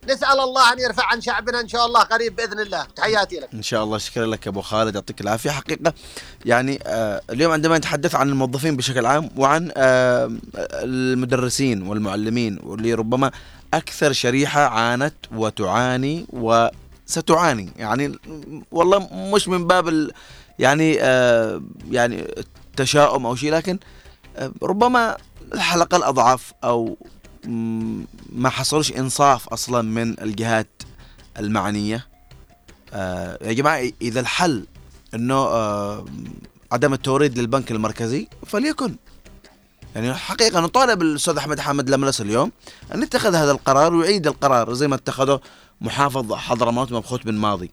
نسأل 0.10 0.40
الله 0.40 0.74
أن 0.74 0.80
يرفع 0.80 1.06
عن 1.06 1.22
شعبنا 1.22 1.60
إن 1.60 1.68
شاء 1.68 1.86
الله 1.86 2.00
قريب 2.00 2.36
بإذن 2.36 2.60
الله. 2.60 2.88
تحياتي 2.96 3.40
لك. 3.40 3.50
إن 3.54 3.64
شاء 3.64 3.84
الله. 3.84 3.98
شكرا 3.98 4.26
لك 4.26 4.48
أبو 4.48 4.62
خالد. 4.62 4.96
يعطيك 4.96 5.22
العافية. 5.22 5.50
حقيقة 5.50 5.94
يعني 6.46 6.80
آه 6.86 7.22
اليوم 7.30 7.52
عندما 7.52 7.78
نتحدث 7.78 8.16
عن 8.16 8.30
الموظفين 8.30 8.78
بشكل 8.78 9.06
عام 9.06 9.30
وعن 9.38 9.72
آه 9.78 10.32
المدرسين 10.56 11.88
والمعلمين 11.88 12.60
واللي 12.64 12.94
ربما 12.94 13.32
أكثر 13.74 14.14
شريحة 14.14 14.62
عانت 14.62 15.16
وتعاني 15.32 16.26
وستعاني 17.08 17.70
يعني 17.78 18.20
والله 18.72 19.10
مش 19.14 19.48
من 19.48 19.68
باب 19.68 20.10
يعني 20.60 20.98
آه 21.02 21.62
يعني 21.92 22.22
التشاؤم 22.22 23.26
أو 23.26 23.36
شيء 23.36 23.52
لكن 23.52 23.80
آه 24.38 24.52
ربما 24.64 25.18
الحلقة 25.54 25.98
الأضعف 25.98 26.54
أو 26.64 26.98
ما 28.30 28.50
حصلش 28.50 28.92
إنصاف 28.92 29.50
أصلا 29.50 29.82
من 29.82 30.20
الجهات 30.20 30.68
المعنية. 31.40 32.08
آه 32.94 33.38
يا 33.42 33.54
جماعة 33.54 33.92
إذا 34.02 34.20
الحل 34.20 34.66
أنه 35.14 35.36
آه 35.36 36.06
عدم 36.72 36.94
التوريد 36.94 37.40
للبنك 37.40 37.72
المركزي 37.72 38.28
فليكن. 38.46 38.96
يعني 39.96 40.14
حقيقة 40.14 40.60
نطالب 40.60 41.02
الأستاذ 41.02 41.38
أحمد 41.38 41.60
حامد 41.60 41.90
لملس 41.90 42.22
اليوم 42.22 42.52
أن 42.94 43.04
يتخذ 43.04 43.36
هذا 43.36 43.52
القرار 43.52 43.94
ويعيد 43.94 44.28
القرار 44.28 44.74
زي 44.74 44.88
ما 44.88 44.96
اتخذه 44.96 45.42
محافظ 45.82 46.34
حضرموت 46.34 46.92
مبخوت 46.92 47.26
بن 47.26 47.34
ماضي. 47.34 47.72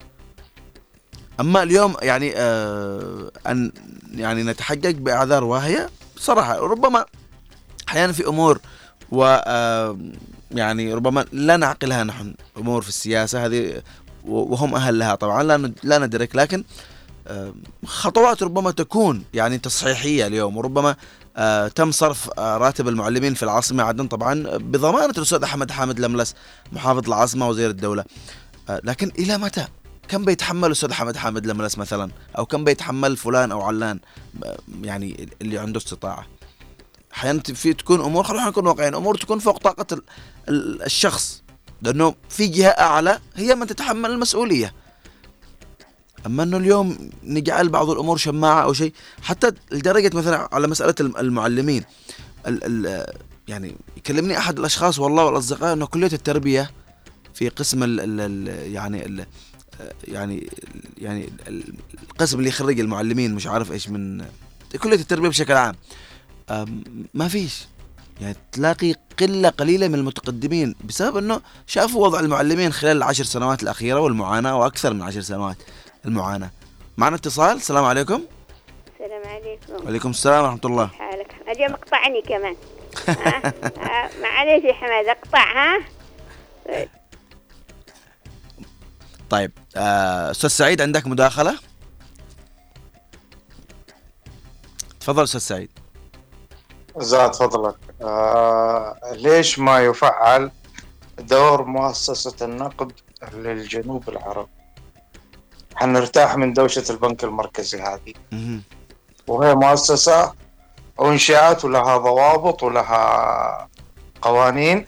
أما 1.41 1.63
اليوم 1.63 1.97
يعني 2.03 2.33
آه 2.37 3.31
أن 3.47 3.73
يعني 4.15 4.43
نتحجج 4.43 4.99
بأعذار 4.99 5.45
واهية 5.45 5.91
صراحة 6.17 6.59
ربما 6.59 7.05
أحيانا 7.89 8.13
في 8.13 8.27
أمور 8.27 8.61
و 9.13 9.25
آه 9.47 9.99
يعني 10.51 10.95
ربما 10.95 11.27
لا 11.33 11.57
نعقلها 11.57 12.05
نحن 12.05 12.35
أمور 12.59 12.83
في 12.83 12.89
السياسة 12.89 13.47
هذه 13.47 13.83
وهم 14.25 14.75
أهل 14.75 14.99
لها 14.99 15.15
طبعا 15.15 15.43
لا 15.43 15.73
لا 15.83 15.99
ندرك 15.99 16.37
لكن 16.37 16.65
خطوات 17.87 18.43
ربما 18.43 18.71
تكون 18.71 19.25
يعني 19.35 19.59
تصحيحية 19.59 20.27
اليوم 20.27 20.57
وربما 20.57 20.97
آه 21.37 21.69
تم 21.69 21.91
صرف 21.93 22.31
آه 22.39 22.57
راتب 22.57 22.89
المعلمين 22.89 23.35
في 23.35 23.43
العاصمة 23.43 23.83
عدن 23.83 24.07
طبعا 24.07 24.35
بضمانة 24.57 25.15
الأستاذ 25.17 25.43
أحمد 25.43 25.71
حامد 25.71 26.01
لملس 26.01 26.35
محافظ 26.73 27.07
العاصمة 27.07 27.49
وزير 27.49 27.71
الدولة. 27.71 28.05
آه 28.69 28.81
لكن 28.85 29.13
إلى 29.19 29.39
متى؟ 29.39 29.67
كم 30.09 30.25
بيتحمل 30.25 30.67
الاستاذ 30.67 30.91
أحمد 30.91 31.17
حامد 31.17 31.47
لملس 31.47 31.79
مثلا؟ 31.79 32.11
أو 32.39 32.47
كم 32.47 32.65
بيتحمل 32.65 33.17
فلان 33.17 33.53
أو 33.53 33.63
علان؟ 33.63 34.01
يعني 34.83 35.29
اللي 35.43 35.59
عنده 35.59 35.79
استطاعة. 35.79 36.27
أحيانا 37.15 37.43
في 37.43 37.73
تكون 37.73 38.01
أمور 38.01 38.25
خلينا 38.25 38.49
نكون 38.49 38.67
واقعيين 38.67 38.95
أمور 38.95 39.17
تكون 39.17 39.39
فوق 39.39 39.59
طاقة 39.59 40.03
الشخص. 40.49 41.43
لأنه 41.83 42.15
في 42.29 42.47
جهة 42.47 42.69
أعلى 42.69 43.19
هي 43.35 43.55
من 43.55 43.67
تتحمل 43.67 44.11
المسؤولية. 44.11 44.75
أما 46.27 46.43
إنه 46.43 46.57
اليوم 46.57 47.11
نجعل 47.25 47.69
بعض 47.69 47.91
الأمور 47.91 48.17
شماعة 48.17 48.63
أو 48.63 48.73
شيء 48.73 48.93
حتى 49.23 49.53
لدرجة 49.73 50.17
مثلا 50.17 50.49
على 50.53 50.69
مسألة 50.69 50.95
المعلمين 51.01 51.85
ال 52.47 52.87
ال 52.87 53.07
يعني 53.49 53.77
يكلمني 53.97 54.39
أحد 54.39 54.59
الأشخاص 54.59 54.99
والله 54.99 55.25
والأصدقاء 55.25 55.73
إنه 55.73 55.87
كلية 55.87 56.13
التربية 56.13 56.71
في 57.35 57.49
قسم 57.49 57.83
ال 57.83 58.01
ال 58.01 58.49
يعني 58.73 59.07
ال 59.07 59.27
يعني 60.09 60.51
يعني 60.99 61.33
القسم 62.11 62.39
اللي 62.39 62.49
يخرج 62.49 62.81
المعلمين 62.81 63.35
مش 63.35 63.47
عارف 63.47 63.73
إيش 63.73 63.89
من 63.89 64.25
كلية 64.83 64.97
التربية 64.97 65.29
بشكل 65.29 65.53
عام. 65.53 65.75
ما 67.15 67.29
فيش. 67.29 67.67
يعني 68.21 68.37
تلاقي 68.53 68.95
قلة 69.21 69.49
قليلة 69.49 69.89
من 69.89 69.95
المتقدمين 69.95 70.75
بسبب 70.85 71.17
إنه 71.17 71.41
شافوا 71.67 72.07
وضع 72.07 72.21
المعلمين 72.21 72.73
خلال 72.73 72.97
العشر 72.97 73.25
سنوات 73.25 73.63
الأخيرة 73.63 74.01
والمعاناة 74.01 74.57
وأكثر 74.57 74.95
من 74.95 75.03
عشر 75.03 75.21
سنوات. 75.21 75.57
المعاناة. 76.05 76.51
معنا 76.97 77.17
اتصال؟ 77.17 77.57
السلام 77.57 77.85
عليكم. 77.85 78.23
السلام 78.95 79.23
عليكم. 79.27 79.85
وعليكم 79.85 80.11
السلام 80.11 80.45
ورحمة 80.45 80.61
الله. 80.65 80.87
حالك. 80.87 81.35
أجي 81.47 81.67
مقطعني 81.67 82.23
كمان. 82.23 82.57
معليش 84.23 84.65
يا 84.65 84.73
حماد 84.73 85.07
أقطع 85.07 85.53
ها؟ 85.53 85.81
طيب 89.31 89.53
آه، 89.77 90.31
أستاذ 90.31 90.51
سعيد 90.51 90.83
عندك 90.83 91.07
مداخلة؟ 91.07 91.59
تفضل 95.01 95.23
أستاذ 95.23 95.41
سعيد. 95.41 95.71
زاد 96.97 97.35
فضلك. 97.35 97.77
آه 98.03 98.97
ليش 99.13 99.59
ما 99.59 99.81
يفعل 99.81 100.51
دور 101.19 101.65
مؤسسة 101.65 102.47
النقد 102.47 102.93
للجنوب 103.33 104.09
العربي؟ 104.09 104.51
حنرتاح 105.75 106.37
من 106.37 106.53
دوشة 106.53 106.85
البنك 106.91 107.25
المركزي 107.25 107.81
هذه. 107.81 108.15
وهي 109.27 109.55
مؤسسة 109.55 110.33
وانشاءات 110.99 111.65
ولها 111.65 111.97
ضوابط 111.97 112.63
ولها 112.63 113.69
قوانين. 114.23 114.87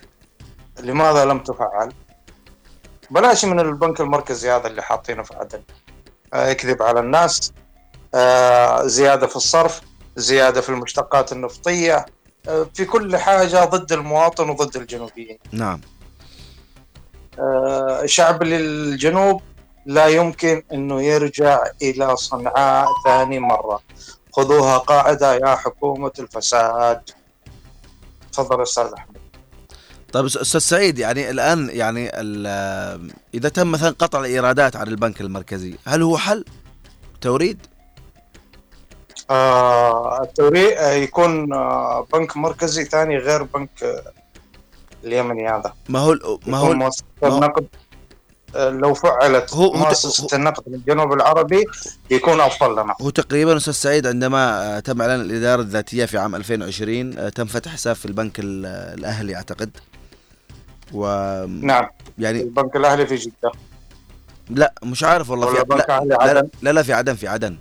لماذا 0.80 1.24
لم 1.24 1.38
تفعل؟ 1.38 1.92
بلاش 3.10 3.44
من 3.44 3.60
البنك 3.60 4.00
المركزي 4.00 4.50
هذا 4.50 4.66
اللي 4.66 4.82
حاطينه 4.82 5.22
في 5.22 5.34
عدن. 5.34 5.62
آه، 6.34 6.48
يكذب 6.48 6.82
على 6.82 7.00
الناس. 7.00 7.52
آه، 8.14 8.86
زيادة 8.86 9.26
في 9.26 9.36
الصرف 9.36 9.80
زيادة 10.16 10.60
في 10.60 10.68
المشتقات 10.68 11.32
النفطية. 11.32 12.06
آه، 12.48 12.66
في 12.74 12.84
كل 12.84 13.16
حاجة 13.16 13.64
ضد 13.64 13.92
المواطن 13.92 14.48
وضد 14.48 14.76
الجنوبيين. 14.76 15.38
نعم. 15.52 15.80
شعب 18.04 18.42
الجنوب 18.42 19.42
لا 19.86 20.06
يمكن 20.06 20.62
أنه 20.72 21.02
يرجع 21.02 21.64
إلى 21.82 22.16
صنعاء 22.16 22.88
ثاني 23.04 23.38
مرة. 23.38 23.80
خذوها 24.32 24.78
قاعدة 24.78 25.34
يا 25.34 25.54
حكومة 25.54 26.12
الفساد. 26.18 27.10
تفضل 28.32 28.62
أستاذ 28.62 28.92
أحمد. 28.98 29.16
طيب 30.12 30.24
أستاذ 30.24 30.60
سعيد 30.60 30.98
يعني 30.98 31.30
الآن 31.30 31.70
يعني 31.72 32.08
إذا 33.34 33.48
تم 33.48 33.70
مثلا 33.70 33.90
قطع 33.90 34.20
الإيرادات 34.20 34.76
عن 34.76 34.88
البنك 34.88 35.20
المركزي 35.20 35.74
هل 35.86 36.02
هو 36.02 36.18
حل؟ 36.18 36.44
توريد؟ 37.20 37.66
آه 39.30 40.22
التوريد 40.22 40.72
آه، 40.72 40.92
يكون 40.92 41.52
آه 41.52 42.06
بنك 42.12 42.36
مركزي 42.36 42.84
ثاني 42.84 43.18
غير 43.18 43.42
بنك 43.42 44.04
اليمني 45.04 45.48
هذا. 45.48 45.74
ما 45.88 45.98
هو 45.98 46.38
ما 46.46 46.58
هو 46.58 46.90
لو 48.54 48.94
فعلت 48.94 49.54
هو 49.54 49.72
مؤسسة 49.72 50.36
النقد 50.36 50.62
الجنوب 50.66 51.12
العربي 51.12 51.64
يكون 52.10 52.40
أفضل 52.40 52.72
لنا. 52.72 52.94
هو 53.02 53.10
تقريبا 53.10 53.56
أستاذ 53.56 53.72
سعيد 53.72 54.06
عندما 54.06 54.76
آه، 54.76 54.80
تم 54.80 55.00
إعلان 55.00 55.20
الإدارة 55.20 55.60
الذاتية 55.60 56.04
في 56.04 56.18
عام 56.18 56.34
2020 56.34 57.32
تم 57.32 57.44
فتح 57.44 57.72
حساب 57.72 57.96
في 57.96 58.06
البنك 58.06 58.32
الأهلي 58.38 59.36
أعتقد. 59.36 59.70
و 60.92 61.06
نعم. 61.46 61.86
يعني 62.18 62.42
البنك 62.42 62.76
الأهلي 62.76 63.06
في 63.06 63.16
جدة. 63.16 63.52
لا 64.50 64.74
مش 64.82 65.04
عارف 65.04 65.30
والله 65.30 65.46
في 65.46 65.64
لا, 65.70 65.92
عدن؟ 66.20 66.48
لا 66.62 66.72
لا 66.72 66.82
في 66.82 66.92
عدن 66.92 67.14
في 67.14 67.28
عدن. 67.28 67.56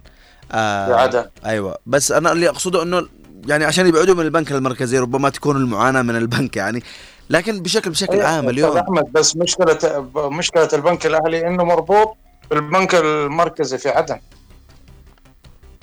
آه 0.52 0.88
في 0.88 0.94
عدن. 0.94 1.26
أيوه. 1.46 1.78
بس 1.86 2.12
أنا 2.12 2.32
اللي 2.32 2.50
أقصده 2.50 2.84
إنه 2.84 3.08
يعني 3.48 3.66
عشان 3.66 3.88
يبعدوا 3.88 4.16
من 4.16 4.22
البنك 4.26 4.52
المركزي 4.52 5.00
ربما 5.00 5.30
تكون 5.30 5.58
المعاناة 5.58 6.02
من 6.02 6.16
البنك 6.16 6.58
يعني. 6.58 6.84
لكن 7.30 7.62
بشكل 7.62 7.90
بشكل 7.90 8.14
أيه 8.14 8.24
عام 8.24 8.50
اليوم 8.50 8.78
أحمد 8.78 9.12
بس 9.12 9.36
مشكله 9.36 9.80
مشكلة 10.16 10.70
البنك 10.74 11.06
الأهلي 11.06 11.48
إنه 11.48 11.64
مربوط 11.64 12.18
بالبنك 12.50 12.96
المركزي 12.96 13.78
في 13.78 13.90
عدن. 13.90 14.20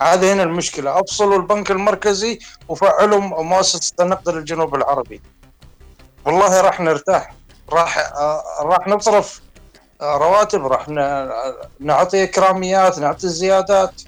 هذه 0.01 0.32
هنا 0.32 0.43
المشكلة. 0.43 1.01
أفصلوا 1.01 1.36
البنك 1.36 1.70
المركزي 1.70 2.38
وفعلوا 2.68 3.20
مؤسسة 3.43 3.95
النقد 4.01 4.28
للجنوب 4.28 4.74
العربي. 4.74 5.22
والله 6.24 6.61
راح 6.61 6.80
نرتاح. 6.80 7.34
راح 7.72 8.12
راح 8.61 8.88
نصرف 8.88 9.41
رواتب 10.03 10.66
راح 10.66 10.88
نعطي 11.80 12.24
إكراميات 12.24 12.99
نعطي 12.99 13.28
زيادات. 13.28 14.03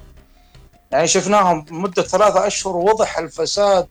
يعني 0.91 1.07
شفناهم 1.07 1.64
مدة 1.70 2.03
ثلاثة 2.03 2.47
أشهر 2.47 2.76
وضح 2.76 3.18
الفساد. 3.18 3.87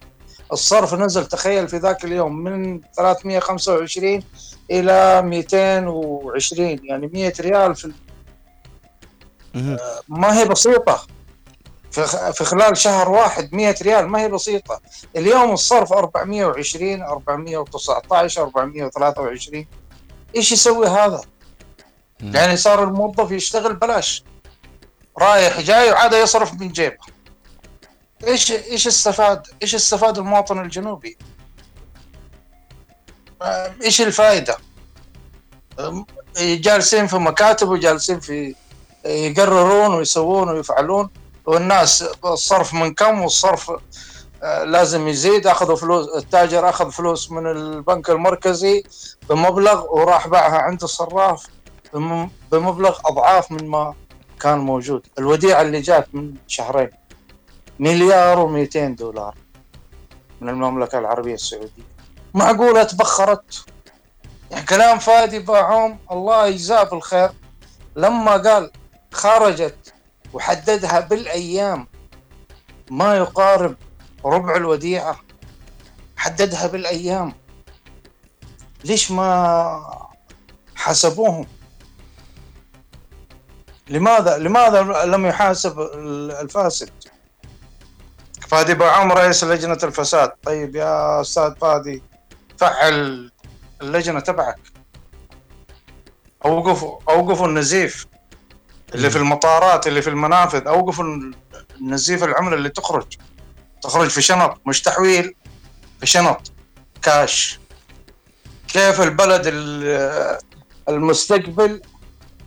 الصرف 0.52 0.94
نزل 0.94 1.26
تخيل 1.26 1.68
في 1.68 1.78
ذاك 1.78 2.06
اليوم 2.06 2.36
من 2.36 2.82
325 2.98 4.24
إلى 4.72 5.22
220 5.22 6.80
يعني 6.84 7.08
100 7.14 7.34
ريال 7.40 7.76
في 7.76 7.94
آه، 9.56 9.80
ما 10.08 10.40
هي 10.40 10.46
بسيطة. 10.46 11.08
في 12.34 12.44
خلال 12.44 12.78
شهر 12.78 13.10
واحد 13.10 13.54
100 13.54 13.76
ريال 13.82 14.08
ما 14.08 14.22
هي 14.22 14.30
بسيطة. 14.30 14.82
اليوم 15.16 15.52
الصرف 15.52 15.94
420 15.94 17.02
419 17.02 18.42
423 18.42 19.66
إيش 20.36 20.52
يسوي 20.52 20.88
هذا؟ 20.88 21.22
يعني 22.22 22.58
صار 22.58 22.84
الموظف 22.84 23.32
يشتغل 23.32 23.76
بلاش. 23.76 24.24
رايح 25.18 25.60
جاي 25.60 25.92
وعاد 25.92 26.14
يصرف 26.14 26.54
من 26.54 26.68
جيبه. 26.72 26.98
إيش 28.28 28.52
إيش 28.52 28.88
استفاد 28.88 29.48
إيش 29.62 29.76
استفاد 29.76 30.18
المواطن 30.18 30.60
الجنوبي؟ 30.60 31.18
إيش 33.84 34.02
الفائدة 34.02 34.58
جالسين 36.38 37.08
في 37.08 37.18
مكاتب 37.18 37.70
وجالسين 37.70 38.20
في 38.20 38.56
يقررون 39.06 39.94
ويسوون 39.96 40.50
ويفعلون 40.50 41.10
والناس 41.46 42.04
الصرف 42.26 42.74
من 42.74 42.94
كم؟ 42.94 43.22
والصرف 43.22 43.72
آه، 44.44 44.64
لازم 44.64 45.08
يزيد. 45.08 45.48
أخذوا 45.48 45.76
فلوس 45.76 46.08
التاجر 46.16 46.70
أخذ 46.70 46.92
فلوس 46.92 47.32
من 47.32 47.48
البنك 47.48 48.10
المركزي 48.10 48.84
بمبلغ 49.30 49.86
وراح 49.90 50.28
باعها 50.28 50.58
عند 50.58 50.84
الصراف 50.84 51.48
بمبلغ 52.52 53.00
أضعاف 53.06 53.52
من 53.52 53.68
ما 53.68 53.94
كان 54.40 54.58
موجود. 54.58 55.08
الوديعة 55.20 55.62
اللي 55.62 55.82
جات 55.82 56.16
من 56.16 56.34
شهرين. 56.48 56.90
مليار 57.82 58.38
و200 58.38 58.78
دولار 58.78 59.36
من 60.42 60.50
المملكة 60.50 61.00
العربية 61.00 61.34
السعودية. 61.34 61.84
معقولة 62.34 62.84
تبخرت؟ 62.84 63.66
يعني 64.52 64.66
كلام 64.66 65.00
فادي 65.00 65.40
باعوم 65.40 66.00
الله 66.12 66.48
يجزاه 66.48 66.84
بالخير. 66.84 67.30
لما 67.96 68.38
قال 68.38 68.72
خرجت 69.12 69.94
وحددها 70.34 71.00
بالأيام 71.00 71.88
ما 72.92 73.16
يقارب 73.16 73.76
ربع 74.26 74.56
الوديعة. 74.56 75.20
حددها 76.18 76.68
بالأيام. 76.68 77.34
ليش 78.84 79.12
ما 79.12 80.08
حسبوهم 80.76 81.48
لماذا 83.88 84.38
لماذا 84.38 85.06
لم 85.06 85.26
يحاسب 85.26 85.80
الفاسد؟ 86.42 86.92
فادي 88.52 88.74
بعمر 88.74 89.18
رئيس 89.18 89.44
لجنة 89.44 89.78
الفساد؟ 89.84 90.32
طيب 90.44 90.76
يا 90.76 91.22
أستاذ 91.22 91.56
فادي 91.56 92.04
فعل 92.58 93.32
اللجنة 93.82 94.20
تبعك. 94.20 94.60
اوقفوا 96.46 97.00
اوقفوا 97.10 97.48
النزيف 97.48 98.06
اللي 98.96 99.10
في 99.10 99.16
المطارات 99.16 99.88
اللي 99.88 100.02
في 100.02 100.10
المنافذ 100.10 100.68
اوقفوا 100.68 101.06
النزيف 101.82 102.24
العمله 102.24 102.56
اللي 102.56 102.70
تخرج. 102.70 103.18
تخرج 103.82 104.08
في 104.08 104.22
شنط 104.22 104.62
مش 104.66 104.82
تحويل 104.82 105.36
في 106.00 106.06
شنط 106.06 106.52
كاش. 107.02 107.60
كيف 108.68 109.02
البلد 109.02 109.42
المستقبل 110.90 111.82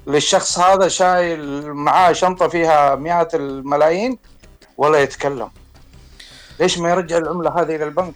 للشخص 0.06 0.58
هذا 0.58 0.88
شايل 0.88 1.72
معاه 1.72 2.12
شنطة 2.12 2.48
فيها 2.48 2.94
مئات 2.94 3.34
الملايين 3.34 4.18
ولا 4.76 4.98
يتكلم؟ 4.98 5.50
ليش 6.60 6.78
ما 6.78 6.90
يرجع 6.90 7.18
العملة 7.18 7.50
هذه 7.50 7.76
إلى 7.76 7.84
البنك؟ 7.84 8.14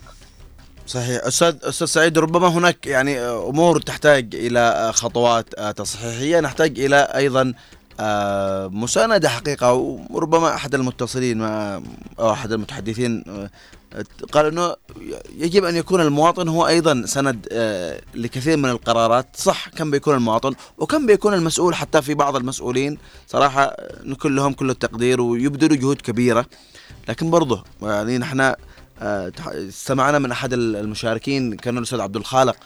صحيح. 0.87 1.25
أستاذ 1.25 1.57
أستاذ 1.63 1.87
سعيد 1.87 2.19
ربما 2.19 2.49
هناك 2.49 2.87
يعني 2.87 3.21
أمور 3.21 3.81
تحتاج 3.81 4.35
إلى 4.35 4.93
خطوات 4.95 5.61
تصحيحية. 5.77 6.41
نحتاج 6.41 6.81
إلى 6.81 6.97
أيضا 6.97 7.53
آه، 8.01 8.69
مساندة 8.69 9.29
حقيقة. 9.29 9.73
وربما 10.11 10.55
أحد 10.55 10.75
المتصلين 10.75 11.43
أو 11.43 12.33
أحد 12.33 12.53
المتحدثين 12.53 13.25
آه، 13.29 13.51
قال 14.33 14.47
أنه 14.47 14.77
يجب 15.39 15.65
أن 15.65 15.77
يكون 15.77 16.01
المواطن 16.01 16.49
هو 16.49 16.67
أيضا 16.67 17.03
سند 17.07 17.49
آه، 17.53 18.01
لكثير 18.15 18.57
من 18.57 18.71
القرارات. 18.71 19.27
صح 19.35 19.69
كم 19.69 19.91
بيكون 19.91 20.15
المواطن 20.15 20.55
وكم 20.79 21.07
بيكون 21.07 21.35
المسؤول 21.35 21.75
حتى 21.75 22.03
في 22.03 22.15
بعض 22.15 22.37
المسؤولين. 22.37 22.99
صراحة 23.27 23.77
نكون 24.05 24.37
لهم 24.37 24.53
كل 24.53 24.71
التقدير 24.71 25.21
ويبذلوا 25.21 25.77
جهود 25.77 26.01
كبيرة. 26.01 26.47
لكن 27.09 27.31
برضه 27.31 27.65
يعني 27.83 28.19
نحن 28.19 28.55
استمعنا 29.01 30.19
من 30.19 30.33
أحد 30.33 30.53
المشاركين 30.53 31.57
كان 31.57 31.79
الأستاذ 31.79 32.01
عبد 32.01 32.17
الخالق 32.17 32.57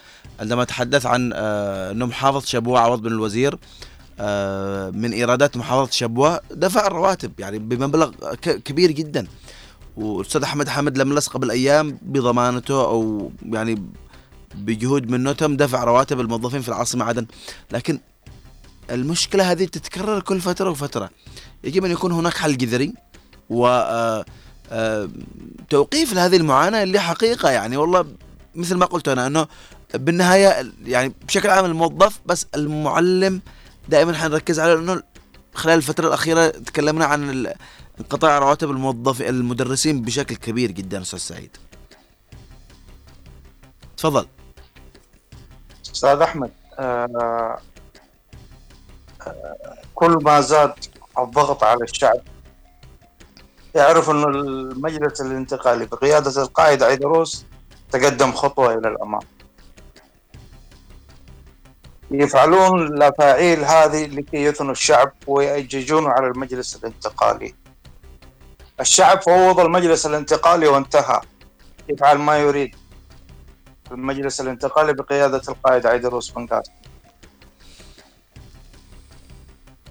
عندما 0.40 0.64
تحدث 0.64 1.07
عن 1.07 1.32
انه 1.32 2.07
محافظ 2.07 2.45
شبوة 2.45 2.80
عوض 2.80 3.03
بن 3.03 3.09
الوزير 3.09 3.59
آه، 4.20 4.90
من 4.90 5.12
إيرادات 5.12 5.57
محافظه 5.57 5.90
شبوة 5.90 6.40
دفع 6.51 6.86
الرواتب 6.86 7.40
يعني 7.40 7.59
بمبلغ 7.59 8.34
كبير 8.40 8.90
جدا. 8.90 9.26
والأستاذ 9.97 10.43
أحمد 10.43 10.68
حمد 10.68 10.99
لم 10.99 11.14
لصق 11.14 11.32
قبل 11.32 11.51
أيام 11.51 11.99
بضمانته 12.03 12.84
أو 12.84 13.30
يعني 13.43 13.82
بجهود 14.55 15.11
منه 15.11 15.32
تم 15.32 15.57
دفع 15.57 15.84
رواتب 15.84 16.20
الموظفين 16.20 16.61
في 16.61 16.68
العاصمة 16.68 17.05
عدن. 17.05 17.26
لكن 17.72 17.99
المشكلة 18.90 19.53
هذه 19.53 19.64
تتكرر 19.64 20.20
كل 20.20 20.40
فترة 20.40 20.70
وفترة. 20.70 21.11
يجب 21.64 21.84
أن 21.84 21.90
يكون 21.90 22.12
هناك 22.12 22.34
حل 22.34 22.57
جذري. 22.57 22.95
و 23.53 23.66
آه، 23.66 24.24
آه، 24.70 25.09
توقيف 25.70 26.12
لهذه 26.12 26.36
المعاناة 26.36 26.82
اللي 26.82 26.98
حقيقة 26.98 27.50
يعني 27.50 27.76
والله 27.76 28.07
مثل 28.55 28.74
ما 28.74 28.86
قلت 28.86 29.09
أنا 29.09 29.26
إنه 29.26 29.46
بالنهاية 29.94 30.72
يعني 30.84 31.12
بشكل 31.28 31.50
عام 31.50 31.64
الموظف 31.64 32.20
بس 32.26 32.46
المعلم 32.55 33.40
دائما 33.88 34.14
حنركز 34.14 34.61
على 34.61 34.74
إنه 34.74 35.03
خلال 35.55 35.74
الفترة 35.74 36.09
الأخيرة 36.09 36.48
تكلمنا 36.48 37.05
عن 37.05 37.53
انقطاع 38.00 38.38
رواتب 38.38 38.70
الموظف 38.70 39.22
المدرسين 39.22 40.03
بشكل 40.03 40.36
كبير 40.36 40.70
جدا 40.70 41.03
أستاذ 41.03 41.18
سعيد. 41.18 41.57
تفضل. 43.96 44.26
أستاذ 45.92 46.20
أحمد 46.20 46.50
آه 46.78 47.59
كل 49.94 50.11
ما 50.11 50.40
زاد 50.40 50.74
الضغط 51.18 51.64
على 51.64 51.84
الشعب 51.84 52.20
يعرف 53.74 54.10
أن 54.10 54.24
المجلس 54.24 55.20
الانتقالي 55.20 55.86
بقيادة 55.86 56.42
القائد 56.42 56.82
عيدروس 56.82 57.46
تقدم 57.92 58.32
خطوة 58.32 58.74
إلى 58.74 58.88
الأمام. 58.88 59.20
يفعلون 62.10 62.86
الأفاعيل 62.86 63.64
هذه 63.64 64.06
لكي 64.06 64.44
يثنوا 64.44 64.72
الشعب 64.72 65.12
ويأججونه 65.26 66.08
على 66.08 66.26
المجلس 66.26 66.76
الانتقالي. 66.76 67.54
الشعب 68.80 69.22
فوض 69.22 69.60
المجلس 69.60 70.06
الانتقالي 70.06 70.68
وانتهى. 70.68 71.20
يفعل 71.88 72.18
ما 72.18 72.38
يريد. 72.38 72.76
المجلس 73.92 74.40
الانتقالي 74.40 74.92
بقيادة 74.92 75.42
القائد 75.48 75.86
عيدروس 75.86 76.30
بن 76.30 76.46
قاسم. 76.46 76.72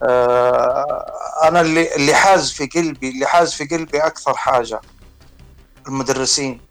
آه 0.03 1.05
أنا 1.43 1.61
اللي 1.61 1.95
اللي 1.95 2.13
حاز 2.13 2.51
في 2.51 2.65
قلبي 2.65 3.09
اللي 3.09 3.25
حاز 3.25 3.53
في 3.53 3.65
قلبي 3.65 3.99
أكثر 3.99 4.33
حاجة 4.33 4.81
المدرسين. 5.87 6.61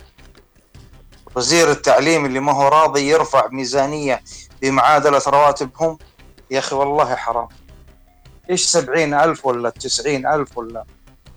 وزير 1.37 1.71
التعليم 1.71 2.27
اللي 2.27 2.41
ما 2.41 2.53
هو 2.53 2.69
راضي 2.69 3.09
يرفع 3.09 3.49
ميزانية 3.51 4.23
بمعادلة 4.63 5.23
رواتبهم 5.27 5.99
يا 6.51 6.59
أخي 6.59 6.77
والله 6.77 7.15
حرام. 7.15 7.49
إيش 8.51 8.65
سبعين 8.65 9.15
ألف 9.15 9.47
ولا 9.47 9.71
تسعين 9.71 10.27
ألف 10.27 10.59
ولا 10.59 10.85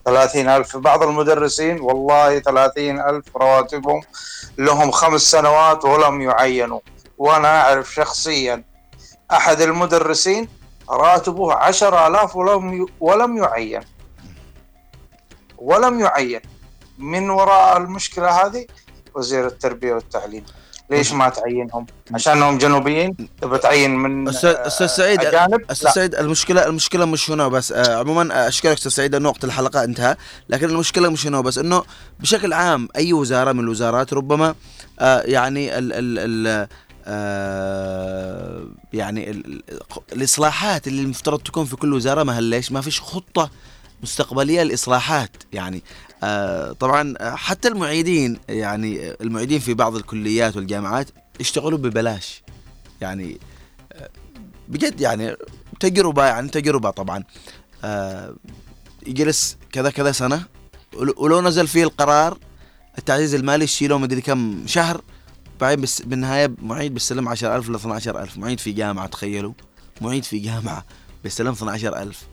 ثلاثين 0.06 0.50
ألف؟ 0.50 0.78
بعض 0.78 1.04
المدرسين 1.04 1.82
والله 1.82 2.40
ثلاثين 2.40 3.00
ألف 3.00 3.26
رواتبهم 3.38 4.02
لهم 4.58 4.92
خمس 4.92 5.22
سنوات 5.22 5.86
ولم 5.86 6.22
يعينوا. 6.22 6.80
وأنا 7.18 7.62
أعرف 7.62 7.94
شخصيا 7.94 8.64
أحد 9.32 9.62
المدرسين 9.62 10.48
راتبه 10.90 11.54
عشر 11.54 12.08
آلاف 12.08 12.36
ولم 12.36 12.86
ولم 13.00 13.38
يعين. 13.38 13.82
ولم 15.58 16.00
يعين. 16.00 16.42
من 16.98 17.30
وراء 17.30 17.78
المشكلة 17.78 18.46
هذه 18.46 18.66
وزير 19.16 19.48
التربية 19.48 19.94
والتعليم. 19.94 20.46
ليش 20.90 21.14
ما 21.14 21.30
تعينهم؟ 21.30 21.86
عشانهم 22.14 22.58
جنوبيين؟ 22.58 23.30
تبى 23.42 23.58
تعين 23.58 23.96
من 23.96 24.28
أستاذ 24.30 24.50
أستاذ 24.50 24.88
سعيد 24.88 25.20
أستاذ 25.72 25.90
سعيد 25.92 26.16
المشكلة 26.16 26.66
المشكلة 26.66 27.06
مش 27.06 27.32
هنا 27.32 27.48
بس. 27.48 27.72
آه 27.72 28.00
عموما 28.00 28.48
أشكرك 28.48 28.78
أستاذ 28.78 28.92
سعيد 28.92 29.16
انه 29.16 29.30
وقت 29.30 29.44
الحلقة 29.44 29.84
انتهى. 29.84 30.16
لكن 30.50 30.70
المشكلة 30.70 31.10
مش 31.10 31.28
هنا 31.28 31.42
بس 31.42 31.58
إنه 31.58 31.84
بشكل 32.20 32.54
عام 32.54 32.88
أي 32.96 33.14
وزارة 33.14 33.52
من 33.52 33.60
الوزارات 33.60 34.14
ربما 34.14 34.56
آه 35.00 35.22
يعني 35.22 35.78
ال 35.78 35.94
ال 35.94 36.48
ال 36.48 36.68
آه 37.06 38.68
يعني 38.94 39.32
ال 39.32 39.64
الإصلاحات 40.14 40.88
اللي 40.88 41.02
المفترض 41.02 41.40
تكون 41.40 41.66
في 41.66 41.76
كل 41.76 41.94
وزارة 41.94 42.24
ما 42.24 42.42
ليش؟ 42.42 42.72
ما 42.72 42.82
فيش 42.82 43.02
خطة 43.02 43.50
مستقبلية 44.04 44.64
للاصلاحات 44.64 45.32
يعني 45.54 45.84
آه، 46.24 46.72
طبعا 46.72 47.14
آه، 47.18 47.36
حتى 47.36 47.68
المعيدين 47.68 48.40
يعني 48.50 49.12
المعيدين 49.22 49.60
في 49.60 49.74
بعض 49.74 49.96
الكليات 49.96 50.56
والجامعات 50.56 51.10
يشتغلوا 51.40 51.78
ببلاش 51.78 52.44
يعني 53.02 53.38
آه، 53.94 54.10
بجد 54.68 55.02
يعني 55.02 55.36
تجربة 55.80 56.26
يعني 56.26 56.50
تجربة 56.50 56.90
طبعا 56.90 57.24
يجلس 59.08 59.58
كذا 59.72 59.90
كذا 59.90 60.12
سنة 60.12 60.44
ولو 61.18 61.42
نزل 61.42 61.68
فيه 61.68 61.84
القرار 61.84 62.38
التعزيز 62.98 63.36
المالي 63.36 63.64
يشيله 63.64 63.98
مدري 63.98 64.22
كم 64.22 64.68
شهر 64.68 65.02
بعدين 65.64 65.82
بس 65.84 66.02
بالنهاية 66.02 66.56
معيد 66.62 66.94
بيستلم 66.94 67.30
10000 67.30 67.70
ل 67.70 67.76
12000 67.76 68.38
معيد 68.38 68.60
في 68.60 68.72
جامعة 68.72 69.08
تخيلوا. 69.08 69.54
معيد 70.02 70.24
في 70.24 70.40
جامعة 70.40 70.86
بيستلم 71.24 71.52
12000 71.52 72.28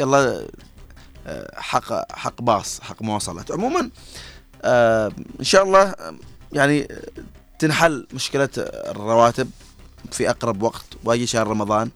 يلا 0.00 0.46
حق 1.54 2.12
حق 2.12 2.42
باص 2.42 2.80
حق 2.80 3.02
مواصلات. 3.02 3.50
عموما 3.50 3.90
آه، 4.62 5.12
إن 5.40 5.44
شاء 5.44 5.62
الله 5.62 5.94
يعني 6.52 6.88
تنحل 7.58 8.06
مشكلة 8.14 8.48
الرواتب 8.58 9.50
في 10.12 10.30
أقرب 10.30 10.62
وقت 10.62 10.84
واجي 11.04 11.26
شهر 11.26 11.46
رمضان. 11.46 11.90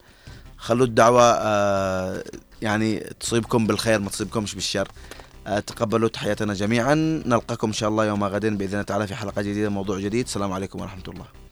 خلوا 0.56 0.86
الدعوة 0.86 1.22
آه، 1.22 2.24
يعني 2.62 2.98
تصيبكم 3.20 3.66
بالخير 3.66 4.00
ما 4.00 4.10
تصيبكمش 4.10 4.54
بالشر. 4.54 4.88
آه، 4.88 5.25
تقبلوا 5.46 6.08
تحياتنا 6.08 6.54
جميعا. 6.54 6.94
نلقاكم 7.26 7.66
إن 7.66 7.72
شاء 7.72 7.88
الله 7.88 8.06
يوم 8.06 8.24
غد 8.24 8.46
بإذن 8.46 8.72
الله 8.72 8.82
تعالى 8.82 9.06
في 9.06 9.14
حلقة 9.14 9.42
جديدة 9.42 9.68
موضوع 9.68 10.00
جديد. 10.00 10.24
السلام 10.24 10.52
عليكم 10.52 10.80
ورحمة 10.80 11.02
الله. 11.08 11.45